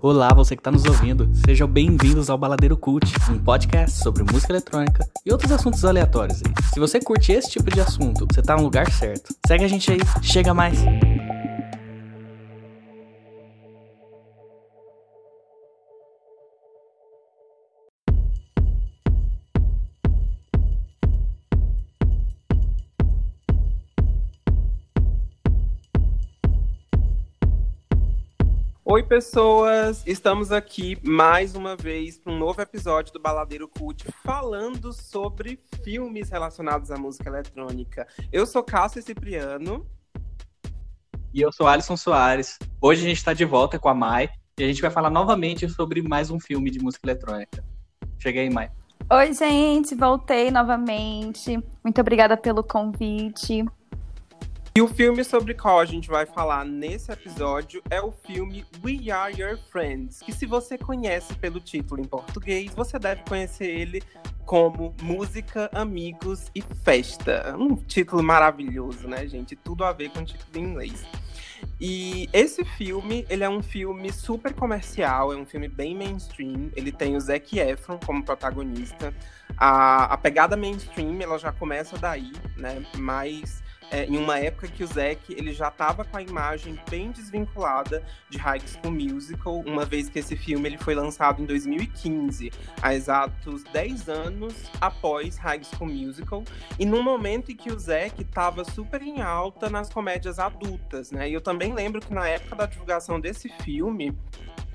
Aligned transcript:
Olá, 0.00 0.32
você 0.32 0.54
que 0.54 0.60
está 0.60 0.70
nos 0.70 0.84
ouvindo. 0.84 1.28
Sejam 1.44 1.66
bem-vindos 1.66 2.30
ao 2.30 2.38
Baladeiro 2.38 2.76
Cult, 2.76 3.04
um 3.32 3.38
podcast 3.38 3.98
sobre 4.00 4.22
música 4.22 4.52
eletrônica 4.52 5.04
e 5.26 5.32
outros 5.32 5.50
assuntos 5.50 5.84
aleatórios. 5.84 6.40
Se 6.72 6.78
você 6.78 7.00
curte 7.00 7.32
esse 7.32 7.50
tipo 7.50 7.68
de 7.68 7.80
assunto, 7.80 8.24
você 8.32 8.38
está 8.38 8.56
no 8.56 8.62
lugar 8.62 8.88
certo. 8.92 9.34
Segue 9.44 9.64
a 9.64 9.68
gente 9.68 9.90
aí, 9.90 9.98
chega 10.22 10.54
mais. 10.54 10.78
Oi, 28.98 29.02
pessoas! 29.04 30.02
Estamos 30.04 30.50
aqui 30.50 30.98
mais 31.04 31.54
uma 31.54 31.76
vez 31.76 32.18
para 32.18 32.32
um 32.32 32.36
novo 32.36 32.60
episódio 32.60 33.12
do 33.12 33.20
Baladeiro 33.20 33.68
Cult 33.68 34.04
falando 34.24 34.92
sobre 34.92 35.56
filmes 35.84 36.30
relacionados 36.30 36.90
à 36.90 36.96
música 36.96 37.28
eletrônica. 37.28 38.08
Eu 38.32 38.44
sou 38.44 38.60
Cássio 38.60 39.00
Cipriano. 39.00 39.86
E 41.32 41.40
eu 41.40 41.52
sou 41.52 41.68
Alisson 41.68 41.96
Soares. 41.96 42.58
Hoje 42.82 43.04
a 43.04 43.08
gente 43.08 43.18
está 43.18 43.32
de 43.32 43.44
volta 43.44 43.78
com 43.78 43.88
a 43.88 43.94
Mai 43.94 44.30
e 44.58 44.64
a 44.64 44.66
gente 44.66 44.82
vai 44.82 44.90
falar 44.90 45.10
novamente 45.10 45.68
sobre 45.68 46.02
mais 46.02 46.28
um 46.28 46.40
filme 46.40 46.68
de 46.68 46.80
música 46.80 47.06
eletrônica. 47.06 47.64
Cheguei 48.18 48.48
aí, 48.48 48.50
Mai. 48.50 48.68
Oi, 49.08 49.32
gente, 49.32 49.94
voltei 49.94 50.50
novamente. 50.50 51.56
Muito 51.84 52.00
obrigada 52.00 52.36
pelo 52.36 52.64
convite. 52.64 53.64
E 54.78 54.80
o 54.80 54.86
filme 54.86 55.24
sobre 55.24 55.54
qual 55.54 55.80
a 55.80 55.84
gente 55.84 56.08
vai 56.08 56.24
falar 56.24 56.64
nesse 56.64 57.10
episódio 57.10 57.82
é 57.90 58.00
o 58.00 58.12
filme 58.12 58.64
We 58.80 59.10
Are 59.10 59.34
Your 59.36 59.58
Friends, 59.72 60.20
que 60.20 60.30
se 60.30 60.46
você 60.46 60.78
conhece 60.78 61.34
pelo 61.34 61.58
título 61.58 62.00
em 62.00 62.04
português, 62.04 62.72
você 62.76 62.96
deve 62.96 63.24
conhecer 63.28 63.66
ele 63.66 64.00
como 64.46 64.94
Música, 65.02 65.68
Amigos 65.72 66.48
e 66.54 66.62
Festa. 66.84 67.56
Um 67.58 67.74
título 67.74 68.22
maravilhoso, 68.22 69.08
né, 69.08 69.26
gente? 69.26 69.56
Tudo 69.56 69.82
a 69.82 69.92
ver 69.92 70.10
com 70.10 70.20
o 70.20 70.24
título 70.24 70.64
em 70.64 70.70
inglês. 70.70 71.04
E 71.80 72.28
esse 72.32 72.64
filme, 72.64 73.26
ele 73.28 73.42
é 73.42 73.48
um 73.48 73.60
filme 73.60 74.12
super 74.12 74.54
comercial, 74.54 75.32
é 75.32 75.36
um 75.36 75.44
filme 75.44 75.66
bem 75.66 75.92
mainstream. 75.92 76.70
Ele 76.76 76.92
tem 76.92 77.16
o 77.16 77.20
Zac 77.20 77.58
Efron 77.58 77.98
como 78.06 78.22
protagonista. 78.22 79.12
A, 79.56 80.04
a 80.04 80.16
pegada 80.16 80.56
mainstream, 80.56 81.20
ela 81.20 81.36
já 81.36 81.50
começa 81.50 81.98
daí, 81.98 82.30
né? 82.56 82.86
Mas 82.96 83.66
é, 83.90 84.04
em 84.04 84.16
uma 84.16 84.38
época 84.38 84.68
que 84.68 84.82
o 84.82 84.86
Zack 84.86 85.32
ele 85.32 85.52
já 85.52 85.68
estava 85.68 86.04
com 86.04 86.16
a 86.16 86.22
imagem 86.22 86.78
bem 86.90 87.10
desvinculada 87.10 88.02
de 88.28 88.38
High 88.38 88.60
School 88.60 88.92
Musical, 88.92 89.60
uma 89.60 89.84
vez 89.84 90.08
que 90.08 90.18
esse 90.18 90.36
filme 90.36 90.68
ele 90.68 90.78
foi 90.78 90.94
lançado 90.94 91.42
em 91.42 91.46
2015, 91.46 92.52
há 92.82 92.94
exatos 92.94 93.64
10 93.64 94.08
anos 94.08 94.54
após 94.80 95.36
High 95.36 95.62
School 95.64 95.90
Musical, 95.90 96.44
e 96.78 96.84
num 96.84 97.02
momento 97.02 97.50
em 97.50 97.56
que 97.56 97.70
o 97.70 97.78
Zack 97.78 98.22
estava 98.22 98.64
super 98.64 99.02
em 99.02 99.20
alta 99.20 99.70
nas 99.70 99.88
comédias 99.90 100.38
adultas, 100.38 101.10
né? 101.10 101.28
E 101.28 101.32
eu 101.32 101.40
também 101.40 101.72
lembro 101.72 102.00
que 102.00 102.12
na 102.12 102.28
época 102.28 102.56
da 102.56 102.66
divulgação 102.66 103.20
desse 103.20 103.48
filme, 103.48 104.16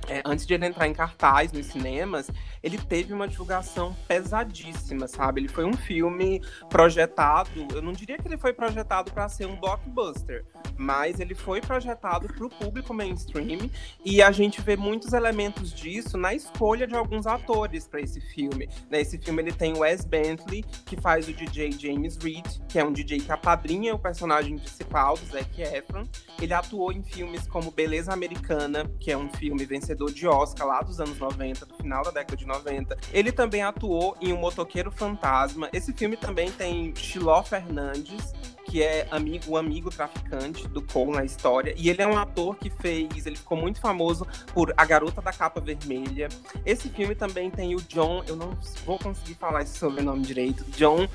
é, 0.08 0.22
antes 0.26 0.46
de 0.46 0.54
ele 0.54 0.66
entrar 0.66 0.88
em 0.88 0.94
cartaz 0.94 1.52
nos 1.52 1.68
cinemas, 1.68 2.30
ele 2.62 2.78
teve 2.78 3.14
uma 3.14 3.28
divulgação 3.28 3.96
pesadíssima, 4.08 5.08
sabe? 5.08 5.42
Ele 5.42 5.48
foi 5.48 5.66
um 5.66 5.74
filme 5.74 6.42
projetado, 6.70 7.68
eu 7.74 7.82
não 7.82 7.92
diria 7.92 8.18
que 8.18 8.28
ele 8.28 8.38
foi 8.38 8.54
projetado 8.54 9.12
para 9.12 9.28
ser 9.30 9.46
um 9.46 9.56
blockbuster, 9.60 10.46
mas 10.78 11.20
ele 11.20 11.36
foi 11.36 11.62
projetado 11.62 12.28
para 12.28 12.46
o 12.46 12.50
público 12.50 12.94
mainstream 12.94 13.70
e 14.04 14.22
a 14.22 14.32
gente 14.32 14.62
vê 14.62 14.76
muitos 14.76 15.14
elementos 15.14 15.74
disso 15.74 16.18
na 16.18 16.34
escolha 16.34 16.86
de 16.88 16.96
alguns 16.96 17.26
atores 17.26 17.88
para 17.88 18.02
esse 18.02 18.20
filme. 18.20 18.70
Nesse 18.90 19.18
filme 19.18 19.42
ele 19.42 19.52
tem 19.52 19.78
Wes 19.78 20.06
Bentley, 20.06 20.64
que 20.86 21.00
faz 21.00 21.28
o 21.28 21.34
DJ 21.34 21.72
James 21.72 22.18
Reed, 22.18 22.46
que 22.68 22.80
é 22.80 22.84
um 22.84 22.92
DJ 22.92 23.20
que 23.20 23.32
apadrinha 23.32 23.96
o 23.96 24.00
personagem 24.00 24.58
principal 24.58 25.18
do 25.18 25.26
Zac 25.26 25.62
Efron. 25.62 26.04
Ele 26.42 26.54
atuou 26.54 26.92
em 26.92 27.04
filmes 27.04 27.48
como 27.48 27.72
Beleza 27.72 28.12
Americana, 28.12 28.90
que 29.00 29.12
é 29.12 29.18
um 29.18 29.30
filme 29.30 29.66
vencedor 29.66 29.93
vencedor 29.94 30.12
de 30.12 30.28
Oscar 30.28 30.68
lá 30.68 30.82
dos 30.82 31.00
anos 31.00 31.18
90, 31.18 31.66
do 31.66 31.76
final 31.76 32.04
da 32.04 32.12
década 32.12 32.36
de 32.36 32.46
90. 32.46 32.98
Ele 33.14 33.32
também 33.32 33.62
atuou 33.62 34.18
em 34.20 34.34
O 34.34 34.38
Motoqueiro 34.38 34.92
Fantasma. 34.92 35.70
Esse 35.72 35.94
filme 35.94 36.18
também 36.18 36.52
tem 36.52 36.94
Shiló 36.96 37.44
Fernandes, 37.44 38.34
que 38.66 38.82
é 38.82 39.08
amigo, 39.12 39.52
o 39.52 39.58
amigo 39.58 39.90
traficante 39.90 40.68
do 40.68 40.82
Cole 40.82 41.12
na 41.12 41.24
história. 41.24 41.74
E 41.78 41.90
ele 41.90 42.02
é 42.02 42.08
um 42.08 42.18
ator 42.18 42.58
que 42.58 42.70
fez, 42.70 43.26
ele 43.26 43.36
ficou 43.36 43.58
muito 43.58 43.80
famoso 43.80 44.26
por 44.54 44.74
A 44.76 44.86
Garota 44.86 45.22
da 45.22 45.32
Capa 45.32 45.62
Vermelha. 45.62 46.28
Esse 46.66 46.90
filme 46.90 47.14
também 47.14 47.52
tem 47.52 47.76
o 47.76 47.82
John, 47.82 48.24
eu 48.28 48.36
não 48.36 48.58
vou 48.86 48.98
conseguir 48.98 49.36
falar 49.36 49.62
esse 49.62 49.78
sobrenome 49.78 50.24
direito, 50.24 50.64
John 50.72 51.08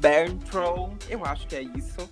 Bernthal, 0.00 0.92
eu 1.08 1.24
acho 1.24 1.46
que 1.46 1.56
é 1.56 1.62
isso 1.62 2.08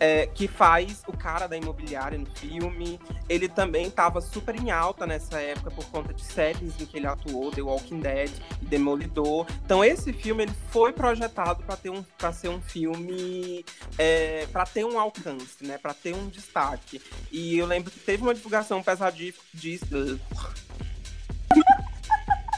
é, 0.00 0.26
que 0.26 0.46
faz 0.48 1.02
o 1.06 1.16
cara 1.16 1.46
da 1.46 1.56
imobiliária 1.56 2.18
no 2.18 2.26
filme. 2.26 3.00
Ele 3.28 3.48
também 3.48 3.86
estava 3.86 4.20
super 4.20 4.54
em 4.54 4.70
alta 4.70 5.06
nessa 5.06 5.40
época 5.40 5.70
por 5.70 5.84
conta 5.86 6.12
de 6.12 6.22
séries 6.22 6.80
em 6.80 6.86
que 6.86 6.96
ele 6.96 7.06
atuou, 7.06 7.50
The 7.50 7.62
Walking 7.62 8.00
Dead 8.00 8.30
Demolidor. 8.62 9.46
Então 9.64 9.84
esse 9.84 10.12
filme 10.12 10.44
ele 10.44 10.54
foi 10.70 10.92
projetado 10.92 11.62
para 11.62 11.76
ter 11.76 11.90
um 11.90 12.02
para 12.16 12.32
ser 12.32 12.48
um 12.48 12.60
filme 12.60 13.64
é, 13.98 14.46
para 14.52 14.64
ter 14.66 14.84
um 14.84 14.98
alcance, 14.98 15.64
né, 15.64 15.78
para 15.78 15.94
ter 15.94 16.14
um 16.14 16.28
destaque. 16.28 17.00
E 17.30 17.58
eu 17.58 17.66
lembro 17.66 17.90
que 17.90 17.98
teve 17.98 18.22
uma 18.22 18.34
divulgação 18.34 18.82
pesadíssima 18.82 19.42
de 19.54 19.78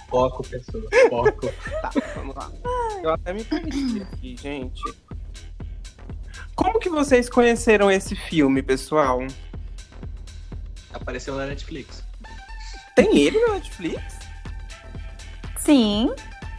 Foco, 0.08 0.42
pessoa. 0.42 0.88
Foco. 1.10 1.46
tá, 1.82 1.90
vamos 2.14 2.34
lá. 2.34 2.50
Eu 3.02 3.10
até 3.10 3.32
me 3.32 3.44
perdi 3.44 4.02
aqui, 4.02 4.36
gente. 4.36 4.82
Como 6.58 6.80
que 6.80 6.88
vocês 6.88 7.30
conheceram 7.30 7.88
esse 7.88 8.16
filme, 8.16 8.60
pessoal? 8.64 9.20
Apareceu 10.92 11.36
na 11.36 11.46
Netflix. 11.46 12.02
Tem 12.96 13.16
ele 13.16 13.38
na 13.46 13.54
Netflix? 13.54 14.18
Sim. 15.56 16.12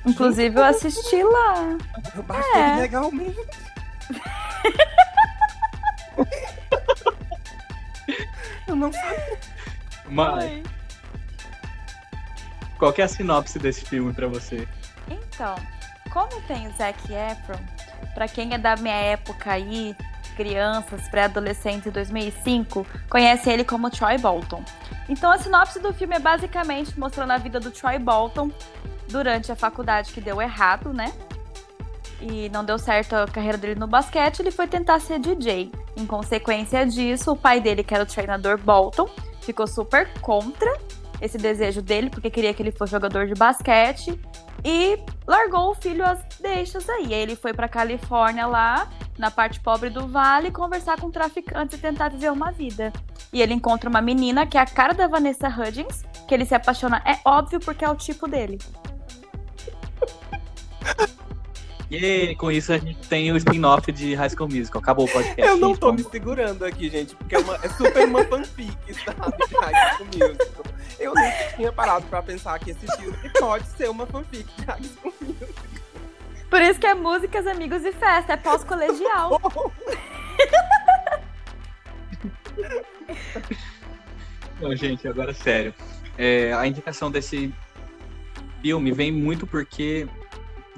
Inclusive 0.05 0.57
eu 0.57 0.63
assisti 0.63 1.21
lá. 1.21 1.77
Eu 2.15 2.23
baixei 2.23 2.61
é. 2.61 2.75
legalmente. 2.77 3.37
eu 8.67 8.75
não 8.77 8.93
sei. 8.93 9.37
Mas... 10.05 10.63
Qual 12.77 12.93
é 12.97 13.01
a 13.01 13.07
sinopse 13.09 13.59
desse 13.59 13.83
filme 13.83 14.13
para 14.13 14.29
você? 14.29 14.65
Então, 15.09 15.55
como 16.09 16.41
tem 16.43 16.69
o 16.69 16.71
Zac 16.77 16.97
Efron, 17.11 17.59
para 18.19 18.27
quem 18.27 18.53
é 18.53 18.57
da 18.57 18.75
minha 18.75 18.93
época 18.93 19.49
aí, 19.49 19.95
crianças, 20.35 21.07
pré-adolescentes 21.07 21.89
2005, 21.89 22.85
conhece 23.09 23.49
ele 23.49 23.63
como 23.63 23.89
Troy 23.89 24.17
Bolton. 24.17 24.61
Então 25.07 25.31
a 25.31 25.37
sinopse 25.37 25.79
do 25.79 25.93
filme 25.93 26.17
é 26.17 26.19
basicamente 26.19 26.99
mostrando 26.99 27.31
a 27.31 27.37
vida 27.37 27.61
do 27.61 27.71
Troy 27.71 27.97
Bolton 27.97 28.51
durante 29.07 29.53
a 29.53 29.55
faculdade 29.55 30.11
que 30.11 30.19
deu 30.19 30.41
errado, 30.41 30.91
né? 30.91 31.13
E 32.19 32.49
não 32.49 32.65
deu 32.65 32.77
certo 32.77 33.15
a 33.15 33.25
carreira 33.25 33.57
dele 33.57 33.79
no 33.79 33.87
basquete, 33.87 34.41
ele 34.41 34.51
foi 34.51 34.67
tentar 34.67 34.99
ser 34.99 35.17
DJ. 35.17 35.71
Em 35.95 36.05
consequência 36.05 36.85
disso, 36.85 37.31
o 37.31 37.37
pai 37.37 37.61
dele, 37.61 37.85
que 37.85 37.93
era 37.93 38.03
o 38.03 38.05
treinador 38.05 38.57
Bolton, 38.57 39.09
ficou 39.39 39.65
super 39.65 40.11
contra 40.19 40.77
esse 41.21 41.37
desejo 41.37 41.81
dele, 41.81 42.09
porque 42.09 42.29
queria 42.29 42.53
que 42.53 42.61
ele 42.61 42.71
fosse 42.71 42.91
jogador 42.91 43.27
de 43.27 43.33
basquete 43.33 44.19
e 44.63 44.99
largou 45.27 45.71
o 45.71 45.75
filho 45.75 46.05
às 46.05 46.19
deixas 46.39 46.89
aí. 46.89 47.13
ele 47.13 47.35
foi 47.35 47.53
para 47.53 47.67
Califórnia 47.67 48.45
lá, 48.45 48.87
na 49.17 49.29
parte 49.29 49.59
pobre 49.59 49.89
do 49.89 50.07
vale, 50.07 50.51
conversar 50.51 50.99
com 50.99 51.11
traficantes 51.11 51.77
e 51.77 51.81
tentar 51.81 52.09
viver 52.09 52.31
uma 52.31 52.51
vida. 52.51 52.91
E 53.31 53.41
ele 53.41 53.53
encontra 53.53 53.89
uma 53.89 54.01
menina 54.01 54.45
que 54.45 54.57
é 54.57 54.61
a 54.61 54.65
cara 54.65 54.93
da 54.93 55.07
Vanessa 55.07 55.47
Hudgens, 55.47 56.03
que 56.27 56.33
ele 56.33 56.45
se 56.45 56.55
apaixona, 56.55 57.01
é 57.05 57.19
óbvio 57.25 57.59
porque 57.59 57.85
é 57.85 57.89
o 57.89 57.95
tipo 57.95 58.27
dele. 58.27 58.57
E 61.89 62.35
com 62.35 62.51
isso 62.51 62.71
a 62.71 62.77
gente 62.77 63.07
tem 63.07 63.31
o 63.31 63.37
spin-off 63.37 63.91
de 63.91 64.13
High 64.13 64.29
School 64.29 64.47
Musical. 64.49 64.79
Acabou 64.79 65.05
o 65.05 65.11
podcast. 65.11 65.41
Eu 65.41 65.57
não 65.57 65.75
tô 65.75 65.91
me 65.91 66.03
segurando 66.03 66.63
aqui, 66.63 66.87
gente, 66.89 67.15
porque 67.15 67.35
é, 67.35 67.39
uma, 67.39 67.55
é 67.55 67.69
super 67.69 68.07
uma 68.07 68.23
fanfic, 68.25 68.93
sabe? 68.93 69.47
De 69.47 69.55
High 69.55 69.95
School 69.95 70.05
Musical. 70.05 70.65
Eu 70.99 71.15
nunca 71.15 71.53
tinha 71.55 71.71
parado 71.71 72.05
pra 72.05 72.21
pensar 72.21 72.59
que 72.59 72.71
esse 72.71 72.85
filme 72.97 73.17
pode 73.39 73.65
ser 73.69 73.89
uma 73.89 74.05
fanfic 74.05 74.47
de 74.55 74.65
High 74.65 74.83
School 74.83 75.13
Musical. 75.19 75.49
Por 76.49 76.61
isso 76.61 76.79
que 76.79 76.85
é 76.87 76.93
músicas, 76.93 77.47
amigos 77.47 77.83
e 77.83 77.91
festa, 77.91 78.33
é 78.33 78.37
pós-colegial. 78.37 79.41
Não, 84.61 84.75
gente, 84.75 85.07
agora 85.07 85.33
sério. 85.33 85.73
É, 86.17 86.51
a 86.53 86.67
indicação 86.67 87.09
desse 87.09 87.53
filme 88.61 88.91
vem 88.91 89.11
muito 89.11 89.47
porque 89.47 90.07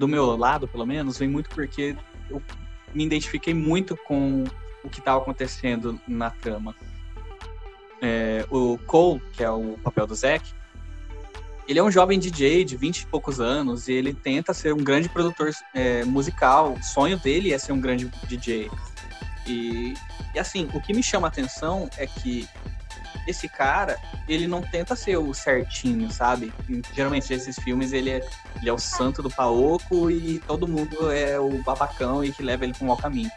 do 0.01 0.07
meu 0.07 0.35
lado, 0.35 0.67
pelo 0.67 0.83
menos, 0.83 1.19
vem 1.19 1.29
muito 1.29 1.47
porque 1.51 1.95
eu 2.27 2.41
me 2.91 3.05
identifiquei 3.05 3.53
muito 3.53 3.95
com 3.95 4.43
o 4.83 4.89
que 4.89 4.97
estava 4.97 5.21
acontecendo 5.21 6.01
na 6.07 6.31
trama. 6.31 6.75
É, 8.01 8.43
o 8.49 8.79
Cole, 8.79 9.21
que 9.31 9.43
é 9.43 9.51
o 9.51 9.77
papel 9.83 10.07
do 10.07 10.15
Zack, 10.15 10.43
ele 11.67 11.77
é 11.77 11.83
um 11.83 11.91
jovem 11.91 12.17
DJ 12.17 12.65
de 12.65 12.75
20 12.75 13.01
e 13.01 13.05
poucos 13.05 13.39
anos 13.39 13.87
e 13.87 13.93
ele 13.93 14.11
tenta 14.11 14.55
ser 14.55 14.73
um 14.73 14.83
grande 14.83 15.07
produtor 15.07 15.51
é, 15.71 16.03
musical. 16.03 16.73
O 16.73 16.83
sonho 16.83 17.19
dele 17.19 17.53
é 17.53 17.59
ser 17.59 17.71
um 17.71 17.79
grande 17.79 18.11
DJ. 18.27 18.71
E, 19.45 19.93
e 20.33 20.39
assim, 20.39 20.67
o 20.73 20.81
que 20.81 20.95
me 20.95 21.03
chama 21.03 21.27
a 21.27 21.29
atenção 21.29 21.87
é 21.95 22.07
que 22.07 22.49
esse 23.27 23.47
cara, 23.47 23.99
ele 24.27 24.47
não 24.47 24.61
tenta 24.61 24.95
ser 24.95 25.17
o 25.17 25.33
certinho, 25.33 26.11
sabe? 26.11 26.53
Geralmente 26.93 27.33
esses 27.33 27.57
filmes 27.59 27.93
ele 27.93 28.09
é, 28.09 28.27
ele 28.59 28.69
é 28.69 28.73
o 28.73 28.79
santo 28.79 29.21
do 29.21 29.29
paoco 29.29 30.09
e 30.09 30.39
todo 30.39 30.67
mundo 30.67 31.11
é 31.11 31.39
o 31.39 31.61
babacão 31.63 32.23
e 32.23 32.31
que 32.31 32.43
leva 32.43 32.63
ele 32.63 32.73
para 32.73 32.83
um 32.83 32.87
mau 32.87 32.97
caminho. 32.97 33.31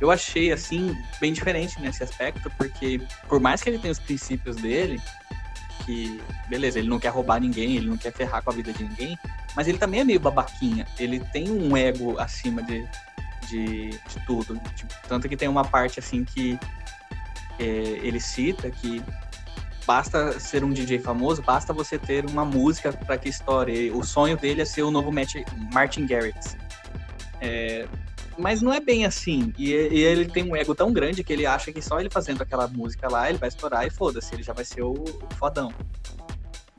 Eu 0.00 0.10
achei 0.10 0.52
assim 0.52 0.96
bem 1.20 1.32
diferente 1.32 1.80
nesse 1.80 2.02
aspecto, 2.02 2.50
porque 2.56 3.00
por 3.28 3.40
mais 3.40 3.62
que 3.62 3.68
ele 3.68 3.78
tenha 3.78 3.92
os 3.92 3.98
princípios 3.98 4.56
dele, 4.56 5.00
que 5.84 6.20
beleza, 6.48 6.78
ele 6.78 6.88
não 6.88 6.98
quer 6.98 7.10
roubar 7.10 7.40
ninguém, 7.40 7.76
ele 7.76 7.88
não 7.88 7.96
quer 7.96 8.12
ferrar 8.12 8.42
com 8.42 8.50
a 8.50 8.54
vida 8.54 8.72
de 8.72 8.82
ninguém, 8.82 9.18
mas 9.54 9.68
ele 9.68 9.78
também 9.78 10.00
é 10.00 10.04
meio 10.04 10.20
babaquinha. 10.20 10.86
Ele 10.98 11.20
tem 11.20 11.50
um 11.50 11.76
ego 11.76 12.18
acima 12.18 12.62
de, 12.62 12.86
de, 13.48 13.90
de 13.90 14.26
tudo. 14.26 14.60
Tipo, 14.74 14.94
tanto 15.08 15.28
que 15.28 15.36
tem 15.36 15.48
uma 15.48 15.64
parte 15.64 16.00
assim 16.00 16.24
que 16.24 16.58
é, 17.58 17.64
ele 17.64 18.20
cita 18.20 18.70
que 18.70 19.02
basta 19.86 20.38
ser 20.40 20.64
um 20.64 20.70
DJ 20.70 20.98
famoso, 20.98 21.42
basta 21.42 21.72
você 21.72 21.98
ter 21.98 22.24
uma 22.26 22.44
música 22.44 22.92
para 22.92 23.18
que 23.18 23.28
estoure. 23.28 23.90
O 23.90 24.02
sonho 24.02 24.36
dele 24.36 24.62
é 24.62 24.64
ser 24.64 24.82
o 24.82 24.90
novo 24.90 25.10
Martin 25.12 26.06
Garrix. 26.06 26.56
É, 27.40 27.86
mas 28.38 28.62
não 28.62 28.72
é 28.72 28.80
bem 28.80 29.04
assim. 29.04 29.52
E, 29.58 29.70
e, 29.72 30.02
ele 30.02 30.26
tem 30.26 30.50
um 30.50 30.56
ego 30.56 30.74
tão 30.74 30.92
grande 30.92 31.22
que 31.22 31.32
ele 31.32 31.46
acha 31.46 31.72
que 31.72 31.80
só 31.80 32.00
ele 32.00 32.10
fazendo 32.10 32.42
aquela 32.42 32.66
música 32.66 33.08
lá, 33.08 33.28
ele 33.28 33.38
vai 33.38 33.48
estourar 33.48 33.86
e 33.86 33.90
foda-se, 33.90 34.34
ele 34.34 34.42
já 34.42 34.52
vai 34.52 34.64
ser 34.64 34.82
o, 34.82 34.92
o, 34.92 35.34
fodão. 35.36 35.72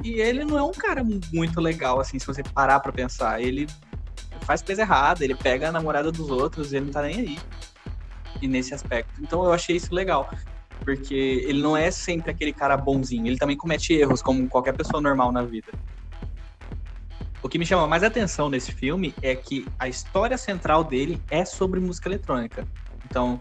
E 0.03 0.19
ele 0.19 0.43
não 0.43 0.57
é 0.57 0.63
um 0.63 0.71
cara 0.71 1.03
muito 1.33 1.59
legal, 1.61 1.99
assim, 1.99 2.19
se 2.19 2.27
você 2.27 2.43
parar 2.43 2.79
pra 2.79 2.91
pensar. 2.91 3.41
Ele 3.41 3.67
faz 4.41 4.61
coisa 4.61 4.81
errada, 4.81 5.23
ele 5.23 5.35
pega 5.35 5.69
a 5.69 5.71
namorada 5.71 6.11
dos 6.11 6.29
outros 6.29 6.73
e 6.73 6.77
ele 6.77 6.85
não 6.85 6.93
tá 6.93 7.01
nem 7.01 7.15
aí. 7.15 7.39
E 8.41 8.47
nesse 8.47 8.73
aspecto. 8.73 9.21
Então 9.21 9.43
eu 9.43 9.53
achei 9.53 9.77
isso 9.77 9.93
legal. 9.93 10.29
Porque 10.83 11.43
ele 11.47 11.61
não 11.61 11.75
é 11.75 11.89
sempre 11.89 12.31
aquele 12.31 12.53
cara 12.53 12.77
bonzinho, 12.77 13.27
ele 13.27 13.37
também 13.37 13.57
comete 13.57 13.93
erros, 13.93 14.21
como 14.21 14.47
qualquer 14.47 14.75
pessoa 14.75 15.01
normal 15.01 15.31
na 15.31 15.43
vida. 15.43 15.71
O 17.43 17.49
que 17.49 17.59
me 17.59 17.65
chama 17.65 17.87
mais 17.87 18.03
atenção 18.03 18.49
nesse 18.49 18.71
filme 18.71 19.13
é 19.21 19.35
que 19.35 19.65
a 19.77 19.87
história 19.87 20.37
central 20.37 20.83
dele 20.83 21.21
é 21.29 21.45
sobre 21.45 21.79
música 21.79 22.09
eletrônica. 22.09 22.67
Então, 23.05 23.39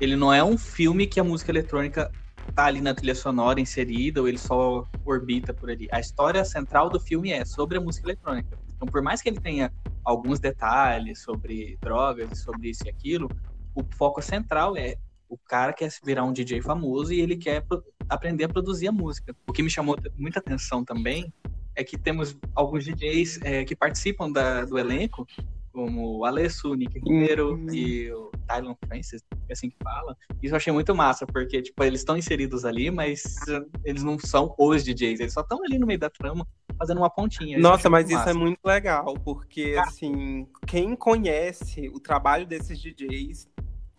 ele 0.00 0.16
não 0.16 0.32
é 0.32 0.42
um 0.42 0.58
filme 0.58 1.06
que 1.06 1.20
a 1.20 1.24
música 1.24 1.52
eletrônica 1.52 2.12
tá 2.54 2.66
ali 2.66 2.80
na 2.80 2.92
trilha 2.92 3.14
sonora 3.14 3.60
inserida 3.60 4.20
ou 4.20 4.26
ele 4.26 4.38
só 4.38 4.84
orbita 5.04 5.54
por 5.54 5.70
ali. 5.70 5.86
A 5.92 6.00
história 6.00 6.44
central 6.44 6.90
do 6.90 6.98
filme 6.98 7.30
é 7.30 7.44
sobre 7.44 7.78
a 7.78 7.80
música 7.80 8.06
eletrônica. 8.06 8.58
Então, 8.74 8.88
por 8.88 9.02
mais 9.02 9.22
que 9.22 9.28
ele 9.28 9.40
tenha 9.40 9.72
alguns 10.04 10.40
detalhes 10.40 11.22
sobre 11.22 11.78
drogas 11.80 12.32
e 12.32 12.36
sobre 12.36 12.70
isso 12.70 12.86
e 12.86 12.90
aquilo, 12.90 13.30
o 13.74 13.84
foco 13.96 14.20
central 14.20 14.76
é 14.76 14.96
o 15.28 15.36
cara 15.36 15.72
quer 15.72 15.90
virar 16.04 16.24
um 16.24 16.32
DJ 16.32 16.62
famoso 16.62 17.12
e 17.12 17.20
ele 17.20 17.36
quer 17.36 17.64
aprender 18.08 18.44
a 18.44 18.48
produzir 18.48 18.88
a 18.88 18.92
música. 18.92 19.34
O 19.46 19.52
que 19.52 19.62
me 19.62 19.70
chamou 19.70 19.96
muita 20.16 20.38
atenção 20.38 20.84
também 20.84 21.32
é 21.76 21.84
que 21.84 21.96
temos 21.96 22.36
alguns 22.54 22.84
DJs 22.84 23.40
é, 23.42 23.64
que 23.64 23.76
participam 23.76 24.30
da, 24.32 24.64
do 24.64 24.78
elenco, 24.78 25.26
como 25.72 26.18
o 26.18 26.24
Alessio, 26.24 26.72
o 26.72 26.74
Nick 26.74 26.98
Ribeiro 26.98 27.54
uhum. 27.54 27.72
e 27.72 28.10
o 28.10 28.32
Tylon 28.48 28.74
Francis, 28.84 29.22
é 29.48 29.52
assim 29.52 29.70
que 29.70 29.76
fala. 29.82 30.16
Isso 30.42 30.54
eu 30.54 30.56
achei 30.56 30.72
muito 30.72 30.92
massa, 30.94 31.24
porque 31.24 31.62
tipo, 31.62 31.84
eles 31.84 32.00
estão 32.00 32.16
inseridos 32.16 32.64
ali, 32.64 32.90
mas 32.90 33.36
eles 33.84 34.02
não 34.02 34.18
são 34.18 34.54
os 34.58 34.82
DJs, 34.82 35.20
eles 35.20 35.32
só 35.32 35.42
estão 35.42 35.62
ali 35.62 35.78
no 35.78 35.86
meio 35.86 36.00
da 36.00 36.10
trama 36.10 36.44
fazendo 36.76 36.98
uma 36.98 37.10
pontinha. 37.10 37.58
Nossa, 37.58 37.88
mas 37.88 38.06
isso 38.06 38.14
é 38.14 38.18
massa. 38.18 38.30
é 38.30 38.34
muito 38.34 38.60
legal, 38.64 39.14
porque 39.24 39.76
assim, 39.78 40.48
quem 40.66 40.96
conhece 40.96 41.88
o 41.90 42.00
trabalho 42.00 42.46
desses 42.46 42.80
DJs 42.80 43.48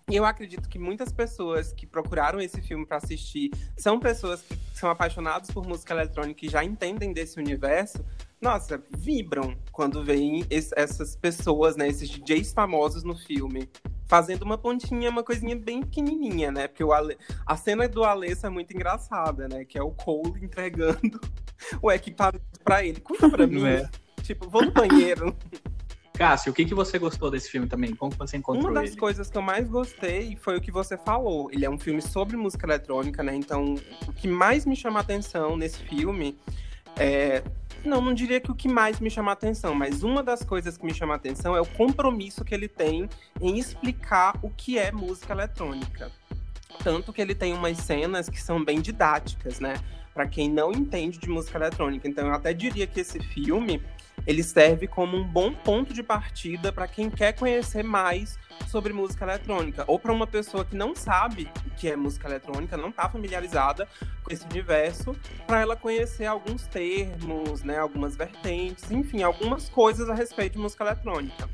e 0.09 0.15
eu 0.15 0.25
acredito 0.25 0.67
que 0.67 0.79
muitas 0.79 1.11
pessoas 1.11 1.71
que 1.71 1.85
procuraram 1.85 2.39
esse 2.41 2.61
filme 2.61 2.85
para 2.85 2.97
assistir 2.97 3.51
são 3.77 4.00
pessoas 4.00 4.41
que 4.41 4.57
são 4.73 4.89
apaixonadas 4.89 5.51
por 5.51 5.67
música 5.67 5.94
eletrônica 5.94 6.45
e 6.45 6.50
já 6.50 6.63
entendem 6.63 7.13
desse 7.13 7.39
universo. 7.39 8.03
Nossa, 8.41 8.81
vibram 8.97 9.56
quando 9.71 10.03
veem 10.03 10.45
essas 10.50 11.15
pessoas, 11.15 11.75
né, 11.75 11.88
esses 11.88 12.09
DJs 12.09 12.53
famosos 12.53 13.03
no 13.03 13.15
filme, 13.15 13.69
fazendo 14.07 14.44
uma 14.44 14.57
pontinha, 14.57 15.09
uma 15.09 15.23
coisinha 15.23 15.56
bem 15.56 15.81
pequenininha, 15.81 16.51
né? 16.51 16.67
Porque 16.67 16.83
o 16.83 16.91
Ale... 16.91 17.15
a 17.45 17.56
cena 17.56 17.88
do 17.88 18.03
Alessa 18.03 18.47
é 18.47 18.50
muito 18.50 18.73
engraçada, 18.73 19.47
né? 19.47 19.63
Que 19.63 19.77
é 19.77 19.83
o 19.83 19.91
Cole 19.91 20.44
entregando 20.44 21.21
o 21.81 21.91
equipamento 21.91 22.59
para 22.63 22.83
ele. 22.83 23.00
Cuida 23.00 23.29
para 23.29 23.45
mim. 23.47 23.67
É. 23.67 23.88
Tipo, 24.23 24.50
vou 24.50 24.65
no 24.65 24.71
banheiro. 24.71 25.35
Cássio, 26.19 26.51
o 26.51 26.54
que, 26.54 26.66
que 26.66 26.75
você 26.75 27.00
gostou 27.00 27.31
desse 27.31 27.50
filme 27.50 27.66
também? 27.66 27.95
Como 27.95 28.12
você 28.12 28.36
encontrou 28.36 28.66
ele? 28.66 28.74
Uma 28.74 28.81
das 28.81 28.92
ele? 28.92 29.00
coisas 29.00 29.30
que 29.30 29.38
eu 29.38 29.42
mais 29.42 29.69
gostei 29.69 30.36
foi 30.36 30.57
o 30.57 30.62
que 30.62 30.69
você 30.69 30.98
falou. 30.98 31.50
Ele 31.50 31.63
é 31.63 31.69
um 31.69 31.80
filme 31.80 32.01
sobre 32.01 32.36
música 32.36 32.68
eletrônica, 32.68 33.24
né? 33.24 33.33
Então, 33.33 33.75
o 34.06 34.12
que 34.12 34.27
mais 34.27 34.66
me 34.66 34.75
chama 34.75 35.00
a 35.00 35.01
atenção 35.01 35.56
nesse 35.56 35.81
filme 35.83 36.38
é... 36.98 37.42
Não, 37.86 38.01
não 38.01 38.13
diria 38.13 38.42
que 38.42 38.51
o 38.51 38.54
que 38.56 38.68
mais 38.68 39.00
me 39.00 39.10
chama 39.10 39.31
a 39.31 39.33
atenção, 39.33 39.74
mas 39.74 40.04
uma 40.04 40.21
das 40.21 40.44
coisas 40.44 40.77
que 40.77 40.86
me 40.86 40.94
chama 40.94 41.13
a 41.13 41.16
atenção 41.16 41.56
é 41.56 41.62
o 41.62 41.66
compromisso 41.66 42.44
que 42.44 42.54
ele 42.54 42.68
tem 42.68 43.07
em 43.39 43.57
explicar 43.57 44.38
o 44.42 44.50
que 44.50 44.77
é 44.77 44.92
música 44.92 45.31
eletrônica. 45.31 46.12
Tanto 46.83 47.13
que 47.13 47.21
ele 47.21 47.33
tem 47.33 47.54
umas 47.54 47.77
cenas 47.77 48.27
que 48.27 48.42
são 48.42 48.62
bem 48.62 48.81
didáticas, 48.81 49.62
né? 49.62 49.75
Para 50.13 50.27
quem 50.27 50.50
não 50.50 50.74
entende 50.74 51.18
de 51.18 51.30
música 51.30 51.57
eletrônica. 51.57 52.06
Então, 52.06 52.27
eu 52.27 52.33
até 52.33 52.54
diria 52.54 52.86
que 52.86 53.00
esse 53.00 53.21
filme 53.21 53.81
ele 54.25 54.44
serve 54.44 54.88
como 54.88 55.18
um 55.18 55.24
bom 55.24 55.54
ponto 55.54 55.94
de 55.94 56.04
partida 56.04 56.71
para 56.71 56.88
quem 56.88 57.10
quer 57.10 57.33
conhecer 57.33 57.83
mais 57.83 58.38
sobre 58.68 58.94
música 58.94 59.25
eletrônica, 59.25 59.83
ou 59.88 60.00
para 60.00 60.13
uma 60.13 60.27
pessoa 60.27 60.63
que 60.63 60.75
não 60.75 60.95
sabe 60.95 61.50
o 61.66 61.69
que 61.71 61.89
é 61.89 61.95
música 61.95 62.27
eletrônica, 62.27 62.77
não 62.77 62.89
está 62.89 63.10
familiarizada 63.10 63.88
com 64.24 64.31
esse 64.31 64.45
universo, 64.45 65.16
para 65.48 65.62
ela 65.62 65.75
conhecer 65.75 66.25
alguns 66.25 66.68
termos, 66.68 67.63
né, 67.63 67.80
algumas 67.80 68.16
vertentes, 68.16 68.92
enfim, 68.92 69.24
algumas 69.24 69.69
coisas 69.69 70.10
a 70.10 70.13
respeito 70.13 70.54
de 70.54 70.60
música 70.60 70.83
eletrônica. 70.83 71.50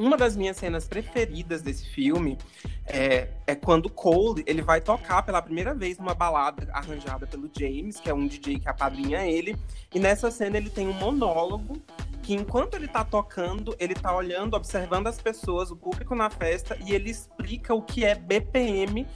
Uma 0.00 0.16
das 0.16 0.34
minhas 0.34 0.56
cenas 0.56 0.88
preferidas 0.88 1.60
desse 1.60 1.86
filme 1.90 2.38
é, 2.86 3.28
é 3.46 3.54
quando 3.54 3.90
Cole 3.90 4.42
ele 4.46 4.62
vai 4.62 4.80
tocar 4.80 5.22
pela 5.22 5.42
primeira 5.42 5.74
vez 5.74 5.98
numa 5.98 6.14
balada 6.14 6.66
arranjada 6.72 7.26
pelo 7.26 7.50
James, 7.54 8.00
que 8.00 8.08
é 8.08 8.14
um 8.14 8.26
DJ 8.26 8.60
que 8.60 8.68
apadrinha 8.68 9.26
ele. 9.26 9.54
E 9.94 10.00
nessa 10.00 10.30
cena 10.30 10.56
ele 10.56 10.70
tem 10.70 10.88
um 10.88 10.94
monólogo 10.94 11.76
que 12.22 12.32
enquanto 12.32 12.76
ele 12.76 12.88
tá 12.88 13.04
tocando, 13.04 13.76
ele 13.78 13.92
tá 13.94 14.16
olhando, 14.16 14.54
observando 14.54 15.06
as 15.06 15.20
pessoas, 15.20 15.70
o 15.70 15.76
público 15.76 16.14
na 16.14 16.30
festa, 16.30 16.78
e 16.82 16.94
ele 16.94 17.10
explica 17.10 17.74
o 17.74 17.82
que 17.82 18.02
é 18.02 18.14
BPM 18.14 19.06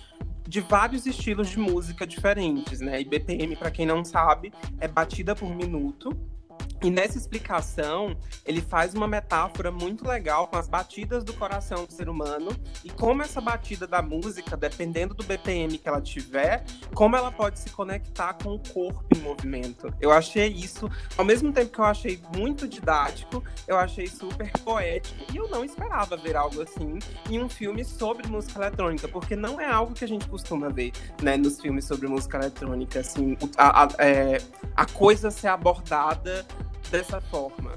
de 0.47 0.61
vários 0.61 1.07
estilos 1.07 1.49
de 1.49 1.59
música 1.59 2.07
diferentes, 2.07 2.83
né? 2.83 3.01
E 3.01 3.07
BPM, 3.07 3.57
para 3.57 3.71
quem 3.71 3.87
não 3.87 4.05
sabe, 4.05 4.53
é 4.79 4.87
batida 4.87 5.35
por 5.35 5.49
minuto. 5.49 6.15
E 6.85 6.91
nessa 6.91 7.17
explicação, 7.17 8.15
ele 8.45 8.61
faz 8.61 8.93
uma 8.93 9.09
metáfora 9.09 9.71
muito 9.71 10.07
legal 10.07 10.49
com 10.49 10.59
as 10.59 10.69
batidas 10.69 11.25
do 11.25 11.33
coração 11.33 11.87
do 11.87 11.93
ser 11.95 12.11
humano 12.11 12.55
e 12.85 12.91
como 12.91 13.23
essa 13.23 13.41
batida 13.41 13.87
da 13.87 14.03
música, 14.03 14.55
dependendo 14.55 15.15
do 15.15 15.25
BPM 15.25 15.79
que 15.79 15.89
ela 15.89 16.03
tiver, 16.03 16.63
como 16.93 17.17
ela 17.17 17.33
pode 17.33 17.59
se 17.59 17.71
conectar 17.71 18.35
com 18.35 18.57
o 18.57 18.59
corpo 18.59 19.03
em 19.17 19.21
movimento. 19.21 19.95
Eu 19.99 20.13
achei 20.13 20.49
isso, 20.49 20.91
ao 21.17 21.25
mesmo 21.25 21.51
tempo 21.55 21.73
que 21.73 21.79
eu 21.79 21.87
achei 21.87 22.21
muito 22.37 22.69
didático, 22.69 23.43
eu 23.67 23.79
achei 23.79 24.07
super 24.07 24.53
poético 24.59 25.25
e 25.33 25.39
eu 25.39 25.49
não 25.49 25.65
esperava 25.65 26.19
ver 26.19 26.37
algo 26.37 26.61
assim 26.61 26.99
em 27.31 27.43
um 27.43 27.49
filme 27.49 27.83
sobre 27.83 28.29
música 28.29 28.59
eletrônica, 28.59 29.09
porque 29.09 29.35
não 29.35 29.59
é 29.59 29.65
algo 29.65 29.95
que 29.95 30.05
a 30.05 30.09
gente 30.09 30.29
costuma 30.29 30.69
ver, 30.69 30.93
né, 31.23 31.39
nos 31.39 31.59
filmes 31.59 31.87
sobre 31.87 32.07
música 32.09 32.37
eletrônica, 32.37 33.01
assim, 33.01 33.39
a, 33.57 33.85
a, 33.85 33.89
é, 34.01 34.39
a 34.77 34.85
coisa 34.85 35.31
ser 35.31 35.49
abordada 35.49 36.45
dessa 36.99 37.21
forma. 37.21 37.73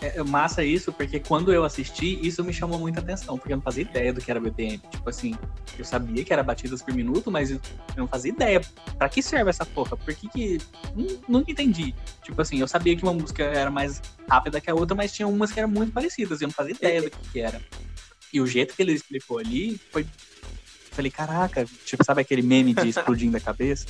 É, 0.00 0.18
é 0.18 0.22
massa 0.22 0.64
isso, 0.64 0.92
porque 0.92 1.18
quando 1.18 1.52
eu 1.52 1.64
assisti, 1.64 2.24
isso 2.26 2.42
me 2.44 2.52
chamou 2.52 2.78
muita 2.78 3.00
atenção, 3.00 3.36
porque 3.36 3.52
eu 3.52 3.56
não 3.56 3.62
fazia 3.62 3.82
ideia 3.82 4.12
do 4.12 4.20
que 4.20 4.30
era 4.30 4.40
BPM. 4.40 4.78
Tipo 4.90 5.10
assim, 5.10 5.34
eu 5.78 5.84
sabia 5.84 6.24
que 6.24 6.32
era 6.32 6.42
batidas 6.42 6.80
por 6.82 6.94
minuto, 6.94 7.30
mas 7.30 7.50
eu 7.50 7.60
não 7.96 8.06
fazia 8.06 8.30
ideia 8.30 8.60
para 8.96 9.08
que 9.08 9.22
serve 9.22 9.50
essa 9.50 9.66
porra. 9.66 9.96
Por 9.96 10.14
que 10.14 10.28
que. 10.28 10.58
Nunca 11.28 11.50
entendi. 11.50 11.94
Tipo 12.22 12.40
assim, 12.40 12.60
eu 12.60 12.68
sabia 12.68 12.96
que 12.96 13.02
uma 13.02 13.12
música 13.12 13.42
era 13.42 13.70
mais 13.70 14.00
rápida 14.28 14.60
que 14.60 14.70
a 14.70 14.74
outra, 14.74 14.96
mas 14.96 15.12
tinha 15.12 15.26
umas 15.26 15.52
que 15.52 15.58
eram 15.58 15.68
muito 15.68 15.92
parecidas, 15.92 16.40
e 16.40 16.44
eu 16.44 16.48
não 16.48 16.54
fazia 16.54 16.74
ideia 16.74 17.02
do 17.02 17.10
que, 17.10 17.30
que 17.32 17.40
era. 17.40 17.60
E 18.32 18.40
o 18.40 18.46
jeito 18.46 18.74
que 18.74 18.82
ele 18.82 18.92
explicou 18.92 19.38
ali 19.38 19.78
foi 19.90 20.06
Falei, 20.90 21.10
caraca, 21.10 21.64
tipo, 21.84 22.04
sabe 22.04 22.20
aquele 22.20 22.42
meme 22.42 22.74
de 22.74 22.88
explodindo 22.88 23.36
a 23.36 23.40
cabeça? 23.40 23.86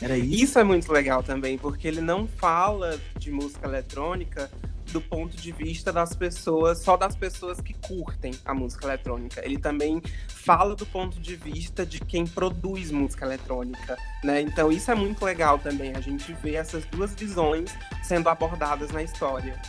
Era 0.00 0.18
isso. 0.18 0.44
Isso 0.44 0.58
é 0.58 0.64
muito 0.64 0.92
legal 0.92 1.22
também, 1.22 1.56
porque 1.56 1.86
ele 1.86 2.00
não 2.00 2.26
fala 2.26 2.98
de 3.16 3.30
música 3.30 3.66
eletrônica 3.66 4.50
do 4.90 5.00
ponto 5.00 5.36
de 5.36 5.52
vista 5.52 5.92
das 5.92 6.14
pessoas, 6.14 6.82
só 6.82 6.96
das 6.96 7.16
pessoas 7.16 7.60
que 7.60 7.74
curtem 7.74 8.34
a 8.44 8.52
música 8.52 8.86
eletrônica. 8.86 9.40
Ele 9.44 9.58
também 9.58 10.02
fala 10.28 10.74
do 10.74 10.84
ponto 10.84 11.20
de 11.20 11.36
vista 11.36 11.86
de 11.86 12.00
quem 12.00 12.26
produz 12.26 12.90
música 12.90 13.24
eletrônica, 13.24 13.96
né? 14.24 14.40
Então 14.40 14.70
isso 14.70 14.90
é 14.90 14.94
muito 14.94 15.24
legal 15.24 15.58
também, 15.58 15.92
a 15.94 16.00
gente 16.00 16.32
vê 16.42 16.54
essas 16.54 16.84
duas 16.86 17.14
visões 17.14 17.72
sendo 18.02 18.28
abordadas 18.28 18.90
na 18.90 19.02
história. 19.02 19.60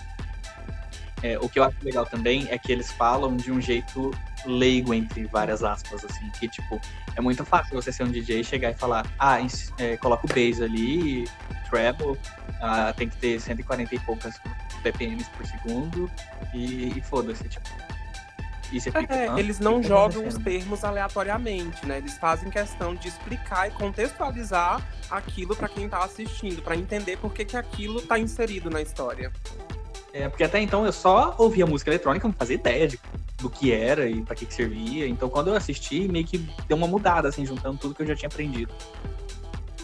É, 1.23 1.37
o 1.37 1.47
que 1.47 1.59
eu 1.59 1.63
acho 1.63 1.77
legal 1.83 2.05
também 2.05 2.47
é 2.49 2.57
que 2.57 2.71
eles 2.71 2.91
falam 2.91 3.37
de 3.37 3.51
um 3.51 3.61
jeito 3.61 4.11
leigo, 4.45 4.93
entre 4.93 5.25
várias 5.25 5.63
aspas, 5.63 6.03
assim, 6.03 6.29
que, 6.39 6.47
tipo, 6.47 6.79
é 7.15 7.21
muito 7.21 7.43
fácil 7.45 7.75
você 7.75 7.91
ser 7.91 8.03
um 8.03 8.11
DJ 8.11 8.41
e 8.41 8.43
chegar 8.43 8.71
e 8.71 8.73
falar, 8.73 9.05
ah, 9.19 9.37
é, 9.77 9.97
coloca 9.97 10.25
o 10.25 10.29
bass 10.29 10.61
ali, 10.61 11.27
treble, 11.69 12.17
ah, 12.61 12.93
tem 12.95 13.09
que 13.09 13.17
ter 13.17 13.39
140 13.39 13.95
e 13.95 13.99
poucas 13.99 14.39
BPMs 14.83 15.29
por 15.31 15.45
segundo, 15.45 16.11
e, 16.53 16.97
e 16.97 17.01
foda-se, 17.01 17.47
tipo. 17.47 17.69
E 18.71 18.79
você 18.79 18.89
fica, 18.89 19.13
é, 19.13 19.37
eles 19.37 19.59
não 19.59 19.83
jogam 19.83 20.25
os 20.25 20.37
termos 20.37 20.85
aleatoriamente, 20.85 21.85
né? 21.85 21.97
Eles 21.97 22.17
fazem 22.17 22.49
questão 22.49 22.95
de 22.95 23.09
explicar 23.09 23.67
e 23.67 23.71
contextualizar 23.71 24.81
aquilo 25.09 25.53
para 25.53 25.67
quem 25.67 25.89
tá 25.89 25.99
assistindo, 25.99 26.61
para 26.61 26.75
entender 26.75 27.17
por 27.17 27.33
que, 27.33 27.43
que 27.43 27.57
aquilo 27.57 28.01
tá 28.01 28.17
inserido 28.17 28.69
na 28.69 28.81
história. 28.81 29.29
É, 30.13 30.29
porque 30.29 30.43
até 30.43 30.61
então 30.61 30.85
eu 30.85 30.93
só 30.93 31.35
ouvia 31.37 31.65
música 31.65 31.89
eletrônica, 31.89 32.25
não 32.25 32.33
fazia 32.33 32.55
ideia 32.55 32.87
de, 32.87 32.99
do 33.41 33.49
que 33.49 33.71
era 33.73 34.07
e 34.09 34.21
para 34.21 34.35
que, 34.35 34.45
que 34.45 34.53
servia. 34.53 35.07
Então 35.07 35.29
quando 35.29 35.49
eu 35.49 35.55
assisti, 35.55 36.07
meio 36.07 36.25
que 36.25 36.37
deu 36.67 36.77
uma 36.77 36.87
mudada, 36.87 37.27
assim, 37.27 37.45
juntando 37.45 37.77
tudo 37.77 37.95
que 37.95 38.01
eu 38.01 38.07
já 38.07 38.15
tinha 38.15 38.27
aprendido. 38.27 38.73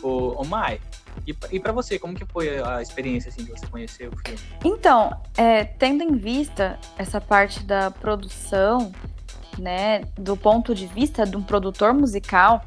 Ô, 0.02 0.42
ô 0.42 0.46
Mai, 0.46 0.80
e, 1.26 1.36
e 1.52 1.60
para 1.60 1.72
você, 1.72 1.98
como 1.98 2.14
que 2.14 2.26
foi 2.26 2.62
a 2.62 2.82
experiência, 2.82 3.30
assim, 3.30 3.44
de 3.44 3.52
você 3.52 3.66
conhecer 3.68 4.10
o 4.10 4.18
filme? 4.18 4.40
Então, 4.64 5.20
é, 5.36 5.64
tendo 5.64 6.04
em 6.04 6.16
vista 6.16 6.80
essa 6.98 7.20
parte 7.20 7.64
da 7.64 7.90
produção, 7.90 8.92
né, 9.58 10.02
do 10.18 10.38
ponto 10.38 10.76
de 10.76 10.86
vista 10.86 11.26
de 11.26 11.36
um 11.36 11.42
produtor 11.42 11.94
musical, 11.94 12.64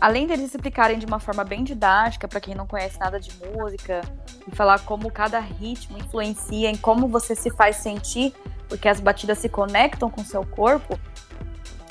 além 0.00 0.26
deles 0.26 0.54
explicarem 0.54 0.98
de 0.98 1.06
uma 1.06 1.18
forma 1.18 1.44
bem 1.44 1.64
didática 1.64 2.26
para 2.26 2.40
quem 2.40 2.54
não 2.54 2.66
conhece 2.66 2.98
nada 2.98 3.18
de 3.20 3.30
música 3.44 4.02
e 4.46 4.54
falar 4.54 4.80
como 4.80 5.10
cada 5.10 5.38
ritmo 5.38 5.98
influencia 5.98 6.70
em 6.70 6.76
como 6.76 7.08
você 7.08 7.34
se 7.34 7.50
faz 7.50 7.76
sentir, 7.76 8.34
porque 8.70 8.88
as 8.88 9.00
batidas 9.00 9.38
se 9.38 9.48
conectam 9.48 10.08
com 10.08 10.22
o 10.22 10.24
seu 10.24 10.46
corpo, 10.46 10.98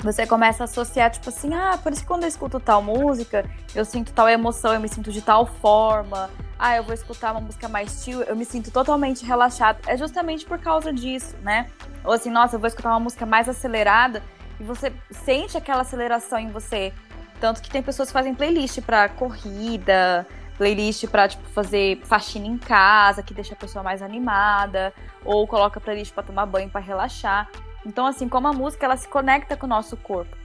você 0.02 0.26
começa 0.26 0.62
a 0.62 0.64
associar, 0.64 1.10
tipo 1.10 1.28
assim, 1.28 1.54
ah, 1.54 1.78
por 1.80 1.92
isso 1.92 2.00
que 2.00 2.08
quando 2.08 2.22
eu 2.22 2.28
escuto 2.28 2.58
tal 2.58 2.82
música, 2.82 3.44
eu 3.74 3.84
sinto 3.84 4.12
tal 4.14 4.26
emoção, 4.26 4.72
eu 4.72 4.80
me 4.80 4.88
sinto 4.88 5.12
de 5.12 5.20
tal 5.20 5.44
forma. 5.44 6.30
Ah, 6.58 6.76
eu 6.76 6.82
vou 6.82 6.94
escutar 6.94 7.32
uma 7.32 7.40
música 7.40 7.68
mais 7.68 8.02
chill, 8.02 8.22
eu 8.22 8.34
me 8.34 8.46
sinto 8.46 8.70
totalmente 8.70 9.26
relaxado. 9.26 9.78
É 9.86 9.96
justamente 9.98 10.46
por 10.46 10.58
causa 10.58 10.90
disso, 10.90 11.36
né? 11.42 11.66
Ou 12.02 12.12
assim, 12.12 12.30
nossa, 12.30 12.56
eu 12.56 12.60
vou 12.60 12.66
escutar 12.66 12.90
uma 12.90 13.00
música 13.00 13.26
mais 13.26 13.46
acelerada 13.46 14.22
e 14.58 14.64
você 14.64 14.90
sente 15.10 15.56
aquela 15.58 15.82
aceleração 15.82 16.38
em 16.38 16.48
você. 16.48 16.94
Tanto 17.38 17.60
que 17.60 17.68
tem 17.68 17.82
pessoas 17.82 18.08
que 18.08 18.14
fazem 18.14 18.34
playlist 18.34 18.80
para 18.80 19.06
corrida, 19.10 20.26
playlist 20.60 21.06
para 21.06 21.26
tipo 21.26 21.48
fazer 21.48 22.02
faxina 22.04 22.46
em 22.46 22.58
casa, 22.58 23.22
que 23.22 23.32
deixa 23.32 23.54
a 23.54 23.56
pessoa 23.56 23.82
mais 23.82 24.02
animada, 24.02 24.92
ou 25.24 25.46
coloca 25.46 25.80
playlist 25.80 26.12
para 26.12 26.22
tomar 26.22 26.44
banho, 26.44 26.68
para 26.68 26.82
relaxar. 26.82 27.48
Então 27.86 28.06
assim, 28.06 28.28
como 28.28 28.46
a 28.46 28.52
música 28.52 28.84
ela 28.84 28.96
se 28.98 29.08
conecta 29.08 29.56
com 29.56 29.64
o 29.64 29.68
nosso 29.68 29.96
corpo. 29.96 30.36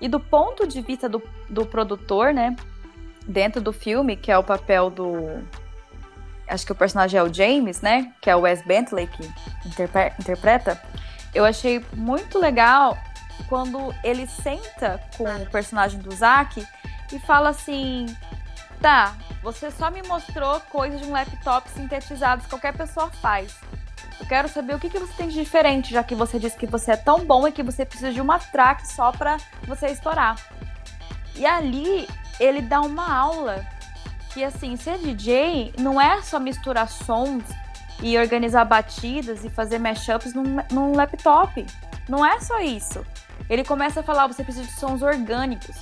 E 0.00 0.06
do 0.06 0.20
ponto 0.20 0.64
de 0.64 0.80
vista 0.80 1.08
do, 1.08 1.20
do 1.50 1.66
produtor, 1.66 2.32
né, 2.32 2.54
dentro 3.26 3.60
do 3.60 3.72
filme, 3.72 4.16
que 4.16 4.30
é 4.30 4.38
o 4.38 4.44
papel 4.44 4.90
do 4.90 5.42
acho 6.46 6.64
que 6.64 6.72
o 6.72 6.76
personagem 6.76 7.18
é 7.18 7.22
o 7.24 7.32
James, 7.34 7.80
né, 7.80 8.12
que 8.20 8.30
é 8.30 8.36
o 8.36 8.42
Wes 8.42 8.62
Bentley 8.62 9.08
que 9.08 9.28
interpre 9.66 10.12
interpreta, 10.20 10.80
eu 11.34 11.44
achei 11.44 11.84
muito 11.94 12.38
legal 12.38 12.96
quando 13.48 13.92
ele 14.04 14.28
senta 14.28 15.00
com 15.16 15.24
o 15.24 15.50
personagem 15.50 15.98
do 15.98 16.14
Zack 16.14 16.64
e 17.12 17.18
fala 17.18 17.48
assim: 17.48 18.06
tá, 18.84 19.16
você 19.42 19.70
só 19.70 19.90
me 19.90 20.02
mostrou 20.02 20.60
coisas 20.68 21.00
de 21.00 21.06
um 21.06 21.12
laptop 21.12 21.70
sintetizados 21.70 22.44
que 22.44 22.50
qualquer 22.50 22.76
pessoa 22.76 23.10
faz. 23.22 23.58
Eu 24.20 24.26
quero 24.26 24.46
saber 24.46 24.74
o 24.74 24.78
que, 24.78 24.90
que 24.90 24.98
você 24.98 25.12
tem 25.14 25.28
de 25.28 25.36
diferente, 25.36 25.90
já 25.90 26.04
que 26.04 26.14
você 26.14 26.38
disse 26.38 26.54
que 26.54 26.66
você 26.66 26.90
é 26.90 26.96
tão 26.96 27.24
bom 27.24 27.48
e 27.48 27.52
que 27.52 27.62
você 27.62 27.86
precisa 27.86 28.12
de 28.12 28.20
uma 28.20 28.38
track 28.38 28.86
só 28.86 29.10
pra 29.10 29.38
você 29.66 29.86
estourar. 29.86 30.36
E 31.34 31.46
ali 31.46 32.06
ele 32.38 32.60
dá 32.60 32.82
uma 32.82 33.10
aula 33.10 33.64
que 34.34 34.44
assim, 34.44 34.76
ser 34.76 34.98
DJ 34.98 35.72
não 35.78 35.98
é 35.98 36.20
só 36.20 36.38
misturar 36.38 36.86
sons 36.86 37.42
e 38.02 38.18
organizar 38.18 38.66
batidas 38.66 39.46
e 39.46 39.48
fazer 39.48 39.78
mashups 39.78 40.34
num, 40.34 40.58
num 40.70 40.94
laptop. 40.94 41.64
Não 42.06 42.24
é 42.24 42.38
só 42.38 42.60
isso. 42.60 43.02
Ele 43.48 43.64
começa 43.64 44.00
a 44.00 44.02
falar, 44.02 44.26
você 44.26 44.44
precisa 44.44 44.66
de 44.66 44.72
sons 44.78 45.00
orgânicos. 45.00 45.74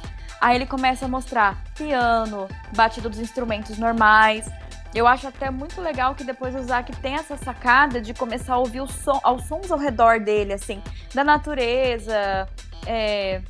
Aí 0.42 0.56
ele 0.56 0.66
começa 0.66 1.04
a 1.04 1.08
mostrar 1.08 1.62
piano, 1.76 2.49
batida 2.75 3.08
dos 3.08 3.20
instrumentos 3.20 3.78
normais. 3.78 4.50
Eu 4.92 5.06
acho 5.06 5.28
até 5.28 5.49
muito 5.52 5.80
legal 5.80 6.16
que 6.16 6.25
depois 6.25 6.52
o 6.56 6.62
Zack 6.64 6.96
tem 6.96 7.14
essa 7.14 7.37
sacada 7.37 8.00
de 8.00 8.12
começar 8.12 8.54
a 8.54 8.58
ouvir 8.58 8.80
o 8.80 8.88
som, 8.88 9.20
aos 9.22 9.44
sons 9.44 9.70
ao 9.70 9.78
redor 9.78 10.18
dele, 10.18 10.52
assim, 10.52 10.82
da 11.14 11.22
natureza, 11.22 12.49
é, 12.84 13.40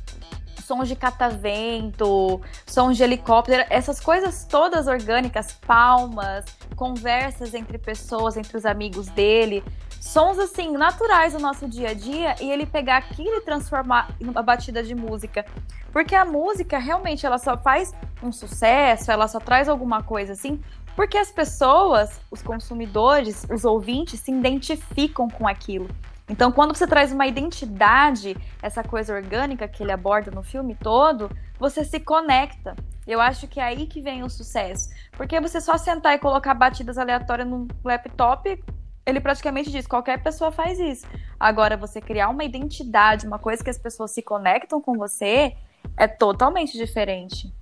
sons 0.63 0.87
de 0.87 0.95
catavento, 0.95 2.39
sons 2.67 2.95
de 2.95 3.01
helicóptero, 3.01 3.65
essas 3.71 3.99
coisas 3.99 4.45
todas 4.45 4.85
orgânicas, 4.85 5.51
palmas, 5.65 6.45
conversas 6.75 7.55
entre 7.55 7.79
pessoas, 7.79 8.37
entre 8.37 8.55
os 8.55 8.67
amigos 8.67 9.07
dele 9.07 9.63
sons 10.03 10.37
assim 10.37 10.73
naturais 10.73 11.31
do 11.31 11.39
nosso 11.39 11.65
dia 11.65 11.91
a 11.91 11.93
dia 11.93 12.35
e 12.41 12.51
ele 12.51 12.65
pegar 12.65 12.97
aquilo 12.97 13.37
e 13.37 13.41
transformar 13.41 14.09
em 14.19 14.27
uma 14.27 14.43
batida 14.43 14.83
de 14.83 14.93
música. 14.93 15.45
Porque 15.93 16.13
a 16.13 16.25
música 16.25 16.77
realmente 16.77 17.25
ela 17.25 17.37
só 17.37 17.57
faz 17.57 17.93
um 18.21 18.29
sucesso, 18.29 19.09
ela 19.09 19.29
só 19.29 19.39
traz 19.39 19.69
alguma 19.69 20.03
coisa 20.03 20.33
assim, 20.33 20.61
porque 20.93 21.17
as 21.17 21.31
pessoas, 21.31 22.19
os 22.29 22.41
consumidores, 22.41 23.47
os 23.49 23.63
ouvintes 23.63 24.19
se 24.19 24.29
identificam 24.29 25.29
com 25.29 25.47
aquilo. 25.47 25.87
Então, 26.29 26.51
quando 26.51 26.75
você 26.75 26.85
traz 26.85 27.13
uma 27.13 27.25
identidade, 27.25 28.35
essa 28.61 28.83
coisa 28.83 29.13
orgânica 29.13 29.67
que 29.69 29.83
ele 29.83 29.91
aborda 29.91 30.31
no 30.31 30.43
filme 30.43 30.75
todo, 30.75 31.31
você 31.57 31.83
se 31.85 31.99
conecta. 31.99 32.75
Eu 33.07 33.21
acho 33.21 33.47
que 33.47 33.59
é 33.59 33.63
aí 33.63 33.87
que 33.87 34.01
vem 34.01 34.21
o 34.23 34.29
sucesso. 34.29 34.89
Porque 35.13 35.39
você 35.39 35.61
só 35.61 35.77
sentar 35.77 36.13
e 36.13 36.19
colocar 36.19 36.53
batidas 36.53 36.97
aleatórias 36.97 37.47
num 37.47 37.67
laptop, 37.83 38.61
ele 39.05 39.19
praticamente 39.19 39.71
diz: 39.71 39.85
qualquer 39.87 40.21
pessoa 40.21 40.51
faz 40.51 40.79
isso. 40.79 41.05
Agora, 41.39 41.75
você 41.75 41.99
criar 41.99 42.29
uma 42.29 42.43
identidade, 42.43 43.27
uma 43.27 43.39
coisa 43.39 43.63
que 43.63 43.69
as 43.69 43.77
pessoas 43.77 44.11
se 44.11 44.21
conectam 44.21 44.81
com 44.81 44.97
você, 44.97 45.55
é 45.97 46.07
totalmente 46.07 46.77
diferente. 46.77 47.53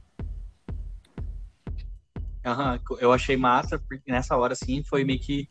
Uhum, 2.45 2.97
eu 2.99 3.13
achei 3.13 3.37
massa, 3.37 3.77
porque 3.79 4.11
nessa 4.11 4.35
hora, 4.35 4.53
assim, 4.53 4.83
foi 4.83 5.03
meio 5.03 5.19
que 5.19 5.47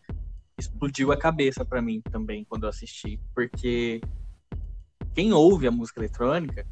explodiu 0.59 1.13
a 1.13 1.17
cabeça 1.17 1.65
para 1.65 1.81
mim 1.81 2.01
também, 2.01 2.45
quando 2.45 2.65
eu 2.65 2.69
assisti. 2.69 3.21
Porque 3.35 4.01
quem 5.15 5.33
ouve 5.33 5.67
a 5.67 5.71
música 5.71 6.01
eletrônica 6.01 6.67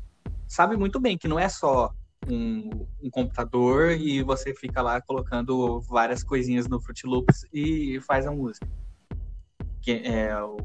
sabe 0.47 0.77
muito 0.77 1.01
bem 1.01 1.17
que 1.17 1.29
não 1.29 1.39
é 1.39 1.49
só 1.49 1.93
um, 2.29 2.87
um, 3.03 3.11
computador 3.11 3.93
e 3.93 4.23
você 4.23 4.55
fica 4.55 4.83
lá 4.83 5.01
colocando 5.01 5.81
várias 5.83 6.23
coisinhas 6.23 6.69
no 6.69 6.81
Fruit 6.81 7.07
Loops 7.07 7.47
e 7.53 8.01
faz 8.01 8.27
a 8.27 8.31
música 8.31 8.67
que 9.89 10.03
é 10.07 10.39
o, 10.43 10.59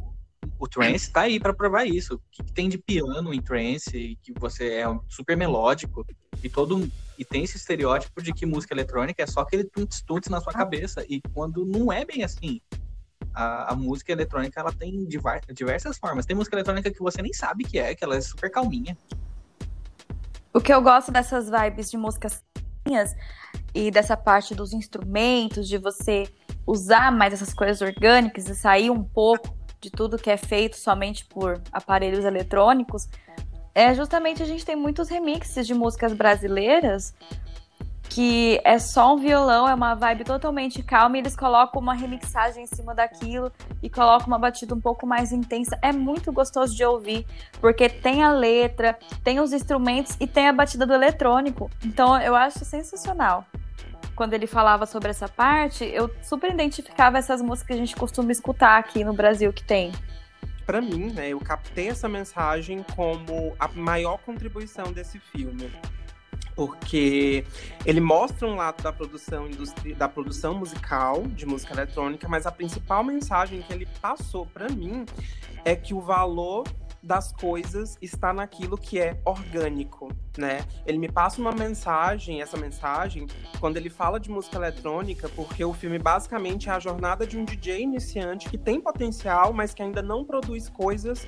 o 0.60 0.68
trance 0.68 1.10
tá 1.10 1.22
aí 1.22 1.40
para 1.40 1.54
provar 1.54 1.86
isso. 1.86 2.16
O 2.16 2.22
que, 2.30 2.44
tem 2.52 2.68
de 2.68 2.78
piano 2.78 3.34
em 3.34 3.42
trance, 3.42 4.20
que 4.22 4.34
você 4.38 4.74
é 4.74 5.00
super 5.08 5.38
melódico 5.38 6.06
e 6.44 6.50
todo 6.50 6.92
e 7.18 7.24
tem 7.24 7.44
esse 7.44 7.56
estereótipo 7.56 8.22
de 8.22 8.34
que 8.34 8.46
música 8.46 8.74
eletrônica 8.74 9.24
é 9.24 9.26
só 9.26 9.42
aquele 9.42 9.64
tunts 9.64 10.02
tunts 10.02 10.30
na 10.30 10.42
sua 10.42 10.52
cabeça 10.52 11.06
e 11.08 11.22
quando 11.34 11.66
não 11.66 11.92
é 11.92 12.04
bem 12.04 12.24
assim. 12.24 12.60
A, 13.34 13.72
a 13.72 13.76
música 13.76 14.12
eletrônica 14.12 14.60
ela 14.60 14.74
tem 14.74 15.08
diversas 15.54 15.98
formas. 15.98 16.26
Tem 16.26 16.36
música 16.36 16.58
eletrônica 16.58 16.92
que 16.92 17.00
você 17.00 17.22
nem 17.22 17.32
sabe 17.32 17.64
que 17.64 17.80
é, 17.80 17.96
que 17.96 18.04
ela 18.04 18.18
é 18.18 18.22
super 18.22 18.52
calminha. 18.52 18.98
O 20.54 20.60
que 20.60 20.74
eu 20.74 20.82
gosto 20.82 21.14
dessas 21.14 21.50
vibes 21.50 21.90
de 21.90 21.96
músicas 21.96 22.44
e 23.74 23.90
dessa 23.90 24.18
parte 24.18 24.54
dos 24.54 24.74
instrumentos, 24.74 25.70
de 25.70 25.78
você 25.78 26.28
usar 26.66 27.12
mais 27.12 27.34
essas 27.34 27.54
coisas 27.54 27.82
orgânicas 27.82 28.48
e 28.48 28.56
sair 28.56 28.90
um 28.90 29.04
pouco 29.04 29.56
de 29.80 29.90
tudo 29.90 30.18
que 30.18 30.30
é 30.30 30.38
feito 30.38 30.78
somente 30.78 31.26
por 31.26 31.62
aparelhos 31.72 32.24
eletrônicos, 32.24 33.10
é 33.76 33.94
justamente 33.94 34.42
a 34.42 34.46
gente 34.46 34.66
tem 34.66 34.76
muitos 34.76 35.10
remixes 35.10 35.68
de 35.68 35.74
músicas 35.74 36.14
brasileiras 36.14 37.14
que 38.14 38.62
é 38.64 38.78
só 38.78 39.16
um 39.16 39.18
violão, 39.18 39.68
é 39.68 39.74
uma 39.74 39.96
vibe 39.96 40.24
totalmente 40.24 40.84
calma 40.84 41.18
e 41.18 41.22
eles 41.22 41.36
colocam 41.36 41.82
uma 41.82 41.96
remixagem 41.96 42.64
em 42.64 42.68
cima 42.68 42.94
daquilo 42.94 43.52
e 43.82 43.90
colocam 43.90 44.28
uma 44.28 44.38
batida 44.38 44.76
um 44.76 44.80
pouco 44.80 45.08
mais 45.08 45.32
intensa. 45.32 45.80
É 45.82 45.92
muito 45.92 46.32
gostoso 46.32 46.76
de 46.76 46.86
ouvir, 46.86 47.26
porque 47.60 47.90
tem 47.90 48.22
a 48.22 48.32
letra, 48.32 48.98
tem 49.24 49.40
os 49.40 49.52
instrumentos 49.52 50.16
e 50.20 50.28
tem 50.28 50.48
a 50.48 50.54
batida 50.54 50.86
do 50.86 50.94
eletrônico. 50.94 51.72
Então 51.84 52.22
eu 52.22 52.36
acho 52.36 52.64
sensacional. 52.64 53.46
Quando 54.16 54.34
ele 54.34 54.48
falava 54.48 54.86
sobre 54.86 55.10
essa 55.10 55.28
parte, 55.28 55.84
eu 55.86 56.10
super 56.22 56.52
identificava 56.52 57.18
essas 57.18 57.42
músicas 57.42 57.68
que 57.68 57.74
a 57.74 57.78
gente 57.78 57.96
costuma 57.96 58.32
escutar 58.32 58.78
aqui 58.78 59.04
no 59.04 59.14
Brasil 59.14 59.52
que 59.52 59.64
tem. 59.64 59.92
Para 60.66 60.80
mim, 60.80 61.12
né, 61.12 61.30
eu 61.30 61.40
captei 61.40 61.90
essa 61.90 62.08
mensagem 62.08 62.86
como 62.96 63.56
a 63.60 63.68
maior 63.68 64.18
contribuição 64.20 64.92
desse 64.94 65.20
filme 65.20 65.72
porque 66.56 67.44
ele 67.86 68.00
mostra 68.00 68.48
um 68.48 68.56
lado 68.56 68.82
da 68.84 68.92
produção 68.92 69.50
da 69.98 70.08
produção 70.08 70.56
musical 70.56 71.24
de 71.28 71.46
música 71.46 71.74
eletrônica, 71.74 72.28
mas 72.28 72.46
a 72.46 72.52
principal 72.52 73.04
mensagem 73.04 73.62
que 73.62 73.74
ele 73.74 73.88
passou 74.02 74.46
para 74.46 74.70
mim 74.70 75.06
é 75.66 75.76
que 75.76 75.94
o 75.94 76.02
valor 76.02 76.68
das 77.04 77.34
coisas 77.34 77.98
está 78.02 78.32
naquilo 78.32 78.78
que 78.78 78.98
é 78.98 79.20
orgânico, 79.26 80.10
né? 80.38 80.66
Ele 80.86 80.98
me 80.98 81.12
passa 81.12 81.42
uma 81.42 81.52
mensagem, 81.52 82.42
essa 82.42 82.58
mensagem, 82.58 83.28
quando 83.60 83.76
ele 83.76 83.90
fala 83.90 84.20
de 84.20 84.32
música 84.32 84.56
eletrônica, 84.56 85.28
porque 85.30 85.64
o 85.66 85.74
filme 85.74 86.00
basicamente 86.00 86.70
é 86.70 86.72
a 86.72 86.80
jornada 86.80 87.28
de 87.28 87.38
um 87.38 87.44
DJ 87.44 87.82
iniciante 87.82 88.50
que 88.50 88.58
tem 88.58 88.80
potencial, 88.80 89.52
mas 89.52 89.74
que 89.74 89.84
ainda 89.84 90.02
não 90.02 90.24
produz 90.24 90.70
coisas 90.70 91.28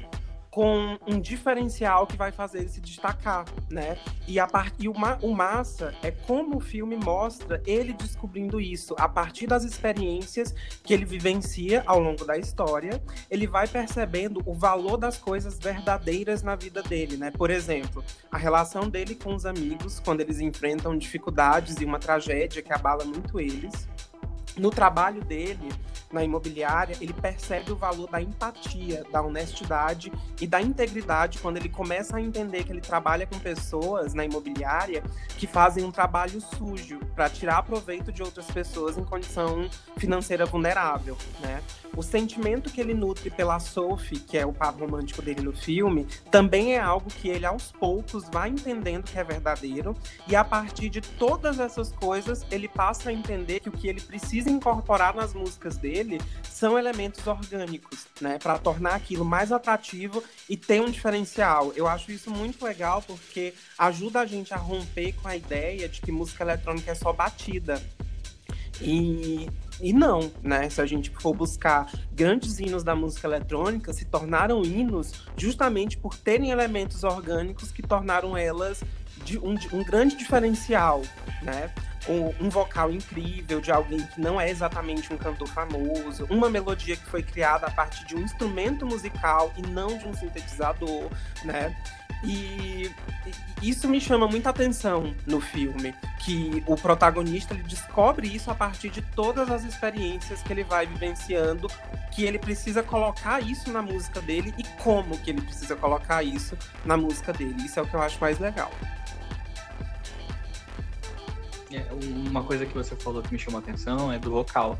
com 0.55 0.97
um 1.05 1.19
diferencial 1.19 2.07
que 2.07 2.15
vai 2.15 2.31
fazer 2.31 2.59
ele 2.59 2.69
se 2.69 2.79
destacar, 2.79 3.43
né? 3.69 3.97
E, 4.25 4.39
a 4.39 4.47
part... 4.47 4.73
e 4.79 4.87
o, 4.87 4.97
ma... 4.97 5.17
o 5.21 5.35
massa 5.35 5.93
é 6.01 6.11
como 6.11 6.55
o 6.55 6.59
filme 6.61 6.95
mostra 6.95 7.61
ele 7.65 7.91
descobrindo 7.91 8.61
isso 8.61 8.95
a 8.97 9.09
partir 9.09 9.47
das 9.47 9.65
experiências 9.65 10.55
que 10.81 10.93
ele 10.93 11.03
vivencia 11.03 11.83
ao 11.85 11.99
longo 11.99 12.23
da 12.23 12.37
história. 12.37 13.03
Ele 13.29 13.45
vai 13.45 13.67
percebendo 13.67 14.41
o 14.45 14.53
valor 14.53 14.95
das 14.95 15.17
coisas 15.17 15.59
verdadeiras 15.59 16.41
na 16.41 16.55
vida 16.55 16.81
dele, 16.81 17.17
né? 17.17 17.31
Por 17.31 17.49
exemplo, 17.49 18.01
a 18.31 18.37
relação 18.37 18.87
dele 18.87 19.13
com 19.13 19.35
os 19.35 19.45
amigos 19.45 19.99
quando 19.99 20.21
eles 20.21 20.39
enfrentam 20.39 20.97
dificuldades 20.97 21.81
e 21.81 21.83
uma 21.83 21.99
tragédia 21.99 22.61
que 22.61 22.71
abala 22.71 23.03
muito 23.03 23.41
eles. 23.41 23.89
No 24.57 24.69
trabalho 24.69 25.23
dele, 25.23 25.69
na 26.11 26.23
imobiliária, 26.23 26.95
ele 27.01 27.13
percebe 27.13 27.71
o 27.71 27.75
valor 27.75 28.09
da 28.09 28.21
empatia, 28.21 29.03
da 29.11 29.21
honestidade 29.21 30.11
e 30.39 30.47
da 30.47 30.61
integridade 30.61 31.39
quando 31.39 31.57
ele 31.57 31.67
começa 31.67 32.17
a 32.17 32.21
entender 32.21 32.63
que 32.63 32.71
ele 32.71 32.81
trabalha 32.81 33.27
com 33.27 33.37
pessoas 33.37 34.13
na 34.13 34.23
imobiliária 34.23 35.03
que 35.37 35.45
fazem 35.45 35.83
um 35.83 35.91
trabalho 35.91 36.39
sujo 36.39 36.99
para 37.15 37.29
tirar 37.29 37.63
proveito 37.63 38.11
de 38.11 38.23
outras 38.23 38.45
pessoas 38.45 38.97
em 38.97 39.03
condição 39.03 39.69
financeira 39.97 40.45
vulnerável, 40.45 41.17
né? 41.41 41.61
O 41.95 42.03
sentimento 42.03 42.69
que 42.69 42.81
ele 42.81 42.93
nutre 42.93 43.29
pela 43.29 43.57
Sophie, 43.59 44.19
que 44.19 44.37
é 44.37 44.45
o 44.45 44.51
par 44.51 44.73
romântico 44.73 45.21
dele 45.21 45.41
no 45.41 45.53
filme, 45.53 46.05
também 46.29 46.73
é 46.73 46.79
algo 46.79 47.09
que 47.09 47.29
ele 47.29 47.45
aos 47.45 47.71
poucos 47.71 48.25
vai 48.29 48.49
entendendo 48.49 49.05
que 49.05 49.17
é 49.17 49.23
verdadeiro 49.23 49.95
e 50.27 50.35
a 50.35 50.43
partir 50.43 50.89
de 50.89 50.99
todas 50.99 51.59
essas 51.59 51.91
coisas 51.93 52.45
ele 52.51 52.67
passa 52.67 53.09
a 53.09 53.13
entender 53.13 53.61
que 53.61 53.69
o 53.69 53.71
que 53.71 53.87
ele 53.87 54.01
precisa 54.01 54.44
incorporar 54.49 55.15
nas 55.15 55.33
músicas 55.33 55.77
dele 55.77 55.95
dele 55.95 56.19
são 56.43 56.77
elementos 56.77 57.25
orgânicos, 57.27 58.05
né, 58.19 58.37
para 58.41 58.57
tornar 58.57 58.95
aquilo 58.95 59.25
mais 59.25 59.51
atrativo 59.51 60.23
e 60.49 60.55
ter 60.55 60.81
um 60.81 60.89
diferencial. 60.89 61.71
Eu 61.75 61.87
acho 61.87 62.11
isso 62.11 62.29
muito 62.29 62.63
legal 62.63 63.01
porque 63.01 63.53
ajuda 63.77 64.21
a 64.21 64.25
gente 64.25 64.53
a 64.53 64.57
romper 64.57 65.13
com 65.13 65.27
a 65.27 65.35
ideia 65.35 65.87
de 65.87 66.01
que 66.01 66.11
música 66.11 66.43
eletrônica 66.43 66.91
é 66.91 66.95
só 66.95 67.11
batida. 67.11 67.81
E, 68.81 69.47
e 69.81 69.93
não, 69.93 70.31
né? 70.43 70.69
Se 70.69 70.81
a 70.81 70.85
gente 70.85 71.09
for 71.09 71.33
buscar 71.33 71.89
grandes 72.11 72.59
hinos 72.59 72.83
da 72.83 72.93
música 72.93 73.25
eletrônica, 73.25 73.93
se 73.93 74.03
tornaram 74.03 74.63
hinos 74.63 75.13
justamente 75.37 75.97
por 75.97 76.17
terem 76.17 76.51
elementos 76.51 77.03
orgânicos 77.05 77.71
que 77.71 77.81
tornaram 77.81 78.35
elas 78.35 78.83
de 79.23 79.37
um, 79.39 79.55
um 79.71 79.83
grande 79.83 80.17
diferencial, 80.17 81.01
né? 81.41 81.73
Um, 82.07 82.49
vocal 82.49 82.91
incrível 82.91 83.59
de 83.59 83.71
alguém 83.71 83.99
que 83.99 84.19
não 84.19 84.39
é 84.39 84.49
exatamente 84.49 85.13
um 85.13 85.17
cantor 85.17 85.47
famoso, 85.47 86.25
uma 86.29 86.49
melodia 86.49 86.95
que 86.95 87.05
foi 87.05 87.23
criada 87.23 87.67
a 87.67 87.71
partir 87.71 88.05
de 88.05 88.15
um 88.15 88.21
instrumento 88.21 88.85
musical 88.85 89.51
e 89.57 89.61
não 89.61 89.97
de 89.97 90.07
um 90.07 90.13
sintetizador, 90.13 91.09
né? 91.43 91.75
E 92.23 92.91
isso 93.61 93.87
me 93.87 93.99
chama 93.99 94.27
muita 94.27 94.49
atenção 94.49 95.13
no 95.25 95.39
filme, 95.39 95.93
que 96.19 96.63
o 96.65 96.75
protagonista 96.75 97.53
ele 97.53 97.63
descobre 97.63 98.27
isso 98.27 98.49
a 98.49 98.55
partir 98.55 98.89
de 98.89 99.01
todas 99.01 99.49
as 99.49 99.63
experiências 99.63 100.41
que 100.41 100.51
ele 100.51 100.63
vai 100.63 100.85
vivenciando, 100.85 101.67
que 102.11 102.23
ele 102.23 102.39
precisa 102.39 102.81
colocar 102.81 103.41
isso 103.41 103.71
na 103.71 103.81
música 103.81 104.21
dele 104.21 104.53
e 104.57 104.63
como 104.81 105.17
que 105.17 105.29
ele 105.29 105.41
precisa 105.41 105.75
colocar 105.75 106.23
isso 106.23 106.57
na 106.83 106.97
música 106.97 107.33
dele. 107.33 107.63
Isso 107.63 107.79
é 107.79 107.83
o 107.83 107.87
que 107.87 107.93
eu 107.93 108.01
acho 108.01 108.19
mais 108.19 108.39
legal. 108.39 108.71
É, 111.75 111.85
uma 112.29 112.43
coisa 112.43 112.65
que 112.65 112.73
você 112.73 112.95
falou 112.95 113.21
que 113.21 113.33
me 113.33 113.39
chamou 113.39 113.59
a 113.59 113.63
atenção 113.63 114.11
é 114.11 114.17
do 114.17 114.31
vocal. 114.31 114.79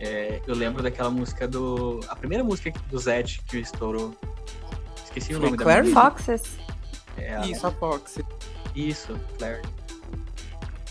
É, 0.00 0.40
eu 0.46 0.54
lembro 0.54 0.82
daquela 0.82 1.10
música 1.10 1.46
do. 1.46 2.00
A 2.08 2.16
primeira 2.16 2.42
música 2.42 2.72
do 2.90 2.98
Zed 2.98 3.40
que 3.46 3.58
estourou. 3.58 4.16
Esqueci 5.04 5.28
Foi 5.28 5.36
o 5.36 5.40
nome 5.40 5.56
Claire 5.56 5.82
da 5.92 6.10
música. 6.10 6.10
Foxes? 6.10 6.58
É, 7.16 7.46
Isso, 7.46 7.66
a 7.66 7.70
Fox. 7.70 8.18
Isso, 8.74 9.18
Claire. 9.38 9.62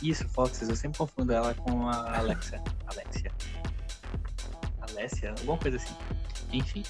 Isso, 0.01 0.27
Foxes. 0.29 0.69
Eu 0.69 0.75
sempre 0.75 0.97
confundo 0.97 1.33
ela 1.33 1.53
com 1.53 1.89
a 1.89 2.17
Alexa. 2.17 2.61
Alexia. 2.87 3.31
Alessia, 4.81 5.31
alguma 5.31 5.57
coisa 5.57 5.77
assim. 5.77 5.95
Enfim. 6.51 6.83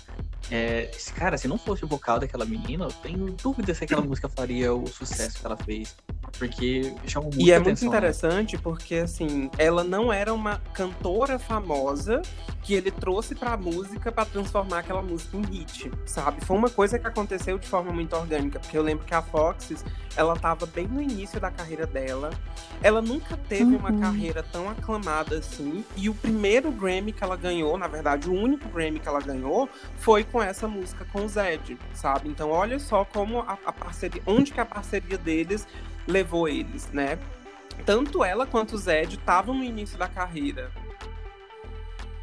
É, 0.51 0.91
cara, 1.15 1.37
se 1.37 1.47
não 1.47 1.57
fosse 1.57 1.83
o 1.83 1.87
vocal 1.87 2.19
daquela 2.19 2.45
menina, 2.45 2.85
eu 2.85 2.91
tenho 2.91 3.31
dúvida 3.31 3.73
se 3.73 3.83
aquela 3.83 4.01
música 4.01 4.27
faria 4.27 4.73
o 4.73 4.85
sucesso 4.87 5.39
que 5.39 5.45
ela 5.45 5.57
fez. 5.57 5.95
Porque 6.37 6.93
chamou 7.05 7.29
muito 7.29 7.45
E 7.45 7.51
é 7.51 7.55
atenção, 7.55 7.71
muito 7.71 7.81
né? 7.81 7.87
interessante 7.87 8.55
né? 8.55 8.61
porque, 8.63 8.95
assim, 8.95 9.49
ela 9.57 9.83
não 9.83 10.11
era 10.11 10.33
uma 10.33 10.57
cantora 10.73 11.37
famosa 11.39 12.21
que 12.63 12.73
ele 12.73 12.89
trouxe 12.89 13.35
pra 13.35 13.57
música 13.57 14.11
para 14.11 14.25
transformar 14.25 14.79
aquela 14.79 15.01
música 15.01 15.35
em 15.37 15.41
hit, 15.43 15.91
sabe? 16.05 16.43
Foi 16.45 16.57
uma 16.57 16.69
coisa 16.69 16.97
que 16.97 17.05
aconteceu 17.05 17.59
de 17.59 17.67
forma 17.67 17.91
muito 17.91 18.15
orgânica, 18.15 18.59
porque 18.59 18.77
eu 18.77 18.81
lembro 18.81 19.05
que 19.05 19.13
a 19.13 19.21
Foxes, 19.21 19.83
ela 20.15 20.35
tava 20.35 20.65
bem 20.65 20.87
no 20.87 21.01
início 21.01 21.39
da 21.39 21.51
carreira 21.51 21.85
dela. 21.85 22.29
Ela 22.81 23.01
nunca 23.01 23.37
teve 23.37 23.63
uhum. 23.63 23.77
uma 23.77 23.93
carreira 23.99 24.43
tão 24.43 24.69
aclamada 24.69 25.37
assim, 25.37 25.83
e 25.97 26.09
o 26.09 26.15
primeiro 26.15 26.71
Grammy 26.71 27.11
que 27.11 27.23
ela 27.23 27.35
ganhou, 27.35 27.77
na 27.77 27.87
verdade, 27.87 28.29
o 28.29 28.33
único 28.33 28.69
Grammy 28.69 28.99
que 28.99 29.07
ela 29.07 29.19
ganhou, 29.19 29.69
foi 29.97 30.23
com 30.33 30.41
essa 30.41 30.67
música 30.67 31.05
com 31.05 31.25
o 31.25 31.29
Zed, 31.29 31.77
sabe? 31.93 32.27
Então, 32.27 32.49
olha 32.49 32.79
só 32.79 33.05
como 33.05 33.41
a, 33.41 33.55
a 33.63 33.71
parceria, 33.71 34.19
onde 34.25 34.51
que 34.51 34.59
a 34.59 34.65
parceria 34.65 35.15
deles 35.15 35.67
levou 36.07 36.49
eles, 36.49 36.91
né? 36.91 37.19
Tanto 37.85 38.23
ela 38.23 38.47
quanto 38.47 38.73
o 38.73 38.77
Zed 38.77 39.15
estavam 39.15 39.53
no 39.53 39.63
início 39.63 39.95
da 39.95 40.07
carreira. 40.07 40.71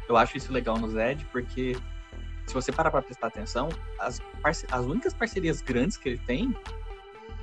Eu 0.09 0.17
acho 0.17 0.35
isso 0.35 0.51
legal 0.51 0.77
no 0.77 0.89
Zed, 0.89 1.25
porque 1.31 1.77
se 2.45 2.53
você 2.53 2.69
parar 2.69 2.91
pra 2.91 3.01
prestar 3.01 3.27
atenção, 3.27 3.69
as, 3.97 4.21
as 4.43 4.85
únicas 4.85 5.13
parcerias 5.13 5.61
grandes 5.61 5.95
que 5.95 6.09
ele 6.09 6.17
tem, 6.17 6.53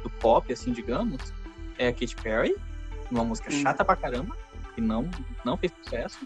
do 0.03 0.11
pop, 0.11 0.53
assim, 0.53 0.71
digamos, 0.71 1.33
é 1.79 1.89
a 1.89 1.93
Katy 1.93 2.15
Perry, 2.17 2.55
uma 3.11 3.25
música 3.25 3.49
hum. 3.51 3.63
chata 3.63 3.83
pra 3.87 3.97
caramba, 3.97 4.37
que 4.75 4.83
não, 4.83 5.09
não 5.47 5.57
fez 5.57 5.73
sucesso, 5.83 6.19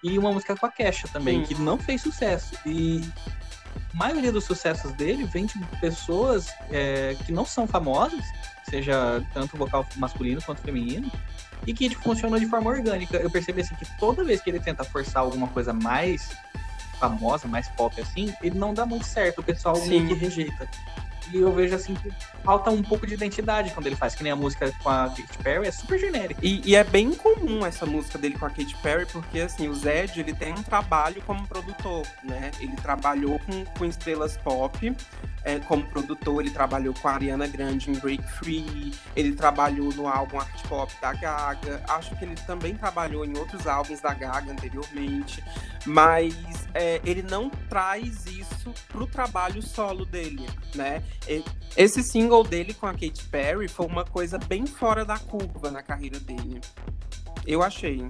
e 0.00 0.16
uma 0.16 0.30
música 0.32 0.54
com 0.54 0.64
a 0.64 0.70
Kesha 0.70 1.08
também, 1.08 1.40
hum. 1.40 1.44
que 1.44 1.54
não 1.56 1.76
fez 1.76 2.02
sucesso. 2.02 2.54
E 2.64 3.02
maioria 3.92 4.32
dos 4.32 4.44
sucessos 4.44 4.92
dele 4.92 5.24
vem 5.24 5.46
de 5.46 5.58
pessoas 5.80 6.48
é, 6.70 7.16
que 7.26 7.32
não 7.32 7.44
são 7.44 7.66
famosas, 7.66 8.24
seja 8.68 9.24
tanto 9.34 9.56
vocal 9.56 9.86
masculino 9.96 10.40
quanto 10.42 10.60
feminino, 10.60 11.10
e 11.66 11.74
que 11.74 11.94
funcionou 11.94 12.38
de 12.38 12.46
forma 12.46 12.70
orgânica. 12.70 13.16
Eu 13.16 13.30
percebi 13.30 13.60
assim 13.60 13.74
que 13.74 13.86
toda 13.98 14.24
vez 14.24 14.40
que 14.40 14.50
ele 14.50 14.60
tenta 14.60 14.84
forçar 14.84 15.22
alguma 15.22 15.48
coisa 15.48 15.72
mais 15.72 16.30
famosa, 16.98 17.48
mais 17.48 17.68
pop 17.68 17.98
assim, 18.00 18.32
ele 18.42 18.58
não 18.58 18.74
dá 18.74 18.84
muito 18.84 19.06
certo, 19.06 19.40
o 19.40 19.42
pessoal 19.42 19.74
Sim. 19.76 19.88
meio 19.88 20.08
que 20.08 20.14
rejeita. 20.14 20.68
E 21.32 21.38
eu 21.38 21.52
vejo 21.52 21.74
assim 21.74 21.94
que 21.94 22.10
falta 22.44 22.70
um 22.70 22.82
pouco 22.82 23.06
de 23.06 23.14
identidade 23.14 23.70
quando 23.72 23.86
ele 23.86 23.96
faz, 23.96 24.14
que 24.14 24.22
nem 24.22 24.32
a 24.32 24.36
música 24.36 24.72
com 24.82 24.88
a 24.88 25.08
Katy 25.08 25.38
Perry, 25.42 25.68
é 25.68 25.70
super 25.70 25.98
genérica. 25.98 26.40
E, 26.42 26.60
e, 26.64 26.74
é 26.74 26.84
bem 26.84 27.14
comum 27.14 27.64
essa 27.64 27.86
música 27.86 28.18
dele 28.18 28.38
com 28.38 28.46
a 28.46 28.50
Katy 28.50 28.76
Perry, 28.82 29.06
porque 29.06 29.40
assim, 29.40 29.68
o 29.68 29.74
Zed, 29.74 30.18
ele 30.18 30.34
tem 30.34 30.52
um 30.52 30.62
trabalho 30.62 31.22
como 31.22 31.46
produtor, 31.46 32.06
né? 32.22 32.50
Ele 32.60 32.74
trabalhou 32.76 33.38
com, 33.40 33.64
com 33.64 33.84
estrelas 33.84 34.36
pop, 34.36 34.94
é, 35.44 35.58
como 35.60 35.84
produtor, 35.86 36.42
ele 36.42 36.50
trabalhou 36.50 36.94
com 36.94 37.08
a 37.08 37.12
Ariana 37.12 37.46
Grande 37.46 37.90
em 37.90 37.94
Break 37.94 38.22
Free, 38.32 38.92
ele 39.16 39.32
trabalhou 39.32 39.92
no 39.94 40.06
álbum 40.06 40.38
Art 40.38 40.66
Pop 40.68 40.92
da 41.00 41.12
Gaga, 41.14 41.82
acho 41.88 42.16
que 42.16 42.24
ele 42.24 42.34
também 42.46 42.74
trabalhou 42.74 43.24
em 43.24 43.36
outros 43.36 43.66
álbuns 43.66 44.00
da 44.00 44.12
Gaga 44.12 44.52
anteriormente, 44.52 45.42
mas 45.86 46.34
é, 46.74 47.00
ele 47.04 47.22
não 47.22 47.48
traz 47.68 48.26
isso 48.26 48.72
pro 48.88 49.06
trabalho 49.06 49.62
solo 49.62 50.04
dele, 50.04 50.46
né? 50.74 51.02
Esse 51.76 52.02
single 52.02 52.42
dele 52.42 52.74
com 52.74 52.86
a 52.86 52.92
Katy 52.92 53.24
Perry 53.30 53.68
foi 53.68 53.86
uma 53.86 54.04
coisa 54.04 54.38
bem 54.38 54.66
fora 54.66 55.04
da 55.04 55.18
curva 55.18 55.70
na 55.70 55.82
carreira 55.82 56.18
dele. 56.18 56.60
Eu 57.46 57.62
achei. 57.62 58.06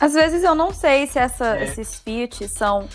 Às 0.00 0.14
vezes 0.14 0.42
eu 0.42 0.54
não 0.54 0.72
sei 0.72 1.06
se 1.06 1.18
essa, 1.18 1.56
é. 1.56 1.64
esses 1.64 1.98
feats 2.00 2.50
são 2.52 2.88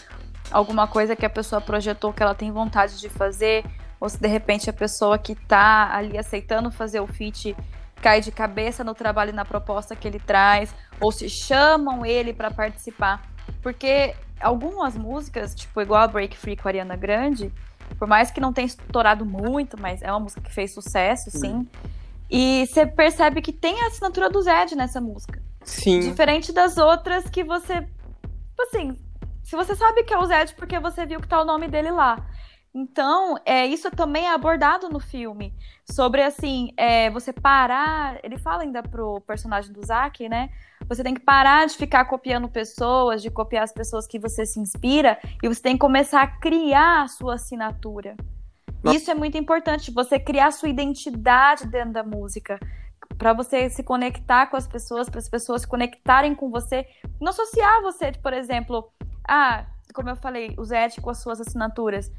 alguma 0.52 0.88
coisa 0.88 1.16
que 1.16 1.26
a 1.26 1.30
pessoa 1.30 1.60
projetou 1.60 2.14
que 2.14 2.24
ela 2.24 2.36
tem 2.36 2.52
vontade 2.52 3.00
de 3.00 3.10
fazer, 3.10 3.66
ou 4.00 4.08
se 4.08 4.20
de 4.20 4.28
repente 4.28 4.70
a 4.70 4.74
pessoa 4.74 5.18
que 5.18 5.36
tá 5.36 5.94
ali 5.94 6.18
aceitando 6.18 6.72
fazer 6.72 7.00
o 7.00 7.08
feat 7.08 7.56
cai 8.02 8.20
de 8.20 8.32
cabeça 8.32 8.84
no 8.84 8.94
trabalho 8.94 9.30
e 9.30 9.34
na 9.34 9.46
proposta 9.46 9.96
que 9.96 10.08
ele 10.08 10.20
traz, 10.20 10.74
ou 11.00 11.12
se 11.12 11.30
chamam 11.30 12.06
ele 12.06 12.34
para 12.34 12.52
participar. 12.52 13.22
Porque 13.62 14.14
algumas 14.40 14.96
músicas, 14.98 15.56
tipo 15.56 15.82
igual 15.82 16.02
a 16.02 16.08
Break 16.08 16.38
Free 16.38 16.58
com 16.58 16.68
a 16.68 16.72
Ariana 16.72 16.96
Grande, 16.98 17.52
por 17.98 18.08
mais 18.08 18.32
que 18.32 18.42
não 18.42 18.54
tenha 18.54 18.66
estourado 18.66 19.26
muito, 19.26 19.80
mas 19.80 20.02
é 20.02 20.12
uma 20.12 20.20
música 20.20 20.42
que 20.42 20.54
fez 20.54 20.74
sucesso, 20.74 21.32
sim. 21.32 21.68
E 22.30 22.66
você 22.68 22.86
percebe 22.86 23.42
que 23.42 23.54
tem 23.54 23.82
a 23.82 23.88
assinatura 23.88 24.30
do 24.30 24.42
Zed 24.42 24.76
nessa 24.76 25.00
música. 25.00 25.42
Sim. 25.64 26.00
Diferente 26.00 26.52
das 26.52 26.78
outras 26.78 27.30
que 27.30 27.44
você. 27.44 27.82
Tipo 27.82 28.62
assim, 28.64 29.00
se 29.44 29.56
você 29.56 29.76
sabe 29.76 30.04
que 30.04 30.14
é 30.14 30.18
o 30.18 30.26
Zed 30.26 30.56
porque 30.56 30.80
você 30.80 31.06
viu 31.06 31.20
que 31.20 31.28
tá 31.28 31.42
o 31.42 31.46
nome 31.46 31.68
dele 31.68 31.92
lá. 31.92 32.26
Então, 32.76 33.36
é, 33.46 33.68
isso 33.68 33.92
também 33.92 34.26
é 34.26 34.34
abordado 34.34 34.90
no 34.90 35.00
filme. 35.00 35.54
Sobre, 35.86 36.24
assim, 36.24 36.74
é, 36.76 37.10
você 37.12 37.32
parar. 37.32 38.18
Ele 38.24 38.38
fala 38.38 38.64
ainda 38.64 38.82
pro 38.82 39.22
personagem 39.22 39.72
do 39.72 39.86
Zack, 39.86 40.28
né? 40.28 40.50
Você 40.88 41.04
tem 41.04 41.14
que 41.14 41.22
parar 41.22 41.66
de 41.68 41.76
ficar 41.76 42.06
copiando 42.06 42.48
pessoas, 42.50 43.22
de 43.22 43.30
copiar 43.30 43.64
as 43.64 43.74
pessoas 43.74 44.06
que 44.06 44.20
você 44.20 44.46
se 44.46 44.60
inspira, 44.60 45.20
e 45.42 45.48
você 45.48 45.62
tem 45.62 45.74
que 45.74 45.80
começar 45.80 46.22
a 46.22 46.28
criar 46.28 47.04
a 47.04 47.08
sua 47.08 47.36
assinatura. 47.36 48.16
Nossa. 48.84 48.98
Isso 48.98 49.12
é 49.12 49.16
muito 49.16 49.38
importante, 49.38 49.92
você 49.92 50.20
criar 50.20 50.48
a 50.48 50.52
sua 50.52 50.70
identidade 50.70 51.68
dentro 51.68 51.94
da 51.94 52.04
música. 52.04 52.60
Para 53.18 53.34
você 53.34 53.70
se 53.70 53.84
conectar 53.84 54.48
com 54.48 54.58
as 54.58 54.68
pessoas, 54.68 55.10
para 55.10 55.20
as 55.20 55.30
pessoas 55.30 55.62
se 55.62 55.68
conectarem 55.68 56.36
com 56.36 56.50
você. 56.50 56.86
Não 57.22 57.30
associar 57.30 57.82
você, 57.82 58.12
por 58.12 58.34
exemplo, 58.34 58.92
ah, 59.28 59.66
como 59.94 60.10
eu 60.10 60.16
falei, 60.16 60.54
o 60.58 60.66
Zed 60.66 61.00
com 61.00 61.10
as 61.10 61.20
suas 61.20 61.40
assinaturas 61.40 62.12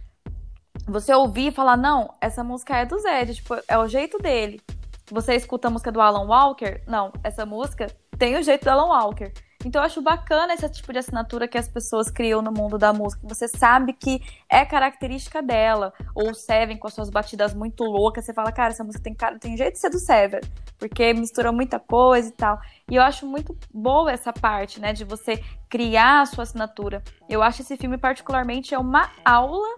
você 0.86 1.14
ouvir 1.14 1.48
e 1.48 1.52
falar, 1.52 1.76
não, 1.76 2.14
essa 2.20 2.44
música 2.44 2.76
é 2.76 2.84
do 2.84 2.98
Zed, 2.98 3.34
tipo, 3.34 3.54
é 3.66 3.78
o 3.78 3.88
jeito 3.88 4.18
dele. 4.18 4.60
Você 5.10 5.34
escuta 5.34 5.68
a 5.68 5.70
música 5.70 5.92
do 5.92 6.00
Alan 6.00 6.26
Walker? 6.26 6.80
Não, 6.86 7.12
essa 7.22 7.44
música 7.44 7.86
tem 8.18 8.36
o 8.36 8.42
jeito 8.42 8.64
do 8.64 8.70
Alan 8.70 8.86
Walker. 8.86 9.32
Então 9.64 9.80
eu 9.80 9.86
acho 9.86 10.02
bacana 10.02 10.52
esse 10.52 10.68
tipo 10.68 10.92
de 10.92 10.98
assinatura 10.98 11.48
que 11.48 11.56
as 11.56 11.66
pessoas 11.66 12.10
criam 12.10 12.42
no 12.42 12.52
mundo 12.52 12.76
da 12.76 12.92
música. 12.92 13.26
Você 13.26 13.48
sabe 13.48 13.94
que 13.94 14.20
é 14.48 14.64
característica 14.64 15.42
dela. 15.42 15.92
Ou 16.14 16.30
o 16.30 16.34
Seven 16.34 16.76
com 16.76 16.86
as 16.86 16.94
suas 16.94 17.08
batidas 17.08 17.54
muito 17.54 17.82
loucas. 17.82 18.24
Você 18.24 18.34
fala, 18.34 18.52
cara, 18.52 18.72
essa 18.72 18.84
música 18.84 19.02
tem, 19.02 19.14
cara, 19.14 19.38
tem 19.38 19.56
jeito 19.56 19.74
de 19.74 19.78
ser 19.78 19.90
do 19.90 19.98
Seven. 19.98 20.40
Porque 20.78 21.14
mistura 21.14 21.50
muita 21.50 21.78
coisa 21.78 22.28
e 22.28 22.32
tal. 22.32 22.60
E 22.90 22.96
eu 22.96 23.02
acho 23.02 23.26
muito 23.26 23.56
boa 23.72 24.12
essa 24.12 24.32
parte, 24.32 24.80
né? 24.80 24.92
De 24.92 25.04
você 25.04 25.42
criar 25.68 26.20
a 26.20 26.26
sua 26.26 26.42
assinatura. 26.44 27.02
Eu 27.28 27.42
acho 27.42 27.62
esse 27.62 27.76
filme, 27.76 27.96
particularmente, 27.96 28.74
é 28.74 28.78
uma 28.78 29.10
aula 29.24 29.74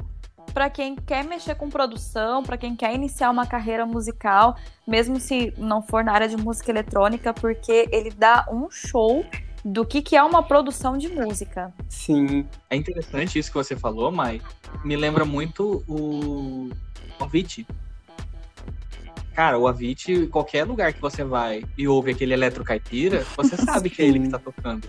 para 0.56 0.70
quem 0.70 0.96
quer 0.96 1.22
mexer 1.22 1.54
com 1.54 1.68
produção, 1.68 2.42
para 2.42 2.56
quem 2.56 2.74
quer 2.74 2.94
iniciar 2.94 3.28
uma 3.28 3.44
carreira 3.44 3.84
musical, 3.84 4.56
mesmo 4.86 5.20
se 5.20 5.52
não 5.58 5.82
for 5.82 6.02
na 6.02 6.12
área 6.12 6.26
de 6.26 6.34
música 6.34 6.70
eletrônica, 6.70 7.34
porque 7.34 7.86
ele 7.92 8.08
dá 8.08 8.46
um 8.50 8.70
show 8.70 9.22
do 9.62 9.84
que, 9.84 10.00
que 10.00 10.16
é 10.16 10.22
uma 10.22 10.42
produção 10.42 10.96
de 10.96 11.10
música. 11.10 11.74
Sim. 11.90 12.46
É 12.70 12.76
interessante 12.76 13.38
isso 13.38 13.50
que 13.50 13.58
você 13.58 13.76
falou, 13.76 14.10
Mai. 14.10 14.40
Me 14.82 14.96
lembra 14.96 15.26
muito 15.26 15.84
o 15.86 16.70
Avicii. 17.20 17.66
Cara, 19.34 19.58
o 19.58 19.68
Avicii, 19.68 20.26
qualquer 20.28 20.64
lugar 20.64 20.90
que 20.94 21.02
você 21.02 21.22
vai 21.22 21.62
e 21.76 21.86
ouve 21.86 22.12
aquele 22.12 22.32
eletrocaipira, 22.32 23.26
você 23.36 23.58
sabe 23.58 23.90
que 23.90 24.00
é 24.00 24.06
ele 24.06 24.20
que 24.20 24.30
tá 24.30 24.38
tocando. 24.38 24.88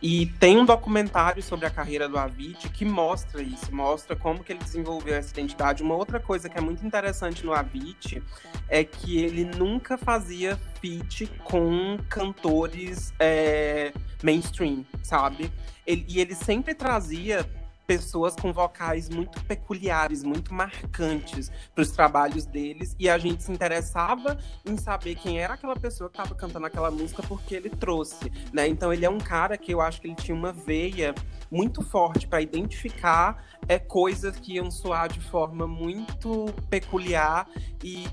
E 0.00 0.26
tem 0.38 0.56
um 0.58 0.64
documentário 0.64 1.42
sobre 1.42 1.66
a 1.66 1.70
carreira 1.70 2.08
do 2.08 2.16
Avicii 2.16 2.70
que 2.70 2.84
mostra 2.84 3.42
isso, 3.42 3.74
mostra 3.74 4.14
como 4.14 4.44
que 4.44 4.52
ele 4.52 4.60
desenvolveu 4.60 5.14
essa 5.14 5.32
identidade. 5.32 5.82
Uma 5.82 5.96
outra 5.96 6.20
coisa 6.20 6.48
que 6.48 6.56
é 6.56 6.60
muito 6.60 6.86
interessante 6.86 7.44
no 7.44 7.52
Avicii 7.52 8.22
é 8.68 8.84
que 8.84 9.18
ele 9.18 9.44
nunca 9.44 9.98
fazia 9.98 10.56
feat 10.80 11.26
com 11.42 11.98
cantores 12.08 13.12
é, 13.18 13.92
mainstream, 14.22 14.86
sabe? 15.02 15.52
Ele, 15.84 16.04
e 16.08 16.20
ele 16.20 16.34
sempre 16.34 16.74
trazia 16.74 17.44
pessoas 17.88 18.36
com 18.36 18.52
vocais 18.52 19.08
muito 19.08 19.42
peculiares, 19.46 20.22
muito 20.22 20.52
marcantes 20.52 21.50
para 21.74 21.80
os 21.80 21.90
trabalhos 21.90 22.44
deles, 22.44 22.94
e 22.98 23.08
a 23.08 23.16
gente 23.16 23.42
se 23.42 23.50
interessava 23.50 24.36
em 24.62 24.76
saber 24.76 25.14
quem 25.14 25.40
era 25.40 25.54
aquela 25.54 25.74
pessoa 25.74 26.10
que 26.10 26.18
estava 26.18 26.34
cantando 26.34 26.66
aquela 26.66 26.90
música 26.90 27.22
porque 27.22 27.54
ele 27.54 27.70
trouxe, 27.70 28.30
né? 28.52 28.68
Então 28.68 28.92
ele 28.92 29.06
é 29.06 29.10
um 29.10 29.16
cara 29.16 29.56
que 29.56 29.72
eu 29.72 29.80
acho 29.80 30.02
que 30.02 30.06
ele 30.06 30.16
tinha 30.16 30.36
uma 30.36 30.52
veia 30.52 31.14
muito 31.50 31.82
forte 31.82 32.28
para 32.28 32.42
identificar 32.42 33.42
é, 33.66 33.78
coisas 33.78 34.36
que 34.36 34.56
iam 34.56 34.70
soar 34.70 35.08
de 35.08 35.20
forma 35.20 35.66
muito 35.66 36.44
peculiar 36.68 37.48
e 37.82 38.06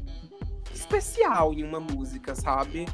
especial 0.74 1.54
em 1.54 1.66
uma 1.66 1.82
música, 1.82 2.34
sabe? 2.34 2.86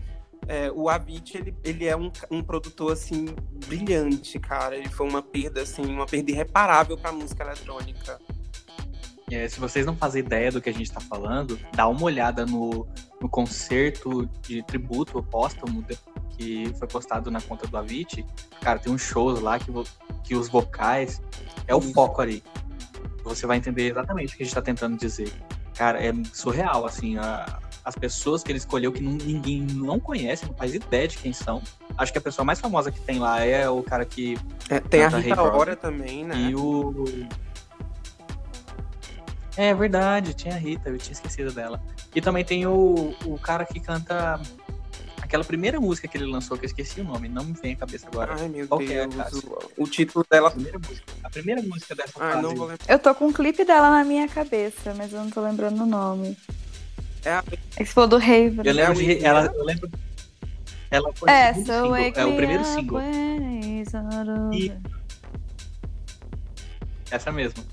É, 0.47 0.71
o 0.71 0.89
Avicii, 0.89 1.39
ele, 1.39 1.55
ele 1.63 1.85
é 1.85 1.95
um, 1.95 2.11
um 2.29 2.43
produtor, 2.43 2.91
assim, 2.91 3.27
brilhante, 3.67 4.39
cara. 4.39 4.75
Ele 4.75 4.89
foi 4.89 5.07
uma 5.07 5.21
perda, 5.21 5.61
assim, 5.61 5.85
uma 5.85 6.05
perda 6.05 6.31
irreparável 6.31 6.97
pra 6.97 7.11
música 7.11 7.43
eletrônica. 7.43 8.19
É, 9.31 9.47
se 9.47 9.59
vocês 9.59 9.85
não 9.85 9.95
fazem 9.95 10.21
ideia 10.21 10.51
do 10.51 10.61
que 10.61 10.69
a 10.69 10.73
gente 10.73 10.87
está 10.87 10.99
falando, 10.99 11.57
dá 11.73 11.87
uma 11.87 12.03
olhada 12.03 12.45
no, 12.45 12.85
no 13.21 13.29
concerto 13.29 14.25
de 14.41 14.61
tributo 14.63 15.23
póstumo 15.23 15.85
que 16.37 16.73
foi 16.77 16.87
postado 16.87 17.31
na 17.31 17.39
conta 17.39 17.65
do 17.65 17.77
Avicii. 17.77 18.25
Cara, 18.59 18.77
tem 18.77 18.91
uns 18.91 19.01
shows 19.01 19.39
lá 19.39 19.57
que, 19.57 19.71
que 20.23 20.35
os 20.35 20.49
vocais 20.49 21.21
é 21.65 21.73
o 21.73 21.79
foco 21.79 22.21
ali. 22.21 22.43
Você 23.23 23.47
vai 23.47 23.57
entender 23.57 23.91
exatamente 23.91 24.33
o 24.33 24.37
que 24.37 24.43
a 24.43 24.45
gente 24.45 24.51
está 24.51 24.61
tentando 24.61 24.97
dizer. 24.97 25.31
Cara, 25.75 26.03
é 26.03 26.11
surreal, 26.33 26.85
assim, 26.85 27.17
a, 27.17 27.59
as 27.83 27.95
pessoas 27.95 28.43
que 28.43 28.51
ele 28.51 28.59
escolheu 28.59 28.91
que 28.91 29.01
não, 29.01 29.13
ninguém 29.13 29.61
não 29.61 29.99
conhece, 29.99 30.45
não 30.45 30.53
faz 30.53 30.73
ideia 30.73 31.07
de 31.07 31.17
quem 31.17 31.33
são. 31.33 31.61
Acho 31.97 32.11
que 32.11 32.17
a 32.17 32.21
pessoa 32.21 32.45
mais 32.45 32.59
famosa 32.59 32.91
que 32.91 32.99
tem 32.99 33.19
lá 33.19 33.43
é 33.43 33.69
o 33.69 33.81
cara 33.81 34.05
que. 34.05 34.37
É, 34.69 34.79
tem 34.79 35.03
a 35.03 35.09
Rita 35.09 35.41
Ora 35.41 35.75
também, 35.75 36.23
né? 36.23 36.35
E 36.49 36.55
o. 36.55 37.05
É 39.57 39.73
verdade, 39.73 40.33
tinha 40.33 40.55
a 40.55 40.57
Rita, 40.57 40.89
eu 40.89 40.97
tinha 40.97 41.13
esquecido 41.13 41.51
dela. 41.51 41.81
E 42.15 42.21
também 42.21 42.43
tem 42.43 42.65
o, 42.65 43.15
o 43.25 43.37
cara 43.39 43.65
que 43.65 43.79
canta 43.79 44.39
aquela 45.31 45.43
primeira 45.43 45.79
música 45.79 46.07
que 46.07 46.17
ele 46.17 46.25
lançou, 46.25 46.57
que 46.57 46.65
eu 46.65 46.67
esqueci 46.67 46.99
o 46.99 47.03
nome, 47.05 47.29
não 47.29 47.45
me 47.45 47.53
vem 47.53 47.73
à 47.73 47.75
cabeça 47.77 48.07
agora. 48.07 48.35
Ai, 48.37 48.49
meu 48.49 48.67
Qual 48.67 48.79
Deus. 48.79 48.91
É, 48.91 49.77
o, 49.77 49.83
o, 49.83 49.87
título 49.87 50.25
dela. 50.29 50.49
A 50.49 50.51
primeira 50.51 50.79
música, 50.79 51.13
a 51.23 51.29
primeira 51.29 51.61
música 51.61 51.95
dessa 51.95 52.13
Ai, 52.19 52.33
fase. 52.33 52.43
Não 52.43 52.55
vou 52.55 52.71
Eu 52.87 52.99
tô 52.99 53.15
com 53.15 53.27
um 53.27 53.33
clipe 53.33 53.63
dela 53.63 53.89
na 53.89 54.03
minha 54.03 54.27
cabeça, 54.27 54.93
mas 54.93 55.13
eu 55.13 55.19
não 55.19 55.29
tô 55.29 55.41
lembrando 55.41 55.83
o 55.83 55.85
nome. 55.85 56.37
É 57.23 57.31
a... 57.31 57.43
É 57.75 57.83
você 57.83 57.85
falou 57.85 58.09
do 58.09 58.17
Raven. 58.17 58.61
Eu 58.63 58.73
lembro 58.73 58.95
de. 58.95 59.23
Ela, 59.23 59.45
eu 59.45 59.63
lembro. 59.63 59.89
Ela 60.89 61.13
foi 61.13 61.29
é, 61.29 61.51
o, 61.51 61.65
so 61.65 61.95
é 61.95 62.25
o 62.25 62.35
primeiro 62.35 62.65
single. 62.65 63.01
E... 64.53 64.71
Essa 67.09 67.31
mesmo. 67.31 67.63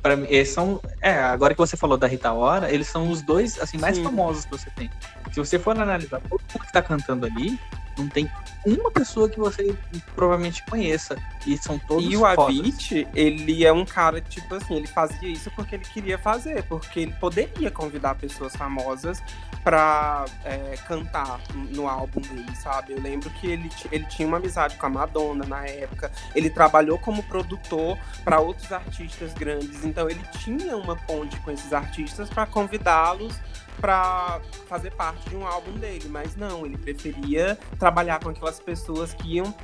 Pra 0.00 0.16
mim, 0.16 0.26
eles 0.28 0.48
são. 0.50 0.80
É, 1.00 1.12
agora 1.12 1.54
que 1.54 1.58
você 1.58 1.76
falou 1.76 1.96
da 1.96 2.06
Rita 2.06 2.32
Ora, 2.32 2.72
eles 2.72 2.86
são 2.86 3.10
os 3.10 3.20
dois 3.22 3.60
assim, 3.60 3.78
mais 3.78 3.96
Sim. 3.96 4.04
famosos 4.04 4.44
que 4.44 4.52
você 4.52 4.70
tem. 4.70 4.88
Se 5.32 5.40
você 5.40 5.58
for 5.58 5.78
analisar 5.78 6.20
todo 6.20 6.40
mundo 6.40 6.64
que 6.64 6.72
tá 6.72 6.80
cantando 6.80 7.26
ali, 7.26 7.58
não 7.98 8.08
tem 8.08 8.30
uma 8.66 8.90
pessoa 8.90 9.28
que 9.28 9.38
você 9.38 9.74
provavelmente 10.14 10.62
conheça. 10.64 11.16
E 11.46 11.56
são 11.56 11.78
todos 11.78 12.04
E 12.04 12.16
o 12.16 12.26
Avit, 12.26 13.06
ele 13.14 13.64
é 13.64 13.72
um 13.72 13.84
cara 13.84 14.20
que, 14.20 14.28
tipo 14.30 14.54
assim, 14.54 14.76
ele 14.76 14.86
fazia 14.86 15.28
isso 15.28 15.50
porque 15.52 15.76
ele 15.76 15.84
queria 15.84 16.18
fazer, 16.18 16.62
porque 16.64 17.00
ele 17.00 17.12
poderia 17.12 17.70
convidar 17.70 18.14
pessoas 18.16 18.54
famosas 18.54 19.22
pra 19.64 20.24
é, 20.44 20.76
cantar 20.86 21.40
no 21.54 21.88
álbum 21.88 22.20
dele, 22.20 22.54
sabe? 22.56 22.92
Eu 22.92 23.00
lembro 23.00 23.30
que 23.30 23.46
ele, 23.46 23.70
ele 23.90 24.04
tinha 24.06 24.26
uma 24.26 24.36
amizade 24.36 24.76
com 24.76 24.86
a 24.86 24.90
Madonna 24.90 25.44
na 25.46 25.66
época, 25.66 26.10
ele 26.34 26.50
trabalhou 26.50 26.98
como 26.98 27.22
produtor 27.22 27.98
para 28.24 28.40
outros 28.40 28.70
artistas 28.72 29.32
grandes, 29.34 29.84
então 29.84 30.08
ele 30.08 30.22
tinha 30.38 30.76
uma 30.76 30.96
ponte 30.96 31.38
com 31.40 31.50
esses 31.50 31.72
artistas 31.72 32.28
para 32.28 32.46
convidá-los 32.46 33.34
para 33.80 34.40
fazer 34.68 34.92
parte 34.92 35.28
de 35.28 35.36
um 35.36 35.46
álbum 35.46 35.72
dele, 35.72 36.08
mas 36.08 36.36
não, 36.36 36.66
ele 36.66 36.76
preferia 36.76 37.58
trabalhar 37.78 38.20
com 38.20 38.30
aquelas 38.30 38.60
pessoas 38.60 39.14
que 39.14 39.36
iam 39.36 39.54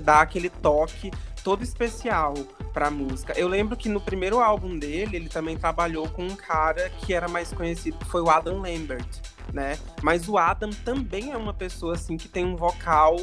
dar 0.00 0.20
aquele 0.20 0.48
toque 0.48 1.10
todo 1.42 1.62
especial 1.62 2.34
pra 2.72 2.90
música. 2.90 3.38
Eu 3.38 3.46
lembro 3.46 3.76
que 3.76 3.88
no 3.88 4.00
primeiro 4.00 4.40
álbum 4.40 4.78
dele, 4.78 5.16
ele 5.16 5.28
também 5.28 5.56
trabalhou 5.56 6.08
com 6.08 6.24
um 6.24 6.34
cara 6.34 6.90
que 6.90 7.12
era 7.12 7.28
mais 7.28 7.52
conhecido, 7.52 7.98
que 7.98 8.06
foi 8.06 8.22
o 8.22 8.30
Adam 8.30 8.60
Lambert, 8.60 9.06
né? 9.52 9.78
Mas 10.02 10.28
o 10.28 10.38
Adam 10.38 10.70
também 10.84 11.32
é 11.32 11.36
uma 11.36 11.52
pessoa, 11.52 11.94
assim, 11.94 12.16
que 12.16 12.28
tem 12.28 12.44
um 12.44 12.56
vocal 12.56 13.16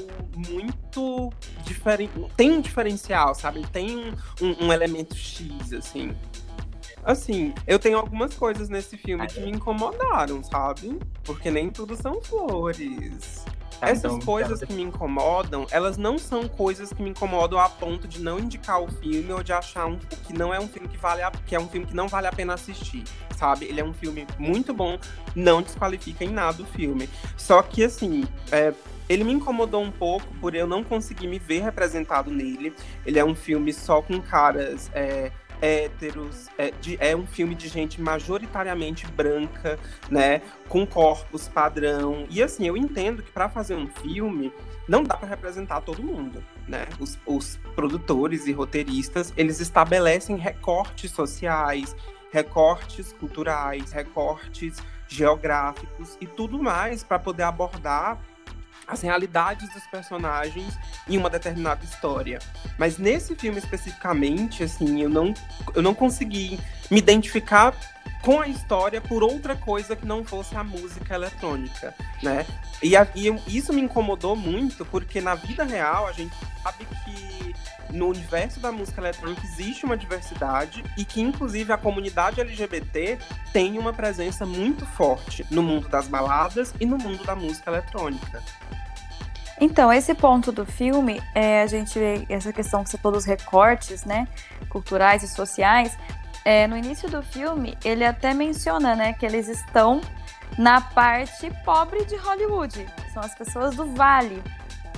muito 0.47 1.33
diferente, 1.63 2.13
tem 2.37 2.51
um 2.51 2.61
diferencial, 2.61 3.33
sabe? 3.33 3.65
tem 3.67 3.97
um, 3.97 4.13
um, 4.41 4.65
um 4.67 4.73
elemento 4.73 5.15
X, 5.15 5.73
assim. 5.73 6.15
Assim, 7.03 7.53
eu 7.65 7.79
tenho 7.79 7.97
algumas 7.97 8.33
coisas 8.33 8.69
nesse 8.69 8.97
filme 8.97 9.25
que 9.27 9.39
me 9.39 9.49
incomodaram, 9.51 10.43
sabe? 10.43 10.99
Porque 11.23 11.49
nem 11.49 11.69
tudo 11.69 11.95
são 11.95 12.21
flores. 12.21 13.43
Tá, 13.79 13.89
Essas 13.89 14.13
então, 14.13 14.19
coisas 14.19 14.59
quero- 14.59 14.67
que 14.67 14.73
me 14.75 14.83
incomodam, 14.83 15.65
elas 15.71 15.97
não 15.97 16.19
são 16.19 16.47
coisas 16.47 16.93
que 16.93 17.01
me 17.01 17.09
incomodam 17.09 17.57
a 17.59 17.67
ponto 17.67 18.07
de 18.07 18.21
não 18.21 18.37
indicar 18.37 18.79
o 18.79 18.87
filme 18.87 19.33
ou 19.33 19.41
de 19.41 19.51
achar 19.51 19.87
um, 19.87 19.97
que 19.97 20.33
não 20.33 20.53
é 20.53 20.59
um 20.59 20.67
filme 20.67 20.87
que 20.87 20.97
vale 20.97 21.23
a, 21.23 21.31
que 21.31 21.55
é 21.55 21.59
um 21.59 21.67
filme 21.67 21.87
que 21.87 21.95
não 21.95 22.07
vale 22.07 22.27
a 22.27 22.31
pena 22.31 22.53
assistir, 22.53 23.03
sabe? 23.35 23.65
Ele 23.65 23.81
é 23.81 23.83
um 23.83 23.93
filme 23.93 24.27
muito 24.37 24.71
bom, 24.71 24.99
não 25.35 25.63
desqualifica 25.63 26.23
em 26.23 26.29
nada 26.29 26.61
o 26.61 26.65
filme. 26.65 27.09
Só 27.35 27.63
que 27.63 27.83
assim, 27.83 28.23
é, 28.51 28.71
ele 29.09 29.23
me 29.23 29.33
incomodou 29.33 29.81
um 29.81 29.91
pouco 29.91 30.27
por 30.39 30.53
eu 30.53 30.67
não 30.67 30.83
conseguir 30.83 31.25
me 31.27 31.39
ver 31.39 31.63
representado 31.63 32.29
nele. 32.29 32.75
Ele 33.03 33.17
é 33.17 33.25
um 33.25 33.33
filme 33.35 33.73
só 33.73 33.99
com 33.99 34.21
caras 34.21 34.91
é, 34.93 35.31
héteros, 35.61 36.47
é, 36.57 36.71
de- 36.71 36.97
é 36.99 37.15
um 37.15 37.25
filme 37.25 37.53
de 37.55 37.67
gente 37.67 38.01
majoritariamente 38.01 39.07
branca, 39.07 39.77
né? 40.09 40.41
Com 40.67 40.85
corpos 40.85 41.47
padrão. 41.47 42.25
E 42.29 42.41
assim, 42.41 42.65
eu 42.67 42.75
entendo 42.75 43.21
que 43.21 43.31
para 43.31 43.47
fazer 43.49 43.75
um 43.75 43.87
filme 43.87 44.51
não 44.87 45.03
dá 45.03 45.15
para 45.15 45.27
representar 45.27 45.81
todo 45.81 46.01
mundo, 46.03 46.43
né? 46.67 46.87
Os, 46.99 47.17
os 47.25 47.59
produtores 47.75 48.47
e 48.47 48.51
roteiristas, 48.51 49.31
eles 49.37 49.59
estabelecem 49.59 50.35
recortes 50.35 51.11
sociais, 51.11 51.95
recortes 52.31 53.13
culturais, 53.13 53.91
recortes 53.91 54.77
geográficos 55.07 56.17
e 56.21 56.25
tudo 56.25 56.61
mais 56.61 57.03
para 57.03 57.19
poder 57.19 57.43
abordar 57.43 58.17
as 58.91 59.01
realidades 59.01 59.69
dos 59.69 59.83
personagens 59.87 60.77
em 61.07 61.17
uma 61.17 61.29
determinada 61.29 61.83
história. 61.85 62.39
Mas 62.77 62.97
nesse 62.97 63.35
filme 63.35 63.57
especificamente, 63.57 64.63
assim, 64.63 65.01
eu 65.01 65.09
não, 65.09 65.33
eu 65.73 65.81
não 65.81 65.93
consegui 65.93 66.59
me 66.89 66.97
identificar 66.99 67.73
com 68.21 68.39
a 68.41 68.47
história 68.47 68.99
por 69.01 69.23
outra 69.23 69.55
coisa 69.55 69.95
que 69.95 70.05
não 70.05 70.23
fosse 70.23 70.55
a 70.55 70.63
música 70.63 71.15
eletrônica, 71.15 71.95
né? 72.21 72.45
E, 72.83 72.95
a- 72.95 73.07
e 73.15 73.27
isso 73.47 73.73
me 73.73 73.81
incomodou 73.81 74.35
muito, 74.35 74.85
porque 74.85 75.21
na 75.21 75.33
vida 75.35 75.63
real 75.63 76.05
a 76.07 76.11
gente 76.11 76.35
sabe 76.61 76.85
que 77.05 77.55
no 77.91 78.07
universo 78.07 78.59
da 78.59 78.71
música 78.71 79.01
eletrônica 79.01 79.41
existe 79.43 79.85
uma 79.85 79.97
diversidade 79.97 80.83
e 80.97 81.03
que, 81.03 81.19
inclusive, 81.19 81.73
a 81.73 81.77
comunidade 81.77 82.39
LGBT 82.39 83.17
tem 83.51 83.77
uma 83.79 83.91
presença 83.91 84.45
muito 84.45 84.85
forte 84.85 85.45
no 85.49 85.63
mundo 85.63 85.89
das 85.89 86.07
baladas 86.07 86.73
e 86.79 86.85
no 86.85 86.97
mundo 86.97 87.23
da 87.25 87.35
música 87.35 87.69
eletrônica. 87.71 88.41
Então, 89.63 89.93
esse 89.93 90.15
ponto 90.15 90.51
do 90.51 90.65
filme, 90.65 91.21
é, 91.35 91.61
a 91.61 91.67
gente 91.67 91.99
essa 92.27 92.51
questão 92.51 92.83
que 92.83 92.89
você 92.89 92.97
falou 92.97 93.15
dos 93.15 93.25
recortes, 93.25 94.03
né, 94.03 94.27
culturais 94.67 95.21
e 95.21 95.27
sociais. 95.27 95.95
É, 96.43 96.65
no 96.65 96.75
início 96.75 97.07
do 97.07 97.21
filme, 97.21 97.77
ele 97.85 98.03
até 98.03 98.33
menciona, 98.33 98.95
né, 98.95 99.13
que 99.13 99.23
eles 99.23 99.47
estão 99.47 100.01
na 100.57 100.81
parte 100.81 101.51
pobre 101.63 102.03
de 102.05 102.15
Hollywood. 102.15 102.87
São 103.13 103.21
as 103.21 103.35
pessoas 103.35 103.75
do 103.75 103.85
Vale. 103.85 104.41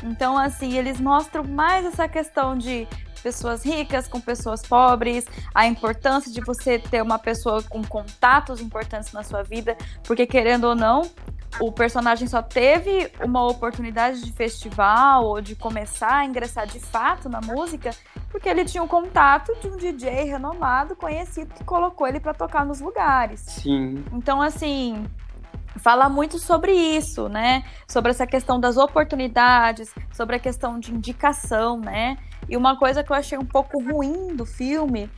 Então, 0.01 0.37
assim, 0.37 0.77
eles 0.77 0.97
mostram 0.97 1.43
mais 1.43 1.85
essa 1.85 2.07
questão 2.07 2.57
de 2.57 2.87
pessoas 3.23 3.63
ricas 3.63 4.07
com 4.07 4.19
pessoas 4.19 4.61
pobres, 4.61 5.25
a 5.55 5.65
importância 5.65 6.31
de 6.31 6.41
você 6.41 6.77
ter 6.77 7.01
uma 7.01 7.17
pessoa 7.17 7.63
com 7.63 7.81
contatos 7.83 8.59
importantes 8.59 9.13
na 9.13 9.23
sua 9.23 9.41
vida, 9.41 9.77
porque 10.03 10.27
querendo 10.27 10.65
ou 10.65 10.75
não, 10.75 11.03
o 11.59 11.71
personagem 11.71 12.27
só 12.27 12.41
teve 12.41 13.09
uma 13.23 13.47
oportunidade 13.47 14.21
de 14.21 14.31
festival 14.31 15.25
ou 15.25 15.41
de 15.41 15.55
começar 15.55 16.17
a 16.17 16.25
ingressar 16.25 16.67
de 16.67 16.79
fato 16.79 17.29
na 17.29 17.39
música 17.39 17.91
porque 18.33 18.49
ele 18.49 18.65
tinha 18.65 18.81
um 18.81 18.87
contato 18.87 19.53
de 19.61 19.67
um 19.67 19.77
DJ 19.77 20.23
renomado, 20.23 20.95
conhecido, 20.95 21.53
que 21.53 21.63
colocou 21.63 22.07
ele 22.07 22.19
para 22.19 22.33
tocar 22.33 22.65
nos 22.65 22.81
lugares. 22.81 23.41
Sim. 23.41 24.03
Então, 24.11 24.41
assim, 24.41 25.05
fala 25.77 26.09
muito 26.09 26.39
sobre 26.39 26.71
isso, 26.71 27.27
né? 27.29 27.63
Sobre 27.87 28.11
essa 28.11 28.27
questão 28.27 28.59
das 28.59 28.77
oportunidades, 28.77 29.93
sobre 30.11 30.35
a 30.35 30.39
questão 30.39 30.79
de 30.79 30.93
indicação, 30.93 31.79
né? 31.79 32.17
E 32.47 32.57
uma 32.57 32.77
coisa 32.77 33.03
que 33.03 33.11
eu 33.11 33.15
achei 33.15 33.37
um 33.37 33.45
pouco 33.45 33.81
ruim 33.81 34.35
do 34.35 34.45
filme 34.45 35.09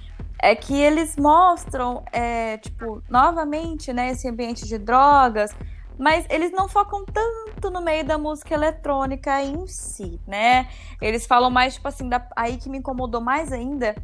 é 0.42 0.56
que 0.56 0.76
eles 0.76 1.16
mostram, 1.18 2.04
é, 2.12 2.58
tipo, 2.58 3.02
novamente, 3.10 3.92
né, 3.94 4.12
esse 4.12 4.28
ambiente 4.28 4.66
de 4.66 4.78
drogas, 4.78 5.56
mas 5.98 6.26
eles 6.30 6.52
não 6.52 6.68
focam 6.68 7.06
tanto 7.06 7.70
no 7.70 7.82
meio 7.82 8.06
da 8.06 8.18
música 8.18 8.54
eletrônica 8.54 9.42
em 9.42 9.66
si, 9.66 10.20
né? 10.28 10.68
Eles 11.02 11.26
falam 11.26 11.50
mais, 11.50 11.76
tipo 11.76 11.88
assim, 11.88 12.10
da, 12.10 12.28
aí 12.36 12.58
que 12.58 12.70
me 12.70 12.78
incomodou 12.78 13.22
mais 13.22 13.52
ainda 13.52 13.96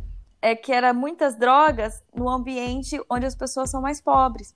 é 0.42 0.56
que 0.56 0.72
era 0.72 0.94
muitas 0.94 1.36
drogas 1.36 2.04
no 2.16 2.28
ambiente 2.28 3.00
onde 3.10 3.26
as 3.26 3.36
pessoas 3.36 3.70
são 3.70 3.82
mais 3.82 4.02
pobres. 4.02 4.56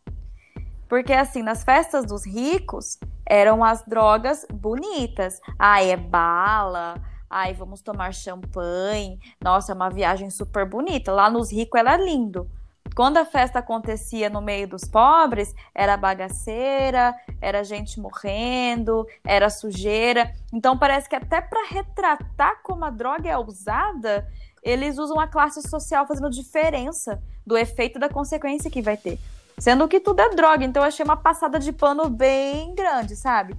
Porque, 0.88 1.14
assim, 1.14 1.42
nas 1.42 1.64
festas 1.64 2.06
dos 2.06 2.26
ricos, 2.26 2.98
eram 3.26 3.64
as 3.64 3.84
drogas 3.84 4.46
bonitas. 4.52 5.40
Ai, 5.58 5.92
é 5.92 5.98
bala. 5.98 6.96
Ai, 7.30 7.54
vamos 7.54 7.82
tomar 7.82 8.14
champanhe. 8.14 9.20
Nossa, 9.42 9.72
é 9.72 9.76
uma 9.76 9.90
viagem 9.90 10.30
super 10.30 10.66
bonita. 10.66 11.12
Lá 11.12 11.30
nos 11.30 11.52
ricos 11.52 11.80
era 11.80 11.98
lindo. 11.98 12.50
Quando 12.96 13.18
a 13.18 13.26
festa 13.26 13.60
acontecia 13.60 14.30
no 14.30 14.42
meio 14.42 14.70
dos 14.70 14.86
pobres, 14.86 15.54
era 15.74 15.98
bagaceira, 15.98 17.14
era 17.42 17.62
gente 17.62 18.00
morrendo, 18.00 19.06
era 19.26 19.50
sujeira. 19.50 20.32
Então 20.54 20.78
parece 20.78 21.10
que 21.10 21.16
até 21.16 21.42
para 21.42 21.68
retratar 21.68 22.62
como 22.64 22.86
a 22.86 22.90
droga 22.90 23.30
é 23.30 23.38
usada, 23.38 24.26
eles 24.64 24.98
usam 24.98 25.20
a 25.20 25.28
classe 25.28 25.62
social 25.68 26.08
fazendo 26.08 26.30
diferença 26.30 27.22
do 27.46 27.58
efeito 27.58 28.00
da 28.00 28.08
consequência 28.08 28.72
que 28.72 28.82
vai 28.82 28.96
ter. 28.96 29.20
Sendo 29.58 29.88
que 29.88 30.00
tudo 30.00 30.20
é 30.20 30.30
droga, 30.30 30.66
então 30.66 30.84
eu 30.84 30.88
achei 30.88 31.04
uma 31.04 31.18
passada 31.18 31.60
de 31.60 31.72
pano 31.72 32.10
bem 32.10 32.76
grande, 32.76 33.16
sabe? 33.16 33.56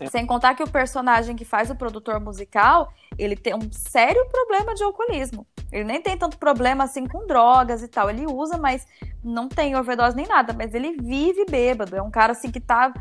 É. 0.00 0.06
Sem 0.06 0.26
contar 0.26 0.54
que 0.54 0.62
o 0.62 0.68
personagem 0.68 1.36
que 1.36 1.44
faz 1.44 1.70
o 1.70 1.76
produtor 1.76 2.18
musical, 2.18 2.92
ele 3.18 3.36
tem 3.36 3.54
um 3.54 3.70
sério 3.70 4.26
problema 4.26 4.74
de 4.74 4.82
alcoolismo. 4.82 5.46
Ele 5.70 5.84
nem 5.84 6.02
tem 6.02 6.16
tanto 6.18 6.36
problema 6.36 6.84
assim 6.84 7.06
com 7.06 7.26
drogas 7.26 7.82
e 7.82 7.88
tal. 7.88 8.10
Ele 8.10 8.26
usa, 8.26 8.58
mas 8.58 8.86
não 9.24 9.48
tem 9.48 9.74
overdose 9.74 10.14
nem 10.14 10.26
nada. 10.26 10.52
Mas 10.52 10.74
ele 10.74 10.96
vive 11.00 11.46
bêbado. 11.46 11.96
É 11.96 12.02
um 12.02 12.10
cara 12.10 12.32
assim 12.32 12.50
que 12.50 12.60
tá 12.60 12.92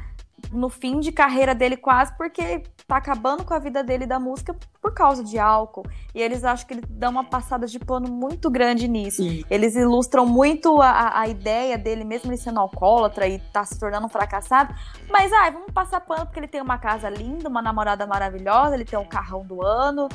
no 0.52 0.70
fim 0.70 1.00
de 1.00 1.12
carreira 1.12 1.54
dele 1.54 1.78
quase 1.78 2.16
porque 2.18 2.64
tá 2.88 2.98
acabando 2.98 3.44
com 3.44 3.54
a 3.54 3.60
vida 3.60 3.84
dele 3.84 4.06
da 4.06 4.20
música 4.20 4.56
por 4.82 4.94
causa 4.94 5.24
de 5.24 5.40
álcool. 5.40 5.84
E 6.14 6.22
eles 6.22 6.44
acham 6.44 6.68
que 6.68 6.74
ele 6.74 6.84
dá 6.90 7.10
uma 7.10 7.24
passada 7.24 7.66
de 7.66 7.80
pano 7.80 8.10
muito 8.10 8.50
grande 8.50 8.88
nisso. 8.88 9.22
E 9.24 9.46
Eles 9.50 9.76
ilustram 9.76 10.26
muito 10.26 10.82
a, 10.82 11.20
a 11.20 11.28
ideia 11.28 11.78
dele, 11.78 12.04
mesmo 12.04 12.30
ele 12.32 12.38
sendo 12.38 12.60
alcoólatra 12.60 13.28
e 13.28 13.40
tá 13.40 13.64
se 13.64 13.80
tornando 13.80 14.06
um 14.06 14.10
fracassado. 14.10 14.74
Mas, 15.10 15.32
ai, 15.32 15.52
vamos 15.52 15.72
passar 15.72 16.02
pano 16.02 16.26
porque 16.26 16.40
ele 16.40 16.48
tem 16.48 16.62
uma 16.62 16.78
casa 16.78 17.10
linda, 17.10 17.48
uma 17.48 17.62
namorada 17.62 18.06
maravilhosa, 18.06 18.76
ele 18.76 18.86
tem 18.86 19.00
um 19.00 19.08
carrão 19.08 19.46
do 19.46 19.66
ano. 19.66 20.10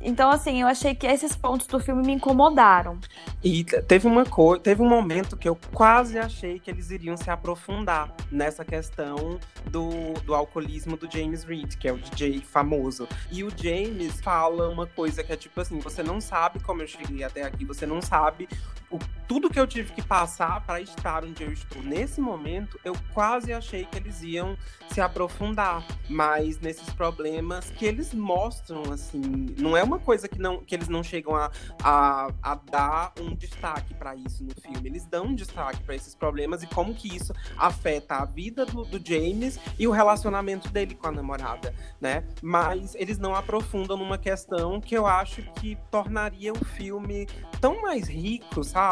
Então, 0.00 0.30
assim, 0.30 0.60
eu 0.60 0.68
achei 0.68 0.94
que 0.94 1.06
esses 1.06 1.34
pontos 1.34 1.66
do 1.66 1.80
filme 1.80 2.04
me 2.06 2.12
incomodaram. 2.12 2.98
E 3.42 3.64
te- 3.64 3.80
teve 3.82 4.06
uma 4.06 4.24
coisa, 4.24 4.62
teve 4.62 4.82
um 4.82 4.88
momento 4.88 5.36
que 5.36 5.48
eu 5.48 5.58
quase 5.72 6.18
achei 6.18 6.58
que 6.58 6.70
eles 6.70 6.90
iriam 6.90 7.16
se 7.16 7.30
aprofundar 7.30 8.12
nessa 8.30 8.64
questão 8.64 9.38
do, 9.70 10.12
do 10.24 10.34
alcoolismo 10.34 10.96
do 10.96 11.10
James 11.10 11.42
Reed, 11.44 11.76
que 11.76 11.88
é 11.88 11.92
o 11.92 11.96
DJ 11.98 12.40
famoso. 12.40 13.08
E 13.30 13.42
o 13.44 13.50
James 13.56 14.20
fala 14.20 14.68
uma 14.68 14.86
coisa 14.86 15.24
que 15.24 15.32
é 15.32 15.36
tipo 15.36 15.58
assim: 15.60 15.78
você 15.78 16.02
não 16.02 16.20
sabe 16.20 16.60
como 16.60 16.82
eu 16.82 16.86
cheguei 16.86 17.24
até 17.24 17.42
aqui, 17.42 17.64
você 17.64 17.86
não 17.86 18.02
sabe 18.02 18.46
o, 18.94 18.98
tudo 19.26 19.50
que 19.50 19.58
eu 19.58 19.66
tive 19.66 19.92
que 19.92 20.02
passar 20.02 20.64
para 20.64 20.80
estar 20.80 21.24
onde 21.24 21.42
eu 21.42 21.52
estou. 21.52 21.82
Nesse 21.82 22.20
momento, 22.20 22.78
eu 22.84 22.94
quase 23.12 23.52
achei 23.52 23.84
que 23.84 23.96
eles 23.96 24.22
iam 24.22 24.56
se 24.90 25.00
aprofundar 25.00 25.84
mais 26.08 26.60
nesses 26.60 26.88
problemas 26.90 27.70
que 27.70 27.84
eles 27.84 28.14
mostram, 28.14 28.82
assim. 28.92 29.20
Não 29.58 29.76
é 29.76 29.82
uma 29.82 29.98
coisa 29.98 30.28
que, 30.28 30.38
não, 30.38 30.62
que 30.62 30.74
eles 30.74 30.88
não 30.88 31.02
chegam 31.02 31.34
a, 31.34 31.50
a, 31.82 32.28
a 32.40 32.54
dar 32.54 33.12
um 33.20 33.34
destaque 33.34 33.94
para 33.94 34.14
isso 34.14 34.44
no 34.44 34.54
filme. 34.60 34.88
Eles 34.88 35.04
dão 35.06 35.26
um 35.26 35.34
destaque 35.34 35.82
para 35.82 35.96
esses 35.96 36.14
problemas 36.14 36.62
e 36.62 36.68
como 36.68 36.94
que 36.94 37.14
isso 37.14 37.32
afeta 37.56 38.16
a 38.16 38.24
vida 38.24 38.64
do, 38.64 38.84
do 38.84 39.04
James 39.04 39.58
e 39.76 39.88
o 39.88 39.90
relacionamento 39.90 40.68
dele 40.70 40.94
com 40.94 41.08
a 41.08 41.12
namorada, 41.12 41.74
né? 42.00 42.24
Mas 42.40 42.94
eles 42.94 43.18
não 43.18 43.34
aprofundam 43.34 43.96
numa 43.96 44.18
questão 44.18 44.80
que 44.80 44.96
eu 44.96 45.06
acho 45.06 45.42
que 45.54 45.76
tornaria 45.90 46.52
o 46.52 46.64
filme 46.64 47.26
tão 47.60 47.82
mais 47.82 48.06
rico, 48.06 48.62
sabe? 48.62 48.83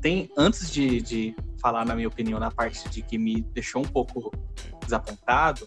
Tem, 0.00 0.30
antes 0.36 0.70
de, 0.70 1.00
de 1.00 1.36
falar, 1.60 1.84
na 1.84 1.94
minha 1.94 2.08
opinião, 2.08 2.38
na 2.38 2.50
parte 2.50 2.88
de 2.88 3.02
que 3.02 3.18
me 3.18 3.42
deixou 3.42 3.82
um 3.82 3.88
pouco 3.88 4.30
desapontado, 4.82 5.66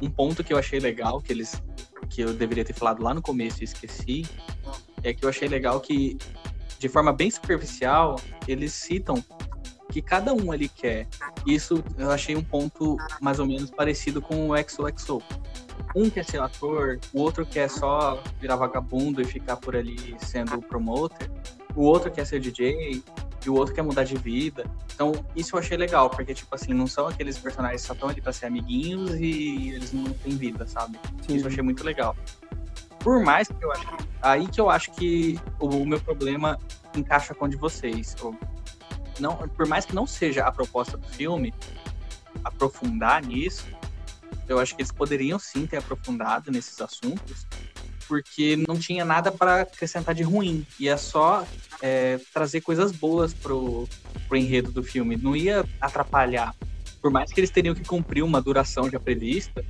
um 0.00 0.10
ponto 0.10 0.44
que 0.44 0.52
eu 0.52 0.58
achei 0.58 0.78
legal, 0.78 1.20
que 1.20 1.32
eles 1.32 1.62
que 2.10 2.20
eu 2.20 2.34
deveria 2.34 2.64
ter 2.64 2.74
falado 2.74 3.02
lá 3.02 3.14
no 3.14 3.22
começo 3.22 3.62
e 3.62 3.64
esqueci, 3.64 4.26
é 5.02 5.14
que 5.14 5.24
eu 5.24 5.28
achei 5.30 5.48
legal 5.48 5.80
que, 5.80 6.18
de 6.78 6.88
forma 6.88 7.12
bem 7.12 7.30
superficial, 7.30 8.20
eles 8.46 8.74
citam 8.74 9.24
que 9.90 10.02
cada 10.02 10.34
um 10.34 10.52
ali 10.52 10.68
quer. 10.68 11.08
Isso 11.46 11.82
eu 11.96 12.10
achei 12.10 12.36
um 12.36 12.42
ponto 12.42 12.96
mais 13.20 13.38
ou 13.38 13.46
menos 13.46 13.70
parecido 13.70 14.20
com 14.20 14.50
o 14.50 14.54
XOXO. 14.56 15.22
Um 15.94 16.08
quer 16.08 16.24
ser 16.24 16.40
ator, 16.40 16.98
o 17.12 17.20
outro 17.20 17.44
quer 17.44 17.68
só 17.68 18.22
virar 18.40 18.56
vagabundo 18.56 19.20
e 19.20 19.24
ficar 19.24 19.56
por 19.56 19.76
ali 19.76 20.16
sendo 20.18 20.60
promoter, 20.62 21.30
o 21.74 21.82
outro 21.82 22.10
quer 22.10 22.26
ser 22.26 22.40
DJ, 22.40 23.02
e 23.44 23.50
o 23.50 23.54
outro 23.54 23.74
quer 23.74 23.82
mudar 23.82 24.04
de 24.04 24.16
vida. 24.16 24.64
Então, 24.94 25.12
isso 25.34 25.56
eu 25.56 25.60
achei 25.60 25.76
legal, 25.76 26.08
porque, 26.08 26.34
tipo 26.34 26.54
assim, 26.54 26.72
não 26.72 26.86
são 26.86 27.08
aqueles 27.08 27.38
personagens 27.38 27.82
que 27.82 27.86
só 27.86 27.94
estão 27.94 28.08
ali 28.08 28.20
pra 28.20 28.32
ser 28.32 28.46
amiguinhos 28.46 29.14
e 29.14 29.70
eles 29.70 29.92
não 29.92 30.12
têm 30.12 30.36
vida, 30.36 30.66
sabe? 30.66 30.98
Sim. 31.26 31.36
Isso 31.36 31.46
eu 31.46 31.50
achei 31.50 31.62
muito 31.62 31.84
legal. 31.84 32.16
Por 33.00 33.20
mais 33.20 33.48
que 33.48 33.64
eu 33.64 33.72
acho. 33.72 33.86
Aí 34.20 34.46
que 34.46 34.60
eu 34.60 34.70
acho 34.70 34.92
que 34.92 35.40
o, 35.58 35.84
meu 35.84 36.00
problema 36.00 36.58
encaixa 36.96 37.34
com 37.34 37.46
o 37.46 37.48
de 37.48 37.56
vocês. 37.56 38.14
Não, 39.18 39.36
por 39.36 39.66
mais 39.66 39.84
que 39.84 39.94
não 39.94 40.06
seja 40.06 40.44
a 40.44 40.52
proposta 40.52 40.96
do 40.96 41.06
filme, 41.08 41.52
aprofundar 42.44 43.24
nisso, 43.24 43.66
eu 44.48 44.58
acho 44.58 44.74
que 44.74 44.82
eles 44.82 44.92
poderiam 44.92 45.38
sim 45.38 45.66
ter 45.66 45.78
aprofundado 45.78 46.50
nesses 46.50 46.80
assuntos, 46.80 47.46
porque 48.06 48.56
não 48.68 48.76
tinha 48.76 49.04
nada 49.04 49.30
para 49.32 49.62
acrescentar 49.62 50.14
de 50.14 50.22
ruim. 50.22 50.66
Ia 50.78 50.96
só 50.96 51.46
é, 51.80 52.20
trazer 52.32 52.60
coisas 52.60 52.92
boas 52.92 53.32
pro, 53.32 53.88
pro 54.28 54.36
enredo 54.36 54.70
do 54.70 54.82
filme. 54.82 55.16
Não 55.16 55.34
ia 55.34 55.64
atrapalhar. 55.80 56.54
Por 57.00 57.10
mais 57.10 57.32
que 57.32 57.40
eles 57.40 57.50
teriam 57.50 57.74
que 57.74 57.84
cumprir 57.84 58.22
uma 58.22 58.40
duração 58.40 58.88
já 58.90 59.00
prevista, 59.00 59.64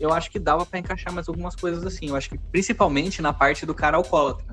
eu 0.00 0.12
acho 0.12 0.30
que 0.30 0.38
dava 0.38 0.66
para 0.66 0.78
encaixar 0.78 1.12
mais 1.12 1.28
algumas 1.28 1.54
coisas 1.54 1.84
assim. 1.84 2.08
Eu 2.08 2.16
acho 2.16 2.30
que 2.30 2.38
principalmente 2.38 3.22
na 3.22 3.32
parte 3.32 3.64
do 3.64 3.74
cara 3.74 3.96
alcoólatra. 3.96 4.46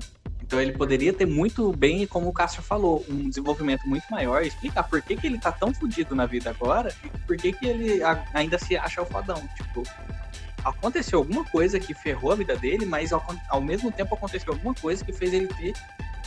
Então 0.50 0.60
ele 0.60 0.72
poderia 0.72 1.12
ter 1.12 1.26
muito 1.26 1.70
bem, 1.70 2.04
como 2.08 2.28
o 2.28 2.32
Cássio 2.32 2.60
falou, 2.60 3.06
um 3.08 3.28
desenvolvimento 3.28 3.88
muito 3.88 4.02
maior, 4.10 4.42
explicar 4.42 4.82
por 4.82 5.00
que, 5.00 5.14
que 5.14 5.24
ele 5.24 5.38
tá 5.38 5.52
tão 5.52 5.72
fodido 5.72 6.12
na 6.12 6.26
vida 6.26 6.50
agora 6.50 6.92
e 7.04 7.08
por 7.20 7.36
que, 7.36 7.52
que 7.52 7.66
ele 7.66 8.00
ainda 8.34 8.58
se 8.58 8.76
acha 8.76 9.00
o 9.00 9.06
fodão. 9.06 9.40
Tipo, 9.54 9.84
aconteceu 10.64 11.20
alguma 11.20 11.44
coisa 11.44 11.78
que 11.78 11.94
ferrou 11.94 12.32
a 12.32 12.34
vida 12.34 12.56
dele, 12.56 12.84
mas 12.84 13.12
ao, 13.12 13.24
ao 13.48 13.60
mesmo 13.60 13.92
tempo 13.92 14.16
aconteceu 14.16 14.52
alguma 14.52 14.74
coisa 14.74 15.04
que 15.04 15.12
fez 15.12 15.32
ele 15.32 15.46
ter, 15.46 15.72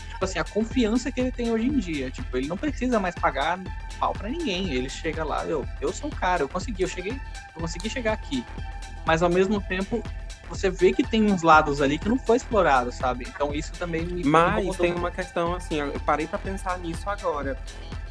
tipo 0.07 0.23
assim, 0.23 0.39
a 0.39 0.45
confiança 0.45 1.11
que 1.11 1.19
ele 1.19 1.29
tem 1.29 1.51
hoje 1.51 1.67
em 1.67 1.77
dia. 1.77 2.09
Tipo, 2.09 2.37
ele 2.37 2.47
não 2.47 2.55
precisa 2.55 3.01
mais 3.01 3.15
pagar 3.15 3.59
pau 3.99 4.13
para 4.13 4.29
ninguém. 4.29 4.71
Ele 4.73 4.89
chega 4.89 5.25
lá, 5.25 5.43
eu, 5.43 5.67
eu 5.81 5.91
sou 5.91 6.09
o 6.09 6.15
cara, 6.15 6.43
eu 6.43 6.47
consegui, 6.47 6.83
eu 6.83 6.87
cheguei, 6.87 7.19
eu 7.53 7.59
consegui 7.59 7.89
chegar 7.89 8.13
aqui. 8.13 8.41
Mas 9.05 9.21
ao 9.21 9.29
mesmo 9.29 9.59
tempo, 9.59 10.01
você 10.53 10.69
vê 10.69 10.93
que 10.93 11.03
tem 11.03 11.31
uns 11.31 11.41
lados 11.41 11.81
ali 11.81 11.97
que 11.97 12.07
não 12.07 12.17
foi 12.17 12.37
explorado, 12.37 12.91
sabe? 12.91 13.25
Então 13.27 13.53
isso 13.53 13.71
também 13.73 14.05
me 14.05 14.23
Mas 14.23 14.77
tem 14.77 14.93
uma 14.93 15.11
questão 15.11 15.55
assim, 15.55 15.79
eu 15.79 15.99
parei 16.05 16.27
para 16.27 16.39
pensar 16.39 16.77
nisso 16.79 17.09
agora. 17.09 17.57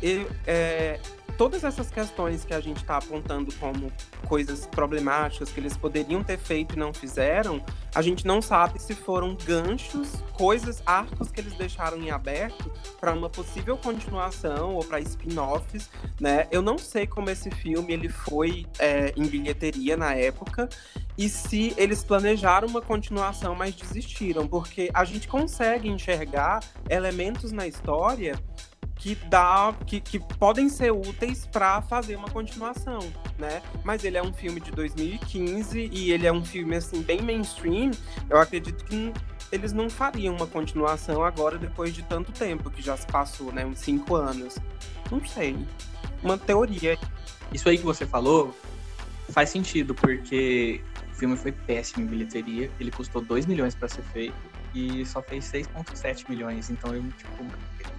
Eu, 0.03 0.29
é, 0.47 0.99
todas 1.37 1.65
essas 1.65 1.91
questões 1.91 2.45
que 2.45 2.55
a 2.55 2.61
gente 2.61 2.79
está 2.79 2.97
apontando 2.97 3.53
como 3.55 3.91
coisas 4.27 4.67
problemáticas 4.67 5.51
que 5.51 5.61
eles 5.61 5.77
poderiam 5.77 6.23
ter 6.23 6.39
feito 6.39 6.75
e 6.75 6.79
não 6.79 6.93
fizeram, 6.93 7.63
a 7.95 8.03
gente 8.03 8.27
não 8.27 8.41
sabe 8.41 8.81
se 8.81 8.95
foram 8.95 9.37
ganchos, 9.45 10.23
coisas, 10.33 10.83
arcos 10.87 11.31
que 11.31 11.41
eles 11.41 11.55
deixaram 11.55 11.99
em 11.99 12.11
aberto 12.11 12.71
para 13.01 13.13
uma 13.13 13.29
possível 13.29 13.77
continuação 13.77 14.75
ou 14.75 14.85
para 14.85 15.01
spin-offs, 15.01 15.91
né? 16.21 16.47
Eu 16.51 16.63
não 16.63 16.79
sei 16.79 17.07
como 17.07 17.31
esse 17.31 17.51
filme 17.51 17.93
ele 17.93 18.09
foi 18.09 18.67
é, 18.79 19.13
em 19.17 19.27
bilheteria 19.27 19.97
na 19.97 20.15
época 20.15 20.69
e 21.23 21.29
se 21.29 21.73
eles 21.77 22.03
planejaram 22.03 22.67
uma 22.67 22.83
continuação, 22.83 23.55
mas 23.55 23.77
desistiram, 23.77 24.49
porque 24.49 24.91
a 24.93 25.05
gente 25.05 25.29
consegue 25.29 25.89
enxergar 25.89 26.59
elementos 26.91 27.53
na 27.53 27.65
história 27.65 28.35
que 28.97 29.15
dá 29.15 29.73
que, 29.87 30.01
que 30.01 30.19
podem 30.19 30.69
ser 30.69 30.91
úteis 30.91 31.47
para 31.47 31.81
fazer 31.81 32.17
uma 32.17 32.29
continuação, 32.29 32.99
né? 33.39 33.63
Mas 33.85 34.03
ele 34.03 34.17
é 34.17 34.23
um 34.23 34.33
filme 34.33 34.61
de 34.61 34.73
2015 34.73 35.91
e 35.93 36.11
ele 36.11 36.27
é 36.27 36.33
um 36.33 36.45
filme 36.45 36.75
assim 36.75 37.03
bem 37.03 37.23
mainstream. 37.23 37.93
Eu 38.29 38.39
acredito 38.39 38.85
que 38.85 39.13
eles 39.53 39.73
não 39.73 39.89
fariam 39.89 40.35
uma 40.35 40.49
continuação 40.49 41.23
agora 41.23 41.57
depois 41.57 41.95
de 41.95 42.03
tanto 42.03 42.33
tempo 42.33 42.69
que 42.69 42.83
já 42.83 42.97
se 42.97 43.07
passou, 43.07 43.53
né? 43.53 43.65
Uns 43.65 43.79
cinco 43.79 44.17
anos. 44.17 44.57
Não 45.09 45.25
sei. 45.25 45.57
Uma 46.21 46.37
teoria. 46.37 46.99
Isso 47.53 47.69
aí 47.69 47.79
que 47.79 47.85
você 47.85 48.05
falou 48.05 48.53
faz 49.29 49.51
sentido 49.51 49.95
porque 49.95 50.83
filme 51.23 51.37
foi 51.37 51.53
péssimo 51.53 52.05
em 52.05 52.09
bilheteria. 52.09 52.69
Ele 52.81 52.91
custou 52.91 53.23
2 53.23 53.47
milhões 53.47 53.77
para 53.77 53.87
ser 53.87 54.03
feito 54.03 54.35
e 54.75 55.07
só 55.07 55.23
fez 55.23 55.45
6,7 55.53 56.29
milhões. 56.29 56.69
Então, 56.69 56.93
eu, 56.93 57.03
tipo, 57.13 57.45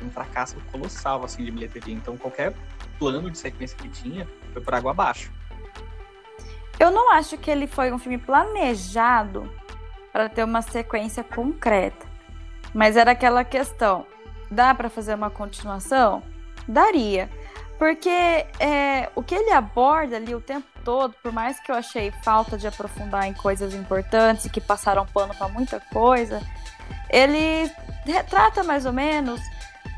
um 0.04 0.12
fracasso 0.12 0.58
colossal, 0.70 1.24
assim, 1.24 1.46
de 1.46 1.52
bilheteria. 1.52 1.94
Então, 1.94 2.18
qualquer 2.18 2.54
plano 3.00 3.32
de 3.32 3.38
sequência 3.38 3.78
que 3.78 3.88
tinha 3.88 4.28
foi 4.52 4.62
por 4.62 4.74
água 4.74 4.92
abaixo. 4.92 5.32
Eu 6.78 6.92
não 6.92 7.14
acho 7.14 7.38
que 7.38 7.50
ele 7.50 7.66
foi 7.66 7.94
um 7.94 7.98
filme 7.98 8.18
planejado 8.18 9.50
para 10.12 10.28
ter 10.28 10.44
uma 10.44 10.62
sequência 10.62 11.24
concreta. 11.24 12.06
Mas 12.74 12.98
era 12.98 13.12
aquela 13.12 13.46
questão: 13.46 14.06
dá 14.52 14.76
para 14.76 14.90
fazer 14.90 15.16
uma 15.16 15.30
continuação? 15.30 16.22
Daria. 16.68 17.30
Porque 17.78 18.10
é, 18.10 19.10
o 19.16 19.24
que 19.24 19.36
ele 19.36 19.52
aborda 19.52 20.16
ali 20.16 20.34
o 20.34 20.42
tempo 20.42 20.68
todo, 20.84 21.16
por 21.22 21.32
mais 21.32 21.60
que 21.60 21.72
eu 21.72 21.76
achei 21.76 22.12
falta 22.24 22.58
de 22.58 22.68
aprofundar 22.68 23.28
em 23.28 23.34
coisas 23.34 23.74
importantes 23.74 24.46
e 24.46 24.50
que 24.50 24.62
passaram 24.62 25.06
pano 25.06 25.34
para 25.34 25.48
muita 25.48 25.80
coisa, 25.80 26.42
ele 27.10 27.72
retrata 28.06 28.64
mais 28.64 28.86
ou 28.86 28.94
menos 28.94 29.42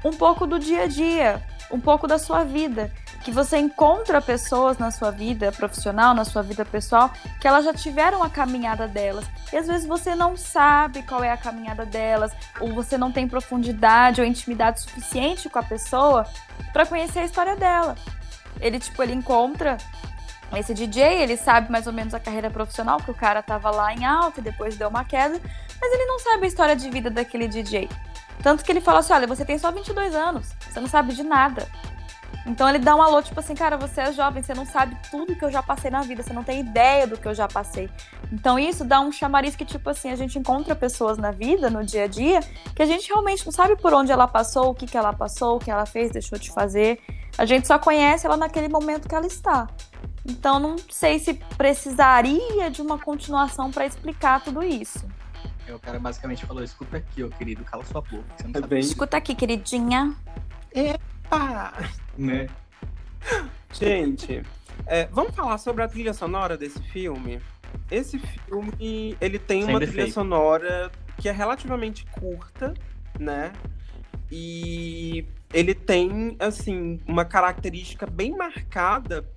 um 0.03 0.11
pouco 0.11 0.45
do 0.45 0.59
dia 0.59 0.83
a 0.83 0.87
dia, 0.87 1.41
um 1.71 1.79
pouco 1.79 2.07
da 2.07 2.17
sua 2.17 2.43
vida. 2.43 2.91
Que 3.25 3.31
você 3.31 3.57
encontra 3.57 4.21
pessoas 4.21 4.77
na 4.77 4.91
sua 4.91 5.09
vida 5.09 5.51
profissional, 5.51 6.13
na 6.13 6.23
sua 6.23 6.43
vida 6.43 6.63
pessoal, 6.63 7.11
que 7.41 7.47
elas 7.47 7.65
já 7.65 7.73
tiveram 7.73 8.21
a 8.21 8.29
caminhada 8.29 8.87
delas. 8.87 9.25
E 9.51 9.57
às 9.57 9.65
vezes 9.65 9.87
você 9.87 10.13
não 10.13 10.37
sabe 10.37 11.01
qual 11.01 11.23
é 11.23 11.31
a 11.31 11.37
caminhada 11.37 11.87
delas, 11.87 12.31
ou 12.59 12.71
você 12.71 12.99
não 12.99 13.11
tem 13.11 13.27
profundidade 13.27 14.21
ou 14.21 14.27
intimidade 14.27 14.81
suficiente 14.81 15.49
com 15.49 15.57
a 15.57 15.63
pessoa 15.63 16.27
para 16.71 16.85
conhecer 16.85 17.17
a 17.17 17.25
história 17.25 17.55
dela. 17.55 17.95
Ele, 18.61 18.79
tipo, 18.79 19.01
ele 19.01 19.13
encontra 19.13 19.77
esse 20.55 20.75
DJ, 20.75 21.23
ele 21.23 21.35
sabe 21.35 21.71
mais 21.71 21.87
ou 21.87 21.93
menos 21.93 22.13
a 22.13 22.19
carreira 22.19 22.51
profissional, 22.51 22.99
que 22.99 23.09
o 23.09 23.15
cara 23.15 23.41
tava 23.41 23.71
lá 23.71 23.91
em 23.91 24.05
alta 24.05 24.39
e 24.39 24.43
depois 24.43 24.77
deu 24.77 24.87
uma 24.87 25.03
queda, 25.03 25.41
mas 25.81 25.93
ele 25.93 26.05
não 26.05 26.19
sabe 26.19 26.45
a 26.45 26.47
história 26.47 26.75
de 26.75 26.87
vida 26.91 27.09
daquele 27.09 27.47
DJ. 27.47 27.89
Tanto 28.43 28.63
que 28.63 28.71
ele 28.71 28.81
fala 28.81 28.99
assim: 28.99 29.13
olha, 29.13 29.25
você 29.25 29.43
tem 29.43 29.57
só 29.57 29.71
22 29.71 30.13
anos, 30.13 30.53
você 30.59 30.79
não 30.79 30.87
sabe 30.87 31.13
de 31.15 31.23
nada. 31.23 31.67
Então 32.45 32.69
ele 32.69 32.77
dá 32.77 32.95
um 32.95 33.01
alô, 33.01 33.21
tipo 33.21 33.39
assim, 33.39 33.55
cara, 33.55 33.75
você 33.75 34.01
é 34.01 34.13
jovem, 34.13 34.43
você 34.43 34.53
não 34.53 34.65
sabe 34.65 34.95
tudo 35.09 35.35
que 35.35 35.43
eu 35.43 35.51
já 35.51 35.63
passei 35.63 35.89
na 35.89 36.01
vida, 36.01 36.21
você 36.21 36.31
não 36.31 36.43
tem 36.43 36.59
ideia 36.59 37.07
do 37.07 37.17
que 37.17 37.27
eu 37.27 37.33
já 37.33 37.47
passei. 37.47 37.89
Então 38.31 38.59
isso 38.59 38.85
dá 38.85 38.99
um 38.99 39.11
chamariz 39.11 39.55
que, 39.55 39.65
tipo 39.65 39.89
assim, 39.89 40.11
a 40.11 40.15
gente 40.15 40.37
encontra 40.37 40.75
pessoas 40.75 41.17
na 41.17 41.31
vida, 41.31 41.69
no 41.69 41.83
dia 41.83 42.03
a 42.03 42.07
dia, 42.07 42.41
que 42.75 42.83
a 42.83 42.85
gente 42.85 43.07
realmente 43.07 43.43
não 43.45 43.51
sabe 43.51 43.75
por 43.75 43.93
onde 43.93 44.11
ela 44.11 44.27
passou, 44.27 44.69
o 44.69 44.75
que, 44.75 44.85
que 44.85 44.95
ela 44.97 45.11
passou, 45.11 45.57
o 45.57 45.59
que 45.59 45.71
ela 45.71 45.85
fez, 45.87 46.11
deixou 46.11 46.37
de 46.37 46.51
fazer. 46.51 46.99
A 47.37 47.45
gente 47.45 47.67
só 47.67 47.79
conhece 47.79 48.27
ela 48.27 48.37
naquele 48.37 48.69
momento 48.69 49.09
que 49.09 49.15
ela 49.15 49.25
está. 49.25 49.67
Então 50.23 50.59
não 50.59 50.75
sei 50.89 51.19
se 51.19 51.33
precisaria 51.57 52.69
de 52.69 52.81
uma 52.81 52.97
continuação 52.99 53.71
para 53.71 53.85
explicar 53.85 54.43
tudo 54.43 54.63
isso. 54.63 55.05
É, 55.67 55.73
o 55.73 55.79
cara 55.79 55.99
basicamente 55.99 56.45
falou: 56.45 56.63
escuta 56.63 56.97
aqui, 56.97 57.23
ô 57.23 57.29
querido, 57.29 57.63
cala 57.63 57.83
sua 57.83 58.01
boca. 58.01 58.23
Você 58.37 58.47
não 58.47 58.63
é 58.63 58.67
bem... 58.67 58.79
Escuta 58.79 59.17
aqui, 59.17 59.33
queridinha. 59.33 60.15
Epa! 61.25 61.73
Né? 62.17 62.47
Gente, 63.73 64.43
é, 64.85 65.07
vamos 65.07 65.35
falar 65.35 65.57
sobre 65.57 65.83
a 65.83 65.87
trilha 65.87 66.13
sonora 66.13 66.57
desse 66.57 66.81
filme? 66.81 67.41
Esse 67.89 68.19
filme, 68.19 69.17
ele 69.19 69.39
tem 69.39 69.63
Sem 69.63 69.69
uma 69.69 69.79
defeito. 69.79 69.97
trilha 69.97 70.13
sonora 70.13 70.91
que 71.17 71.27
é 71.27 71.31
relativamente 71.31 72.05
curta, 72.05 72.73
né? 73.19 73.51
E 74.31 75.25
ele 75.53 75.73
tem, 75.73 76.35
assim, 76.39 76.99
uma 77.07 77.25
característica 77.25 78.05
bem 78.05 78.35
marcada 78.35 79.27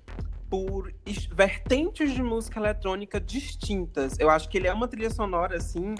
por 0.49 0.93
vertentes 1.31 2.13
de 2.13 2.23
música 2.23 2.59
eletrônica 2.59 3.19
distintas. 3.19 4.17
Eu 4.19 4.29
acho 4.29 4.49
que 4.49 4.57
ele 4.57 4.67
é 4.67 4.73
uma 4.73 4.87
trilha 4.87 5.09
sonora, 5.09 5.57
assim, 5.57 5.95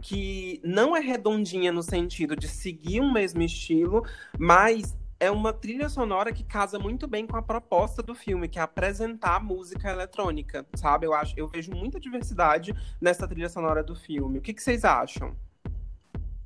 que 0.00 0.60
não 0.62 0.94
é 0.94 1.00
redondinha 1.00 1.72
no 1.72 1.82
sentido 1.82 2.36
de 2.36 2.46
seguir 2.46 3.00
um 3.00 3.10
mesmo 3.10 3.40
estilo, 3.42 4.04
mas 4.38 4.94
é 5.24 5.30
uma 5.30 5.52
trilha 5.52 5.88
sonora 5.88 6.32
que 6.32 6.44
casa 6.44 6.78
muito 6.78 7.06
bem 7.06 7.26
com 7.26 7.36
a 7.36 7.42
proposta 7.42 8.02
do 8.02 8.14
filme, 8.14 8.48
que 8.48 8.58
é 8.58 8.62
apresentar 8.62 9.42
música 9.42 9.90
eletrônica, 9.90 10.66
sabe? 10.74 11.06
Eu 11.06 11.14
acho, 11.14 11.34
eu 11.36 11.48
vejo 11.48 11.72
muita 11.72 11.98
diversidade 11.98 12.74
nessa 13.00 13.26
trilha 13.26 13.48
sonora 13.48 13.82
do 13.82 13.96
filme. 13.96 14.38
O 14.38 14.42
que, 14.42 14.52
que 14.52 14.62
vocês 14.62 14.84
acham? 14.84 15.34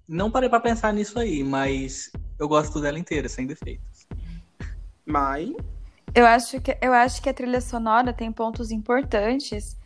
Não 0.06 0.30
parei 0.30 0.48
para 0.48 0.60
pensar 0.60 0.92
nisso 0.92 1.18
aí, 1.18 1.42
mas 1.42 2.12
eu 2.38 2.48
gosto 2.48 2.80
dela 2.80 2.98
inteira, 2.98 3.28
sem 3.28 3.46
defeitos. 3.46 4.06
Mas 5.04 5.52
eu 6.14 6.26
acho 6.26 6.60
que, 6.60 6.76
eu 6.80 6.92
acho 6.92 7.20
que 7.20 7.28
a 7.28 7.34
trilha 7.34 7.60
sonora 7.60 8.12
tem 8.12 8.30
pontos 8.32 8.70
importantes 8.70 9.76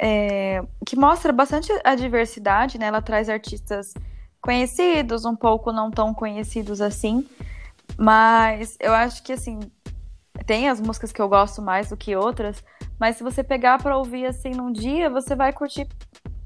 é, 0.00 0.62
que 0.86 0.96
mostra 0.96 1.32
bastante 1.32 1.70
a 1.84 1.94
diversidade, 1.94 2.78
né? 2.78 2.86
Ela 2.86 3.02
traz 3.02 3.28
artistas 3.28 3.92
conhecidos, 4.40 5.24
um 5.24 5.36
pouco 5.36 5.72
não 5.72 5.90
tão 5.90 6.14
conhecidos 6.14 6.80
assim, 6.80 7.28
mas 8.00 8.78
eu 8.80 8.94
acho 8.94 9.22
que 9.22 9.34
assim 9.34 9.60
tem 10.46 10.70
as 10.70 10.80
músicas 10.80 11.12
que 11.12 11.20
eu 11.20 11.28
gosto 11.28 11.60
mais 11.60 11.90
do 11.90 11.98
que 11.98 12.16
outras, 12.16 12.64
mas 12.98 13.16
se 13.16 13.22
você 13.22 13.44
pegar 13.44 13.76
para 13.76 13.94
ouvir 13.94 14.24
assim 14.24 14.52
num 14.52 14.72
dia, 14.72 15.10
você 15.10 15.36
vai 15.36 15.52
curtir 15.52 15.86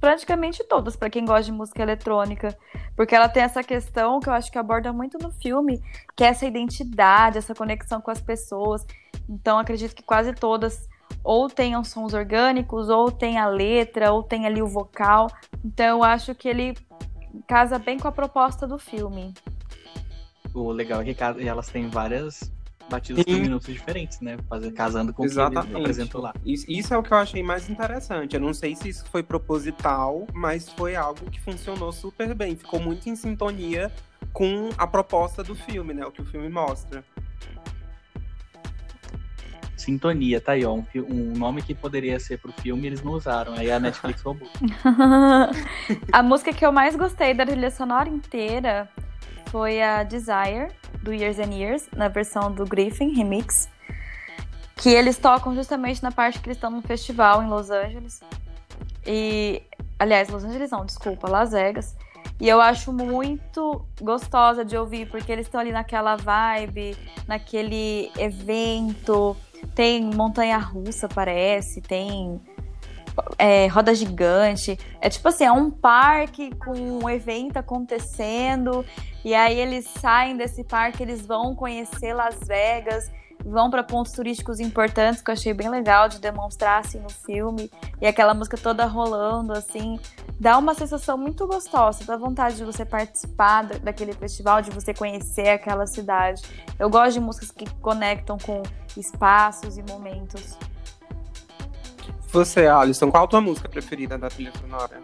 praticamente 0.01 0.65
todas, 0.65 0.97
para 0.97 1.09
quem 1.09 1.25
gosta 1.25 1.45
de 1.45 1.53
música 1.53 1.81
eletrônica. 1.81 2.59
Porque 2.97 3.15
ela 3.15 3.29
tem 3.29 3.45
essa 3.45 3.63
questão 3.63 4.19
que 4.19 4.29
eu 4.29 4.33
acho 4.33 4.51
que 4.51 4.59
aborda 4.59 4.93
muito 4.93 5.17
no 5.17 5.31
filme, 5.31 5.81
que 6.17 6.25
é 6.25 6.27
essa 6.27 6.45
identidade, 6.45 7.39
essa 7.39 7.55
conexão 7.55 8.01
com 8.01 8.11
as 8.11 8.21
pessoas. 8.21 8.85
Então, 9.29 9.57
acredito 9.57 9.95
que 9.95 10.03
quase 10.03 10.35
todas 10.35 10.89
ou 11.23 11.49
tenham 11.49 11.85
sons 11.85 12.13
orgânicos, 12.15 12.89
ou 12.89 13.11
tem 13.11 13.39
a 13.39 13.47
letra, 13.47 14.13
ou 14.13 14.23
tem 14.23 14.45
ali 14.45 14.61
o 14.61 14.67
vocal. 14.67 15.29
Então, 15.65 15.87
eu 15.87 16.03
acho 16.03 16.35
que 16.35 16.49
ele 16.49 16.77
casa 17.47 17.79
bem 17.79 17.99
com 17.99 18.09
a 18.09 18.13
proposta 18.13 18.67
do 18.67 18.79
filme. 18.79 19.33
O 20.55 20.71
legal 20.71 21.03
é 21.03 21.13
que 21.13 21.23
elas 21.23 21.69
têm 21.69 21.89
várias 21.89 22.53
batidas 22.89 23.25
por 23.25 23.33
minutos 23.33 23.67
diferentes, 23.67 24.21
né? 24.21 24.37
Fazer, 24.49 24.71
casando 24.73 25.13
com 25.13 25.25
Exatamente. 25.25 25.59
o 25.59 25.63
que 25.63 25.69
ele 25.71 25.81
apresentou 25.81 26.21
lá. 26.21 26.33
Isso, 26.45 26.65
isso, 26.69 26.95
é 26.95 26.97
o 26.97 27.03
que 27.03 27.13
eu 27.13 27.19
achei 27.19 27.43
mais 27.43 27.69
interessante. 27.69 28.35
Eu 28.35 28.41
não 28.41 28.55
sei 28.55 28.77
se 28.77 28.89
isso 28.89 29.05
foi 29.11 29.23
proposital, 29.23 30.27
mas 30.33 30.69
foi 30.69 30.95
algo 30.95 31.29
que 31.29 31.41
funcionou 31.41 31.91
super 31.93 32.35
bem. 32.35 32.55
Ficou 32.55 32.79
muito 32.79 33.09
em 33.09 33.17
sintonia 33.17 33.91
com 34.33 34.71
a 34.79 34.87
proposta 34.87 35.43
do 35.43 35.57
filme, 35.57 35.93
né? 35.93 36.07
O 36.07 36.13
que 36.13 36.23
o 36.23 36.25
filme 36.25 36.49
mostra. 36.49 37.05
Sintonia, 39.77 40.41
tá 40.41 40.53
aí, 40.53 40.65
ó. 40.65 40.73
Um, 40.73 40.85
um 41.09 41.33
nome 41.37 41.63
que 41.63 41.75
poderia 41.75 42.19
ser 42.21 42.39
pro 42.39 42.53
filme, 42.53 42.87
eles 42.87 43.03
não 43.03 43.13
usaram. 43.13 43.55
Aí 43.55 43.73
a 43.73 43.81
Netflix 43.81 44.23
roubou. 44.23 44.49
a 46.13 46.23
música 46.23 46.53
que 46.53 46.65
eu 46.65 46.71
mais 46.71 46.95
gostei 46.95 47.35
da 47.35 47.45
trilha 47.45 47.71
sonora 47.71 48.09
inteira 48.09 48.89
foi 49.55 49.81
a 49.81 50.03
Desire, 50.03 50.67
do 51.01 51.15
Years 51.15 51.39
and 51.39 51.55
Years, 51.55 51.89
na 51.95 52.09
versão 52.09 52.51
do 52.51 52.65
Griffin 52.65 53.15
Remix. 53.15 53.69
Que 54.75 54.89
eles 54.89 55.17
tocam 55.17 55.55
justamente 55.55 56.03
na 56.03 56.11
parte 56.11 56.41
que 56.41 56.49
eles 56.49 56.57
estão 56.57 56.73
no 56.73 56.83
festival 56.83 57.41
em 57.41 57.47
Los 57.47 57.71
Angeles. 57.71 58.21
E. 59.07 59.63
Aliás, 59.97 60.29
Los 60.29 60.43
Angeles 60.43 60.73
não, 60.73 60.85
desculpa, 60.85 61.31
Las 61.31 61.53
Vegas. 61.53 61.95
E 62.41 62.49
eu 62.49 62.61
acho 62.61 62.93
muito 62.93 63.87
gostosa 64.01 64.65
de 64.65 64.77
ouvir, 64.77 65.09
porque 65.09 65.31
eles 65.31 65.47
estão 65.47 65.61
ali 65.61 65.71
naquela 65.71 66.17
vibe, 66.17 66.97
naquele 67.29 68.11
evento. 68.19 69.37
Tem 69.73 70.03
montanha 70.03 70.59
russa, 70.59 71.09
parece, 71.09 71.81
tem 71.81 72.41
é, 73.39 73.67
roda 73.67 73.95
gigante. 73.95 74.79
É 75.01 75.09
tipo 75.09 75.29
assim, 75.29 75.45
é 75.45 75.53
um 75.53 75.71
parque 75.71 76.55
com 76.57 76.73
um 76.73 77.09
evento 77.09 77.57
acontecendo. 77.57 78.85
E 79.25 79.35
aí 79.35 79.59
eles 79.59 79.87
saem 79.87 80.37
desse 80.37 80.65
parque, 80.65 81.03
eles 81.03 81.27
vão 81.27 81.55
conhecer 81.55 82.13
Las 82.13 82.39
Vegas, 82.47 83.11
vão 83.45 83.71
para 83.71 83.83
pontos 83.83 84.13
turísticos 84.13 84.61
importantes, 84.61 85.23
que 85.23 85.31
eu 85.31 85.33
achei 85.33 85.53
bem 85.53 85.69
legal 85.69 86.09
de 86.09 86.19
demonstrar 86.19 86.81
assim 86.81 86.99
no 87.01 87.11
filme. 87.11 87.71
E 88.01 88.07
aquela 88.07 88.35
música 88.35 88.57
toda 88.57 88.85
rolando, 88.87 89.53
assim, 89.53 89.99
dá 90.41 90.59
uma 90.59 90.75
sensação 90.75 91.17
muito 91.17 91.47
gostosa, 91.47 92.05
dá 92.05 92.17
vontade 92.17 92.57
de 92.57 92.65
você 92.65 92.85
participar 92.85 93.65
daquele 93.65 94.13
festival, 94.13 94.63
de 94.63 94.71
você 94.71 94.93
conhecer 94.93 95.49
aquela 95.49 95.87
cidade. 95.87 96.43
Eu 96.79 96.89
gosto 96.89 97.15
de 97.15 97.21
músicas 97.21 97.51
que 97.51 97.69
conectam 97.77 98.39
com 98.39 98.63
espaços 98.97 99.77
e 99.77 99.83
momentos. 99.83 100.57
Você, 102.35 102.67
Alisson, 102.67 103.13
qual 103.13 103.23
a 103.23 103.27
tua 103.29 103.41
música 103.41 103.69
preferida 103.69 104.19
da 104.19 104.29
trilha 104.29 104.51
sonora? 104.61 105.01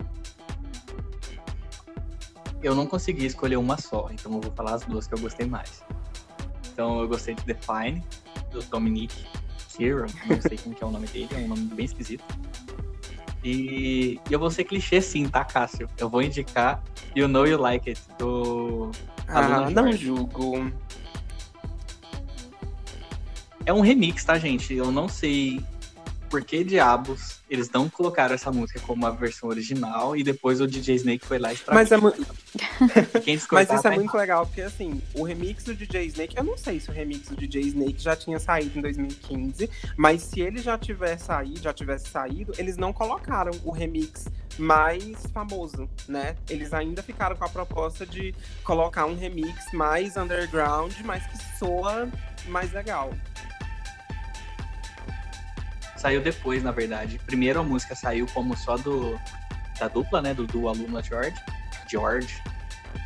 Eu 2.60 2.74
não 2.74 2.88
consegui 2.88 3.24
escolher 3.24 3.56
uma 3.56 3.78
só, 3.78 4.08
então 4.10 4.32
eu 4.32 4.40
vou 4.40 4.50
falar 4.50 4.74
as 4.74 4.84
duas 4.84 5.06
que 5.06 5.14
eu 5.14 5.20
gostei 5.20 5.46
mais. 5.46 5.80
Então 6.72 7.00
eu 7.00 7.06
gostei 7.06 7.36
de 7.36 7.44
Define, 7.44 8.04
do 8.50 8.60
Dominic 8.64 9.14
Hero, 9.78 10.06
não 10.28 10.40
sei 10.42 10.58
como 10.58 10.74
que 10.74 10.82
é 10.82 10.86
o 10.88 10.90
nome 10.90 11.06
dele, 11.06 11.28
é 11.32 11.36
um 11.36 11.46
nome 11.46 11.62
bem 11.66 11.84
esquisito. 11.84 12.24
E, 13.44 14.18
e 14.28 14.32
eu 14.32 14.38
vou 14.40 14.50
ser 14.50 14.64
clichê 14.64 15.00
sim, 15.00 15.28
tá, 15.28 15.44
Cássio? 15.44 15.88
Eu 15.98 16.08
vou 16.08 16.22
indicar 16.22 16.82
You 17.14 17.28
Know 17.28 17.46
You 17.46 17.60
Like 17.60 17.90
It, 17.90 18.02
do... 18.18 18.90
Ah, 19.28 19.70
não 19.70 19.92
julgo. 19.92 20.68
É 23.64 23.72
um 23.72 23.82
remix, 23.82 24.24
tá, 24.24 24.36
gente? 24.36 24.74
Eu 24.74 24.90
não 24.90 25.08
sei 25.08 25.64
por 26.30 26.44
que 26.44 26.62
diabos 26.62 27.40
eles 27.50 27.68
não 27.70 27.90
colocaram 27.90 28.32
essa 28.32 28.52
música 28.52 28.78
como 28.80 29.04
a 29.04 29.10
versão 29.10 29.48
original 29.48 30.16
e 30.16 30.22
depois 30.22 30.60
o 30.60 30.66
DJ 30.66 30.94
Snake 30.94 31.26
foi 31.26 31.40
lá 31.40 31.50
e 31.50 31.54
estragou. 31.54 31.82
Mas, 31.82 31.90
é 31.90 31.96
mu... 31.96 32.14
Mas 33.50 33.70
isso 33.70 33.88
é 33.88 33.90
muito 33.96 34.16
legal, 34.16 34.46
porque 34.46 34.62
assim, 34.62 35.02
o 35.14 35.24
remix 35.24 35.64
do 35.64 35.74
DJ 35.74 36.06
Snake, 36.06 36.36
eu 36.36 36.44
não 36.44 36.56
sei 36.56 36.78
se 36.78 36.88
o 36.88 36.92
remix 36.92 37.28
do 37.28 37.36
DJ 37.36 37.62
Snake 37.62 37.98
já 37.98 38.14
tinha 38.14 38.38
saído 38.38 38.78
em 38.78 38.82
2015, 38.82 39.68
mas 39.96 40.22
se 40.22 40.40
ele 40.40 40.60
já 40.60 40.78
tiver 40.78 41.18
saído, 41.18 41.60
já 41.60 41.72
tivesse 41.72 42.08
saído, 42.08 42.52
eles 42.56 42.76
não 42.76 42.92
colocaram 42.92 43.52
o 43.64 43.72
remix 43.72 44.26
mais 44.56 45.26
famoso, 45.32 45.88
né? 46.06 46.36
Eles 46.48 46.72
ainda 46.72 47.02
ficaram 47.02 47.34
com 47.34 47.44
a 47.44 47.48
proposta 47.48 48.06
de 48.06 48.34
colocar 48.62 49.06
um 49.06 49.16
remix 49.16 49.72
mais 49.72 50.16
underground, 50.16 50.92
mas 51.04 51.26
que 51.26 51.58
soa 51.58 52.08
mais 52.46 52.72
legal 52.72 53.12
saiu 56.00 56.22
depois, 56.22 56.62
na 56.62 56.72
verdade. 56.72 57.20
Primeiro 57.26 57.60
a 57.60 57.62
música 57.62 57.94
saiu 57.94 58.26
como 58.32 58.56
só 58.56 58.76
do 58.76 59.20
da 59.78 59.88
dupla, 59.88 60.20
né, 60.20 60.34
do 60.34 60.46
duo 60.46 60.68
Aluna 60.68 61.02
George, 61.02 61.36
George. 61.88 62.42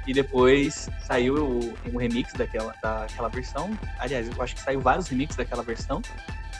E 0.06 0.12
depois 0.12 0.88
saiu 1.06 1.34
o, 1.36 1.74
o 1.92 1.98
remix 1.98 2.32
daquela, 2.32 2.74
daquela 2.82 3.28
versão. 3.28 3.70
Aliás, 3.98 4.28
eu 4.28 4.42
acho 4.42 4.54
que 4.54 4.60
saiu 4.60 4.80
vários 4.80 5.08
remixes 5.08 5.36
daquela 5.36 5.62
versão. 5.62 6.02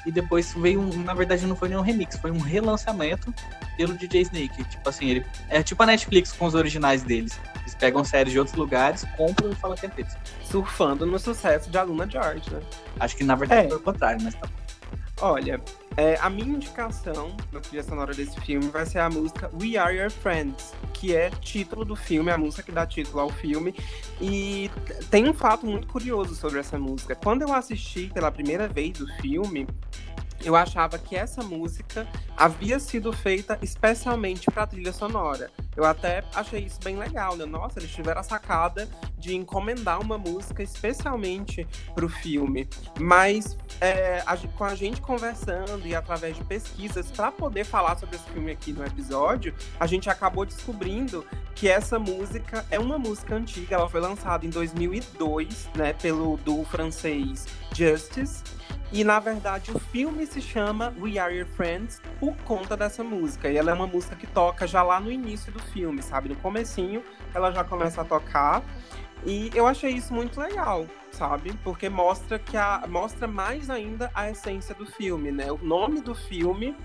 E 0.06 0.12
depois 0.12 0.52
veio 0.52 0.80
um, 0.80 1.02
na 1.02 1.14
verdade 1.14 1.46
não 1.46 1.56
foi 1.56 1.68
nenhum 1.68 1.80
remix, 1.80 2.16
foi 2.16 2.30
um 2.30 2.38
relançamento 2.38 3.32
pelo 3.76 3.94
DJ 3.94 4.22
Snake. 4.22 4.64
Tipo 4.64 4.88
assim, 4.88 5.08
ele 5.08 5.26
é 5.48 5.62
tipo 5.62 5.82
a 5.82 5.86
Netflix 5.86 6.32
com 6.32 6.46
os 6.46 6.54
originais 6.54 7.02
deles. 7.02 7.40
Eles 7.60 7.74
pegam 7.74 8.04
séries 8.04 8.32
de 8.32 8.38
outros 8.38 8.56
lugares, 8.56 9.04
compram 9.16 9.50
e 9.50 9.54
falam 9.54 9.76
que 9.76 9.86
é 9.86 9.88
deles. 9.88 10.14
Surfando 10.44 11.06
no 11.06 11.18
sucesso 11.18 11.70
de 11.70 11.78
Aluna 11.78 12.08
George, 12.08 12.50
né? 12.52 12.60
Acho 13.00 13.16
que 13.16 13.24
na 13.24 13.34
verdade 13.34 13.66
é. 13.66 13.68
foi 13.68 13.78
o 13.78 13.80
contrário, 13.80 14.22
mas 14.22 14.34
tá 14.34 14.46
bom. 14.46 14.63
Olha, 15.20 15.62
é, 15.96 16.16
a 16.20 16.28
minha 16.28 16.56
indicação 16.56 17.36
na 17.52 17.60
trilha 17.60 17.84
sonora 17.84 18.12
desse 18.12 18.38
filme 18.40 18.68
vai 18.68 18.84
ser 18.84 18.98
a 18.98 19.08
música 19.08 19.48
We 19.60 19.76
Are 19.76 19.96
Your 19.96 20.10
Friends, 20.10 20.74
que 20.92 21.14
é 21.14 21.30
título 21.30 21.84
do 21.84 21.94
filme, 21.94 22.32
a 22.32 22.38
música 22.38 22.64
que 22.64 22.72
dá 22.72 22.84
título 22.84 23.20
ao 23.20 23.30
filme. 23.30 23.74
E 24.20 24.70
tem 25.10 25.28
um 25.28 25.32
fato 25.32 25.66
muito 25.66 25.86
curioso 25.86 26.34
sobre 26.34 26.58
essa 26.58 26.78
música. 26.78 27.14
Quando 27.14 27.42
eu 27.42 27.52
assisti 27.54 28.10
pela 28.12 28.30
primeira 28.32 28.66
vez 28.66 29.00
o 29.00 29.06
filme, 29.20 29.68
eu 30.42 30.56
achava 30.56 30.98
que 30.98 31.16
essa 31.16 31.42
música 31.42 32.06
havia 32.36 32.78
sido 32.78 33.12
feita 33.12 33.58
especialmente 33.62 34.50
para 34.50 34.66
trilha 34.66 34.92
sonora. 34.92 35.50
Eu 35.76 35.84
até 35.84 36.22
achei 36.34 36.64
isso 36.64 36.78
bem 36.82 36.96
legal, 36.96 37.36
né? 37.36 37.44
Nossa, 37.44 37.78
eles 37.78 37.90
tiveram 37.90 38.20
a 38.20 38.24
sacada 38.24 38.88
de 39.18 39.34
encomendar 39.34 40.00
uma 40.00 40.18
música 40.18 40.62
especialmente 40.62 41.66
para 41.94 42.04
o 42.04 42.08
filme. 42.08 42.68
Mas 43.00 43.56
é, 43.80 44.22
a, 44.26 44.36
com 44.36 44.64
a 44.64 44.74
gente 44.74 45.00
conversando 45.00 45.86
e 45.86 45.94
através 45.94 46.36
de 46.36 46.44
pesquisas 46.44 47.10
para 47.10 47.32
poder 47.32 47.64
falar 47.64 47.98
sobre 47.98 48.16
esse 48.16 48.28
filme 48.30 48.52
aqui 48.52 48.72
no 48.72 48.84
episódio, 48.84 49.54
a 49.80 49.86
gente 49.86 50.08
acabou 50.08 50.44
descobrindo 50.44 51.26
que 51.54 51.68
essa 51.68 51.98
música 51.98 52.64
é 52.70 52.78
uma 52.78 52.98
música 52.98 53.34
antiga. 53.34 53.76
Ela 53.76 53.88
foi 53.88 54.00
lançada 54.00 54.44
em 54.44 54.50
2002, 54.50 55.70
né, 55.76 55.92
pelo 55.92 56.36
duo 56.38 56.64
francês 56.64 57.46
Justice. 57.74 58.42
E 58.94 59.02
na 59.02 59.18
verdade 59.18 59.72
o 59.72 59.78
filme 59.80 60.24
se 60.24 60.40
chama 60.40 60.94
We 61.00 61.18
Are 61.18 61.36
Your 61.36 61.48
Friends 61.48 62.00
por 62.20 62.36
conta 62.44 62.76
dessa 62.76 63.02
música. 63.02 63.50
E 63.50 63.56
ela 63.56 63.72
é 63.72 63.74
uma 63.74 63.88
música 63.88 64.14
que 64.14 64.24
toca 64.24 64.68
já 64.68 64.84
lá 64.84 65.00
no 65.00 65.10
início 65.10 65.50
do 65.50 65.58
filme, 65.58 66.00
sabe? 66.00 66.28
No 66.28 66.36
comecinho 66.36 67.02
ela 67.34 67.50
já 67.50 67.64
começa 67.64 68.02
a 68.02 68.04
tocar. 68.04 68.62
E 69.26 69.50
eu 69.52 69.66
achei 69.66 69.90
isso 69.90 70.14
muito 70.14 70.40
legal, 70.40 70.86
sabe? 71.10 71.52
Porque 71.64 71.88
mostra 71.88 72.38
que 72.38 72.56
a, 72.56 72.84
mostra 72.88 73.26
mais 73.26 73.68
ainda 73.68 74.12
a 74.14 74.30
essência 74.30 74.76
do 74.76 74.86
filme, 74.86 75.32
né? 75.32 75.50
O 75.50 75.58
nome 75.58 76.00
do 76.00 76.14
filme 76.14 76.76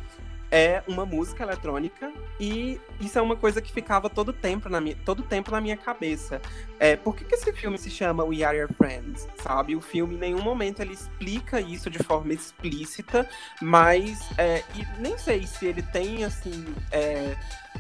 é 0.51 0.83
uma 0.87 1.05
música 1.05 1.43
eletrônica 1.43 2.11
e 2.39 2.79
isso 2.99 3.17
é 3.19 3.21
uma 3.21 3.35
coisa 3.35 3.61
que 3.61 3.71
ficava 3.71 4.09
todo 4.09 4.33
tempo 4.33 4.67
na 4.67 4.81
minha, 4.81 4.95
todo 5.05 5.21
tempo 5.21 5.51
na 5.51 5.61
minha 5.61 5.77
cabeça. 5.77 6.41
É, 6.79 6.95
por 6.95 7.15
que, 7.15 7.23
que 7.23 7.35
esse 7.35 7.51
filme 7.53 7.77
se 7.77 7.89
chama 7.89 8.23
We 8.23 8.43
Are 8.43 8.57
Your 8.57 8.69
Friends? 8.73 9.27
Sabe? 9.43 9.75
O 9.75 9.81
filme 9.81 10.15
em 10.15 10.19
nenhum 10.19 10.41
momento 10.41 10.81
ele 10.81 10.93
explica 10.93 11.61
isso 11.61 11.89
de 11.89 11.99
forma 11.99 12.33
explícita, 12.33 13.29
mas 13.61 14.19
é, 14.37 14.63
nem 14.97 15.17
sei 15.17 15.45
se 15.45 15.67
ele 15.67 15.83
tem 15.83 16.23
assim 16.23 16.73
é, 16.91 17.35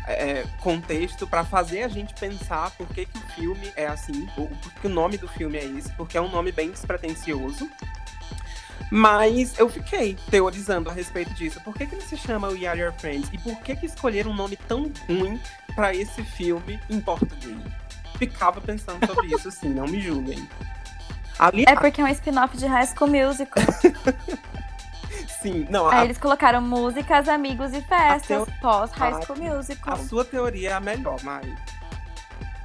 é, 0.07 0.43
contexto 0.61 1.27
para 1.27 1.43
fazer 1.43 1.83
a 1.83 1.87
gente 1.87 2.13
pensar 2.13 2.71
por 2.71 2.87
que, 2.87 3.05
que 3.05 3.17
o 3.17 3.21
filme 3.33 3.71
é 3.75 3.87
assim, 3.87 4.27
por, 4.35 4.49
que 4.81 4.87
o 4.87 4.89
nome 4.89 5.17
do 5.17 5.27
filme 5.27 5.57
é 5.57 5.65
esse, 5.65 5.91
porque 5.93 6.17
é 6.17 6.21
um 6.21 6.31
nome 6.31 6.51
bem 6.51 6.71
despretensioso. 6.71 7.69
Mas 8.91 9.57
eu 9.59 9.69
fiquei 9.69 10.15
teorizando 10.31 10.89
a 10.89 10.93
respeito 10.93 11.33
disso. 11.33 11.61
Por 11.61 11.75
que, 11.75 11.85
que 11.85 11.95
ele 11.95 12.01
se 12.01 12.17
chama 12.17 12.47
We 12.49 12.65
Are 12.65 12.79
Your 12.79 12.93
Friends? 12.93 13.29
E 13.31 13.37
por 13.37 13.59
que, 13.61 13.75
que 13.75 13.85
escolheram 13.85 14.31
um 14.31 14.35
nome 14.35 14.55
tão 14.55 14.91
ruim 15.07 15.39
para 15.75 15.93
esse 15.93 16.23
filme 16.23 16.79
em 16.89 16.99
português? 16.99 17.57
Ficava 18.17 18.59
pensando 18.59 19.05
sobre 19.05 19.27
isso, 19.35 19.51
sim, 19.51 19.69
não 19.69 19.85
me 19.85 20.01
julguem. 20.01 20.47
Aliás... 21.37 21.77
É 21.77 21.79
porque 21.79 22.01
é 22.01 22.03
um 22.03 22.07
spin-off 22.07 22.57
de 22.57 22.65
High 22.65 22.87
School 22.87 23.09
Musical. 23.11 23.63
Sim, 25.41 25.65
não, 25.69 25.87
Aí 25.89 25.99
a, 25.99 26.03
eles 26.03 26.17
colocaram 26.17 26.61
músicas, 26.61 27.29
amigos 27.29 27.71
e 27.73 27.81
festas 27.81 28.27
teo- 28.45 28.47
pós 28.59 28.91
High 28.91 29.21
School 29.23 29.39
Musical. 29.39 29.93
a 29.93 29.97
sua 29.97 30.25
teoria 30.25 30.71
é 30.71 30.73
a 30.73 30.81
melhor, 30.81 31.15
Mari. 31.23 31.55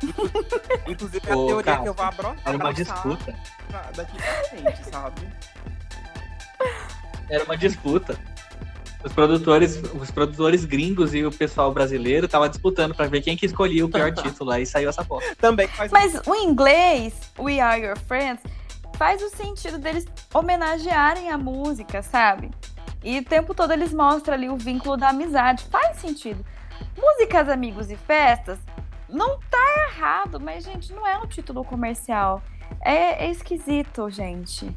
Inclusive, 0.88 1.30
a 1.30 1.36
Ô, 1.36 1.46
teoria 1.46 1.62
Cássio, 1.64 1.82
que 1.84 1.88
eu 1.88 1.94
vou 1.94 2.04
abro- 2.04 2.36
Era 2.44 2.56
uma 2.56 2.70
abraçar 2.70 2.94
disputa. 2.94 3.34
pra- 3.68 3.90
daqui 3.94 4.16
pra 4.16 4.44
frente, 4.48 4.90
sabe? 4.90 5.28
Era 7.28 7.44
uma 7.44 7.56
disputa. 7.56 8.18
Os 9.04 9.12
produtores, 9.12 9.82
os 10.00 10.10
produtores 10.10 10.64
gringos 10.64 11.14
e 11.14 11.24
o 11.24 11.30
pessoal 11.30 11.72
brasileiro 11.72 12.24
estavam 12.24 12.48
disputando 12.48 12.94
pra 12.94 13.06
ver 13.06 13.20
quem 13.20 13.36
que 13.36 13.44
escolhia 13.44 13.84
o 13.84 13.88
pior 13.88 14.12
título. 14.14 14.50
Aí 14.50 14.64
saiu 14.64 14.88
essa 14.88 15.02
bosta. 15.02 15.34
Também 15.36 15.68
faz 15.68 15.92
Mas 15.92 16.14
o 16.26 16.34
inglês, 16.34 17.14
We 17.38 17.60
Are 17.60 17.80
Your 17.80 17.98
Friends, 17.98 18.42
faz 18.96 19.22
o 19.22 19.28
sentido 19.28 19.78
deles 19.78 20.06
homenagearem 20.32 21.30
a 21.30 21.36
música, 21.36 22.02
sabe? 22.02 22.50
E 23.02 23.18
o 23.18 23.24
tempo 23.24 23.54
todo 23.54 23.72
eles 23.72 23.92
mostram 23.92 24.34
ali 24.34 24.48
o 24.48 24.56
vínculo 24.56 24.96
da 24.96 25.10
amizade. 25.10 25.64
Faz 25.64 25.98
sentido. 25.98 26.44
Músicas, 26.96 27.50
amigos 27.50 27.90
e 27.90 27.96
festas, 27.96 28.58
não 29.08 29.38
tá 29.50 29.88
errado, 29.90 30.40
mas, 30.40 30.64
gente, 30.64 30.92
não 30.92 31.06
é 31.06 31.18
um 31.18 31.26
título 31.26 31.62
comercial. 31.62 32.42
É, 32.80 33.26
é 33.26 33.30
esquisito, 33.30 34.08
gente. 34.08 34.74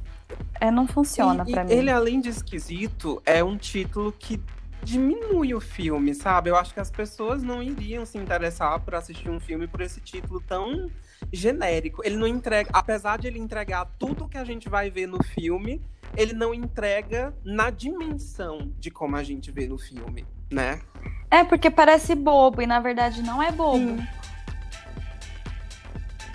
É, 0.60 0.72
não 0.72 0.88
funciona 0.88 1.46
pra 1.46 1.64
e 1.64 1.66
mim. 1.66 1.72
Ele, 1.74 1.92
além 1.92 2.20
de 2.20 2.30
esquisito, 2.30 3.22
é 3.26 3.44
um 3.44 3.58
título 3.58 4.12
que 4.12 4.42
diminui 4.84 5.54
o 5.54 5.60
filme, 5.60 6.14
sabe? 6.14 6.50
Eu 6.50 6.56
acho 6.56 6.74
que 6.74 6.80
as 6.80 6.90
pessoas 6.90 7.44
não 7.44 7.62
iriam 7.62 8.06
se 8.06 8.18
interessar 8.18 8.80
por 8.80 8.96
assistir 8.96 9.30
um 9.30 9.40
filme 9.40 9.68
por 9.68 9.82
esse 9.82 10.00
título 10.00 10.42
tão 10.42 10.90
genérico. 11.32 12.02
Ele 12.06 12.16
não 12.16 12.28
entrega, 12.28 12.70
apesar 12.74 13.18
de 13.18 13.28
ele 13.28 13.40
entregar 13.40 13.86
tudo 13.98 14.28
que 14.28 14.38
a 14.38 14.44
gente 14.44 14.70
vai 14.70 14.90
ver 14.90 15.08
no 15.08 15.22
filme, 15.24 15.82
ele 16.16 16.34
não 16.34 16.54
entrega 16.54 17.34
na 17.44 17.70
dimensão 17.70 18.72
de 18.80 18.90
como 18.90 19.16
a 19.16 19.24
gente 19.24 19.52
vê 19.52 19.68
no 19.68 19.78
filme, 19.78 20.26
né? 20.52 20.80
É 21.30 21.44
porque 21.44 21.70
parece 21.70 22.16
bobo 22.16 22.62
e 22.62 22.68
na 22.68 22.80
verdade 22.80 23.22
não 23.22 23.44
é 23.44 23.52
bobo. 23.52 23.78
Sim. 23.78 24.08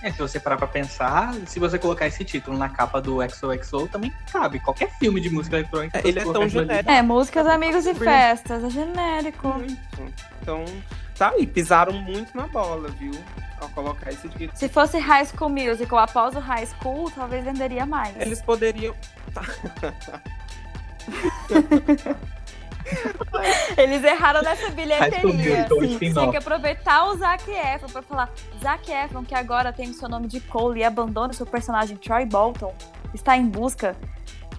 É, 0.03 0.11
se 0.11 0.19
você 0.19 0.41
parar 0.41 0.57
pra 0.57 0.67
pensar, 0.67 1.33
se 1.47 1.61
você 1.61 1.79
colocar 1.79 2.07
esse 2.07 2.25
título 2.25 2.57
na 2.59 2.69
capa 2.69 3.01
do 3.01 3.19
XOXO, 3.29 3.87
também 3.89 4.13
cabe. 4.33 4.59
Qualquer 4.59 4.91
filme 4.99 5.21
de 5.21 5.31
música 5.31 5.57
eletrônica. 5.59 5.99
É, 5.99 6.09
ele 6.09 6.19
é 6.19 6.25
tão 6.25 6.43
ali- 6.43 6.51
genérico. 6.51 6.91
É, 6.91 7.03
músicas, 7.03 7.47
amigos 7.47 7.87
e 7.87 7.95
festas, 7.95 8.65
é 8.65 8.71
genérico. 8.71 9.49
Muito. 9.49 9.79
Então, 10.41 10.65
tá 11.17 11.29
aí, 11.31 11.47
pisaram 11.47 11.93
muito 11.93 12.37
na 12.37 12.47
bola, 12.49 12.89
viu? 12.89 13.13
Ao 13.61 13.69
colocar 13.69 14.11
esse 14.11 14.29
título. 14.29 14.51
Se 14.57 14.69
fosse 14.69 14.99
High 14.99 15.27
School 15.27 15.51
Musical 15.51 16.01
após 16.01 16.35
o 16.35 16.41
High 16.41 16.67
School, 16.67 17.09
talvez 17.13 17.45
venderia 17.45 17.87
mais. 17.87 18.17
Eles 18.19 18.43
poderiam. 18.43 18.93
Eles 23.77 24.05
erraram 24.05 24.43
nessa 24.43 24.71
bilheteria. 24.71 25.63
Spin-off. 25.63 25.99
Tinha 25.99 26.31
que 26.31 26.37
aproveitar 26.37 27.07
o 27.07 27.17
Zac 27.17 27.51
Efron 27.51 27.89
pra 27.89 28.03
falar 28.03 28.33
Zac 28.63 28.91
Efron, 28.91 29.25
que 29.25 29.35
agora 29.35 29.73
tem 29.73 29.91
o 29.91 29.95
seu 29.95 30.09
nome 30.09 30.27
de 30.27 30.41
Cole 30.41 30.81
e 30.81 30.85
abandona 30.85 31.33
o 31.33 31.35
seu 31.35 31.47
personagem 31.47 31.97
Troy 31.97 32.25
Bolton, 32.25 32.75
está 33.15 33.37
em 33.37 33.47
busca 33.47 33.97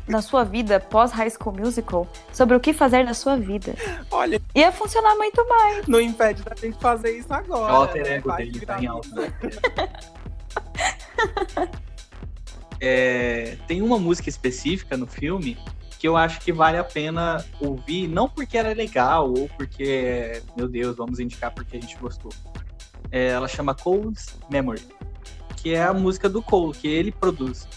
na 0.08 0.22
sua 0.22 0.44
vida 0.44 0.80
pós 0.80 1.12
High 1.12 1.30
School 1.30 1.56
Musical 1.58 2.08
sobre 2.32 2.56
o 2.56 2.60
que 2.60 2.74
fazer 2.74 3.04
na 3.04 3.14
sua 3.14 3.38
vida. 3.38 3.74
Olha, 4.12 4.42
Ia 4.54 4.72
funcionar 4.72 5.16
muito 5.16 5.48
mais. 5.48 5.88
não 5.88 6.02
impede 6.02 6.44
da 6.44 6.56
gente 6.56 6.78
fazer 6.80 7.18
isso 7.18 7.34
agora. 7.34 7.72
É 7.72 7.74
o 7.74 7.78
alter 7.78 8.04
né? 8.04 8.36
dele, 8.38 8.66
tá 8.66 8.82
em 8.82 8.88
alta. 8.88 9.34
É, 12.86 13.56
tem 13.66 13.82
uma 13.82 13.98
música 13.98 14.28
específica 14.28 14.98
no 14.98 15.08
filme 15.08 15.58
que 16.04 16.08
eu 16.10 16.18
acho 16.18 16.42
que 16.42 16.52
vale 16.52 16.78
a 16.78 16.84
pena 16.84 17.46
ouvir, 17.62 18.10
não 18.10 18.28
porque 18.28 18.58
era 18.58 18.74
legal 18.74 19.30
ou 19.30 19.48
porque, 19.56 20.44
meu 20.54 20.68
Deus, 20.68 20.98
vamos 20.98 21.18
indicar 21.18 21.50
porque 21.54 21.78
a 21.78 21.80
gente 21.80 21.96
gostou. 21.96 22.30
É, 23.10 23.28
ela 23.30 23.48
chama 23.48 23.74
Cole's 23.74 24.38
Memory, 24.50 24.86
que 25.56 25.74
é 25.74 25.82
a 25.82 25.94
música 25.94 26.28
do 26.28 26.42
Cole, 26.42 26.74
que 26.74 26.90
ele 26.90 27.10
produz. 27.10 27.70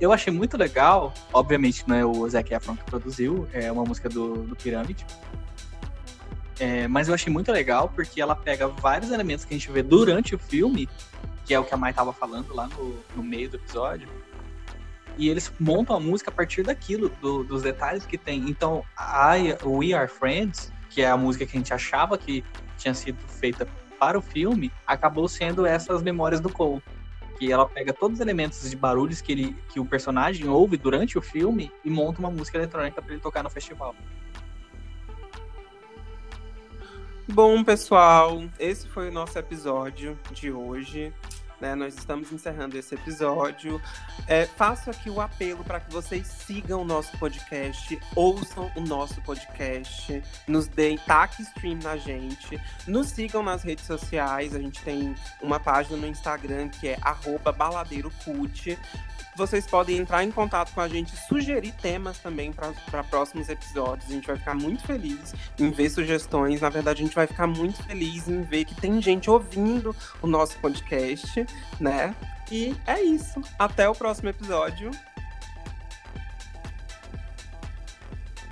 Eu 0.00 0.12
achei 0.12 0.32
muito 0.32 0.56
legal, 0.56 1.12
obviamente 1.32 1.82
não 1.88 1.96
é 1.96 2.04
o 2.04 2.28
Zac 2.28 2.54
Efron 2.54 2.76
que 2.76 2.84
produziu, 2.84 3.48
é 3.52 3.72
uma 3.72 3.82
música 3.82 4.08
do, 4.08 4.44
do 4.44 4.54
Pirâmide. 4.54 5.04
É, 6.60 6.86
mas 6.86 7.08
eu 7.08 7.14
achei 7.14 7.32
muito 7.32 7.50
legal 7.50 7.88
porque 7.92 8.20
ela 8.20 8.36
pega 8.36 8.68
vários 8.68 9.10
elementos 9.10 9.44
que 9.44 9.52
a 9.52 9.58
gente 9.58 9.72
vê 9.72 9.82
durante 9.82 10.36
o 10.36 10.38
filme, 10.38 10.88
que 11.44 11.52
é 11.52 11.58
o 11.58 11.64
que 11.64 11.74
a 11.74 11.76
Mai 11.76 11.92
tava 11.92 12.12
falando 12.12 12.54
lá 12.54 12.68
no, 12.68 12.96
no 13.16 13.24
meio 13.24 13.50
do 13.50 13.56
episódio, 13.56 14.08
e 15.20 15.28
eles 15.28 15.52
montam 15.60 15.94
a 15.94 16.00
música 16.00 16.30
a 16.30 16.34
partir 16.34 16.62
daquilo, 16.62 17.10
do- 17.20 17.44
dos 17.44 17.62
detalhes 17.62 18.06
que 18.06 18.16
tem. 18.16 18.48
Então, 18.48 18.82
a 18.96 19.34
We 19.62 19.92
Are 19.92 20.08
Friends, 20.08 20.72
que 20.88 21.02
é 21.02 21.10
a 21.10 21.16
música 21.16 21.44
que 21.44 21.56
a 21.56 21.60
gente 21.60 21.74
achava 21.74 22.16
que 22.16 22.42
tinha 22.78 22.94
sido 22.94 23.18
feita 23.28 23.68
para 23.98 24.18
o 24.18 24.22
filme, 24.22 24.72
acabou 24.86 25.28
sendo 25.28 25.66
essas 25.66 26.02
memórias 26.02 26.40
do 26.40 26.48
Cole. 26.48 26.82
Que 27.38 27.52
ela 27.52 27.68
pega 27.68 27.92
todos 27.92 28.14
os 28.14 28.20
elementos 28.20 28.68
de 28.70 28.74
barulhos 28.74 29.20
que, 29.20 29.32
ele, 29.32 29.56
que 29.68 29.78
o 29.78 29.84
personagem 29.84 30.48
ouve 30.48 30.78
durante 30.78 31.18
o 31.18 31.22
filme 31.22 31.70
e 31.84 31.90
monta 31.90 32.18
uma 32.18 32.30
música 32.30 32.56
eletrônica 32.56 33.00
para 33.02 33.12
ele 33.12 33.20
tocar 33.20 33.42
no 33.42 33.50
festival. 33.50 33.94
Bom, 37.28 37.62
pessoal, 37.62 38.42
esse 38.58 38.88
foi 38.88 39.08
o 39.08 39.12
nosso 39.12 39.38
episódio 39.38 40.18
de 40.32 40.50
hoje. 40.50 41.12
Né? 41.60 41.74
Nós 41.74 41.94
estamos 41.94 42.32
encerrando 42.32 42.76
esse 42.76 42.94
episódio. 42.94 43.80
É, 44.26 44.46
faço 44.46 44.90
aqui 44.90 45.10
o 45.10 45.20
apelo 45.20 45.62
para 45.62 45.80
que 45.80 45.92
vocês 45.92 46.26
sigam 46.26 46.82
o 46.82 46.84
nosso 46.84 47.16
podcast, 47.18 47.98
ouçam 48.16 48.70
o 48.74 48.80
nosso 48.80 49.20
podcast, 49.22 50.22
nos 50.46 50.66
deem 50.66 50.96
taque 50.98 51.42
stream 51.42 51.78
na 51.82 51.96
gente, 51.96 52.60
nos 52.86 53.08
sigam 53.08 53.42
nas 53.42 53.62
redes 53.62 53.84
sociais. 53.84 54.54
A 54.54 54.58
gente 54.58 54.82
tem 54.82 55.14
uma 55.42 55.60
página 55.60 55.96
no 55.96 56.06
Instagram 56.06 56.68
que 56.68 56.88
é 56.88 56.98
baladeirocult. 57.56 58.78
Vocês 59.36 59.66
podem 59.66 59.96
entrar 59.96 60.24
em 60.24 60.30
contato 60.30 60.72
com 60.74 60.80
a 60.80 60.88
gente, 60.88 61.16
sugerir 61.28 61.72
temas 61.72 62.18
também 62.18 62.52
para 62.52 63.04
próximos 63.04 63.48
episódios. 63.48 64.10
A 64.10 64.12
gente 64.12 64.26
vai 64.26 64.36
ficar 64.36 64.54
muito 64.54 64.82
feliz 64.84 65.34
em 65.58 65.70
ver 65.70 65.88
sugestões. 65.88 66.60
Na 66.60 66.68
verdade, 66.68 67.02
a 67.02 67.04
gente 67.04 67.14
vai 67.14 67.26
ficar 67.26 67.46
muito 67.46 67.82
feliz 67.84 68.28
em 68.28 68.42
ver 68.42 68.64
que 68.64 68.74
tem 68.74 69.00
gente 69.00 69.30
ouvindo 69.30 69.94
o 70.20 70.26
nosso 70.26 70.58
podcast, 70.58 71.46
né? 71.78 72.14
E 72.50 72.76
é 72.86 73.00
isso. 73.00 73.40
Até 73.58 73.88
o 73.88 73.94
próximo 73.94 74.28
episódio. 74.28 74.90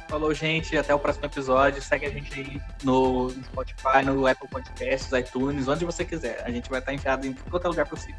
Falou, 0.09 0.32
gente. 0.32 0.76
Até 0.76 0.94
o 0.94 0.99
próximo 0.99 1.26
episódio. 1.26 1.82
Segue 1.82 2.07
a 2.07 2.11
gente 2.11 2.32
aí 2.40 2.61
no 2.82 3.30
Spotify, 3.30 4.03
no 4.05 4.26
Apple 4.26 4.49
Podcasts, 4.49 5.12
iTunes, 5.12 5.68
onde 5.68 5.84
você 5.84 6.05
quiser. 6.05 6.42
A 6.44 6.51
gente 6.51 6.70
vai 6.70 6.78
estar 6.80 6.94
enfiado 6.94 7.26
em 7.26 7.34
qualquer 7.34 7.68
lugar 7.68 7.86
possível. 7.86 8.16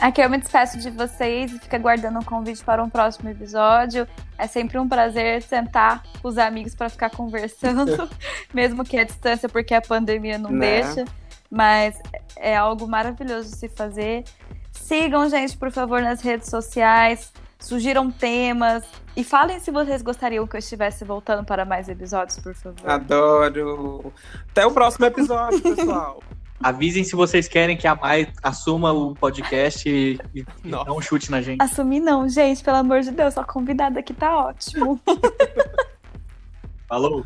Aqui 0.00 0.20
eu 0.20 0.30
me 0.30 0.38
despeço 0.38 0.78
de 0.78 0.90
vocês 0.90 1.52
e 1.52 1.58
fica 1.58 1.76
aguardando 1.76 2.18
um 2.20 2.22
convite 2.22 2.62
para 2.64 2.82
um 2.82 2.88
próximo 2.88 3.28
episódio. 3.28 4.06
É 4.36 4.46
sempre 4.46 4.78
um 4.78 4.88
prazer 4.88 5.42
sentar 5.42 6.04
com 6.22 6.28
os 6.28 6.38
amigos 6.38 6.74
para 6.74 6.88
ficar 6.88 7.10
conversando, 7.10 8.08
mesmo 8.54 8.84
que 8.84 8.96
à 8.96 9.04
distância, 9.04 9.48
porque 9.48 9.74
a 9.74 9.80
pandemia 9.82 10.38
não 10.38 10.50
Né? 10.50 10.82
deixa. 10.82 11.04
Mas 11.50 11.98
é 12.36 12.56
algo 12.56 12.86
maravilhoso 12.86 13.50
de 13.50 13.56
se 13.56 13.68
fazer. 13.68 14.24
Sigam, 14.72 15.28
gente, 15.28 15.56
por 15.56 15.70
favor, 15.70 16.02
nas 16.02 16.20
redes 16.20 16.48
sociais. 16.48 17.32
Sugiram 17.58 18.10
temas. 18.10 18.84
E 19.16 19.24
falem 19.24 19.58
se 19.58 19.70
vocês 19.70 20.00
gostariam 20.00 20.46
que 20.46 20.56
eu 20.56 20.60
estivesse 20.60 21.04
voltando 21.04 21.44
para 21.44 21.64
mais 21.64 21.88
episódios, 21.88 22.38
por 22.38 22.54
favor. 22.54 22.88
Adoro. 22.88 24.12
Até 24.50 24.64
o 24.64 24.70
próximo 24.70 25.06
episódio, 25.06 25.60
pessoal. 25.60 26.22
Avisem 26.62 27.04
se 27.04 27.14
vocês 27.14 27.46
querem 27.46 27.76
que 27.76 27.86
a 27.86 27.94
Mai 27.94 28.32
assuma 28.42 28.92
o 28.92 29.14
podcast 29.14 29.88
e, 29.88 30.18
e 30.34 30.44
dá 30.68 30.82
um 30.92 31.00
chute 31.00 31.30
na 31.30 31.40
gente. 31.40 31.62
Assumir 31.62 32.00
não, 32.00 32.28
gente, 32.28 32.62
pelo 32.62 32.78
amor 32.78 33.00
de 33.00 33.12
Deus, 33.12 33.38
a 33.38 33.44
convidada 33.44 34.00
aqui 34.00 34.12
tá 34.12 34.36
ótimo. 34.46 35.00
Falou! 36.88 37.22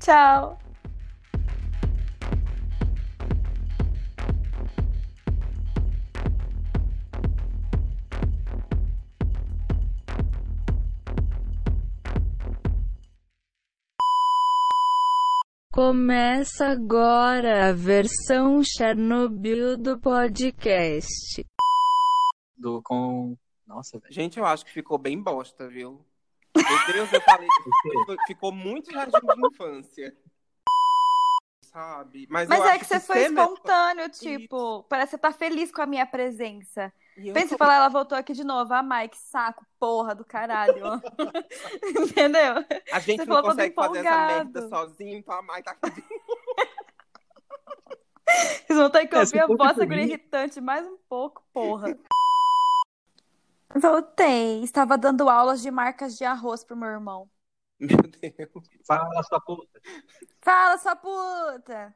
Tchau. 0.00 0.61
Começa 15.72 16.66
agora 16.66 17.70
a 17.70 17.72
versão 17.72 18.62
Chernobyl 18.62 19.78
do 19.78 19.98
podcast. 19.98 21.46
Do, 22.58 22.82
com. 22.82 23.34
Nossa, 23.66 23.98
velho. 23.98 24.12
Gente, 24.12 24.38
eu 24.38 24.44
acho 24.44 24.66
que 24.66 24.70
ficou 24.70 24.98
bem 24.98 25.18
bosta, 25.18 25.66
viu? 25.68 26.04
Meu 26.54 26.92
Deus, 26.92 27.10
eu 27.10 27.20
falei. 27.22 27.48
ficou 28.26 28.52
muito 28.52 28.92
jardim 28.92 29.12
de 29.18 29.46
infância. 29.46 30.14
Sabe? 31.62 32.26
Mas, 32.28 32.50
Mas 32.50 32.58
eu 32.58 32.66
é 32.66 32.70
acho 32.72 32.78
que 32.80 32.84
você 32.84 33.00
foi 33.00 33.28
metal- 33.30 33.54
espontâneo, 33.54 34.10
tipo, 34.10 34.82
parece 34.90 35.12
que 35.12 35.16
você 35.16 35.22
tá 35.22 35.32
feliz 35.32 35.72
com 35.72 35.80
a 35.80 35.86
minha 35.86 36.04
presença. 36.04 36.92
Eu 37.16 37.34
Pensa 37.34 37.54
em 37.54 37.58
falar, 37.58 37.74
ela 37.76 37.88
voltou 37.88 38.16
aqui 38.16 38.32
de 38.32 38.42
novo. 38.44 38.72
Ah, 38.72 38.82
Mike, 38.82 39.16
saco, 39.16 39.66
porra 39.78 40.14
do 40.14 40.24
caralho. 40.24 40.74
Entendeu? 41.84 42.54
A 42.90 42.98
gente 43.00 43.18
Você 43.24 43.26
não 43.26 43.42
consegue 43.42 43.74
fazer 43.74 43.98
essa 43.98 44.26
merda 44.26 44.68
sozinho, 44.68 45.18
então 45.18 45.34
a 45.34 45.42
Mai 45.42 45.62
tá 45.62 45.76
aqui. 45.82 46.02
Vocês 48.66 48.78
vão 48.78 48.88
ter 48.90 49.06
que 49.06 49.14
É, 49.14 49.18
ouvir 49.18 49.28
se 49.30 49.38
a 49.38 49.46
voz 49.46 49.76
mim- 49.78 49.96
irritante 49.96 50.60
mais 50.60 50.86
um 50.86 50.96
pouco, 51.08 51.44
porra. 51.52 51.94
Voltei. 53.74 54.62
Estava 54.62 54.96
dando 54.96 55.28
aulas 55.28 55.60
de 55.60 55.70
marcas 55.70 56.16
de 56.16 56.24
arroz 56.24 56.64
pro 56.64 56.76
meu 56.76 56.88
irmão. 56.88 57.28
Meu 57.78 57.98
Deus. 57.98 58.68
Fala, 58.86 59.22
sua 59.24 59.40
puta. 59.40 59.80
Fala, 60.40 60.78
sua 60.78 60.96
puta! 60.96 61.94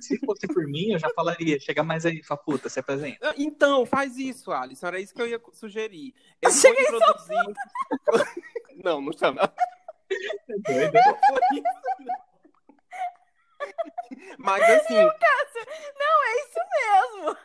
Se 0.00 0.18
fosse 0.24 0.46
por 0.46 0.64
mim, 0.66 0.92
eu 0.92 0.98
já 0.98 1.08
falaria. 1.10 1.58
Chega 1.60 1.82
mais 1.82 2.04
aí, 2.06 2.22
sua 2.22 2.36
puta, 2.36 2.68
se 2.68 2.78
apresenta. 2.80 3.34
Então, 3.36 3.84
faz 3.86 4.16
isso, 4.16 4.52
Alisson. 4.52 4.86
Era 4.86 5.00
isso 5.00 5.14
que 5.14 5.20
eu 5.22 5.26
ia 5.26 5.40
sugerir. 5.52 6.14
Eu 6.40 6.50
vou 6.50 6.58
Chega 6.60 6.78
aí, 6.78 6.84
introduzir. 6.86 7.54
não, 8.84 9.00
não 9.00 9.12
chama. 9.12 9.52
É 10.48 10.58
doido. 10.58 10.92
Foi 10.92 11.58
isso, 11.58 11.64
não. 12.00 12.32
Mas 14.38 14.62
assim, 14.62 14.94
Não, 14.94 16.24
é 16.24 16.34
isso 16.40 16.58
mesmo! 16.74 17.36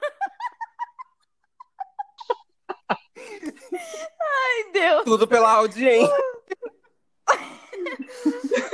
Ai, 4.19 4.71
Deus! 4.73 5.03
tudo 5.05 5.27
pela 5.27 5.51
audiência. 5.53 6.15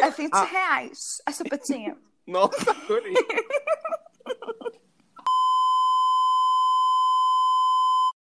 É 0.02 0.10
20 0.10 0.34
Ah. 0.34 0.44
reais 0.44 1.22
a 1.26 1.32
chupetinha. 1.32 1.98
No, 2.28 2.50
sorry. 2.88 3.14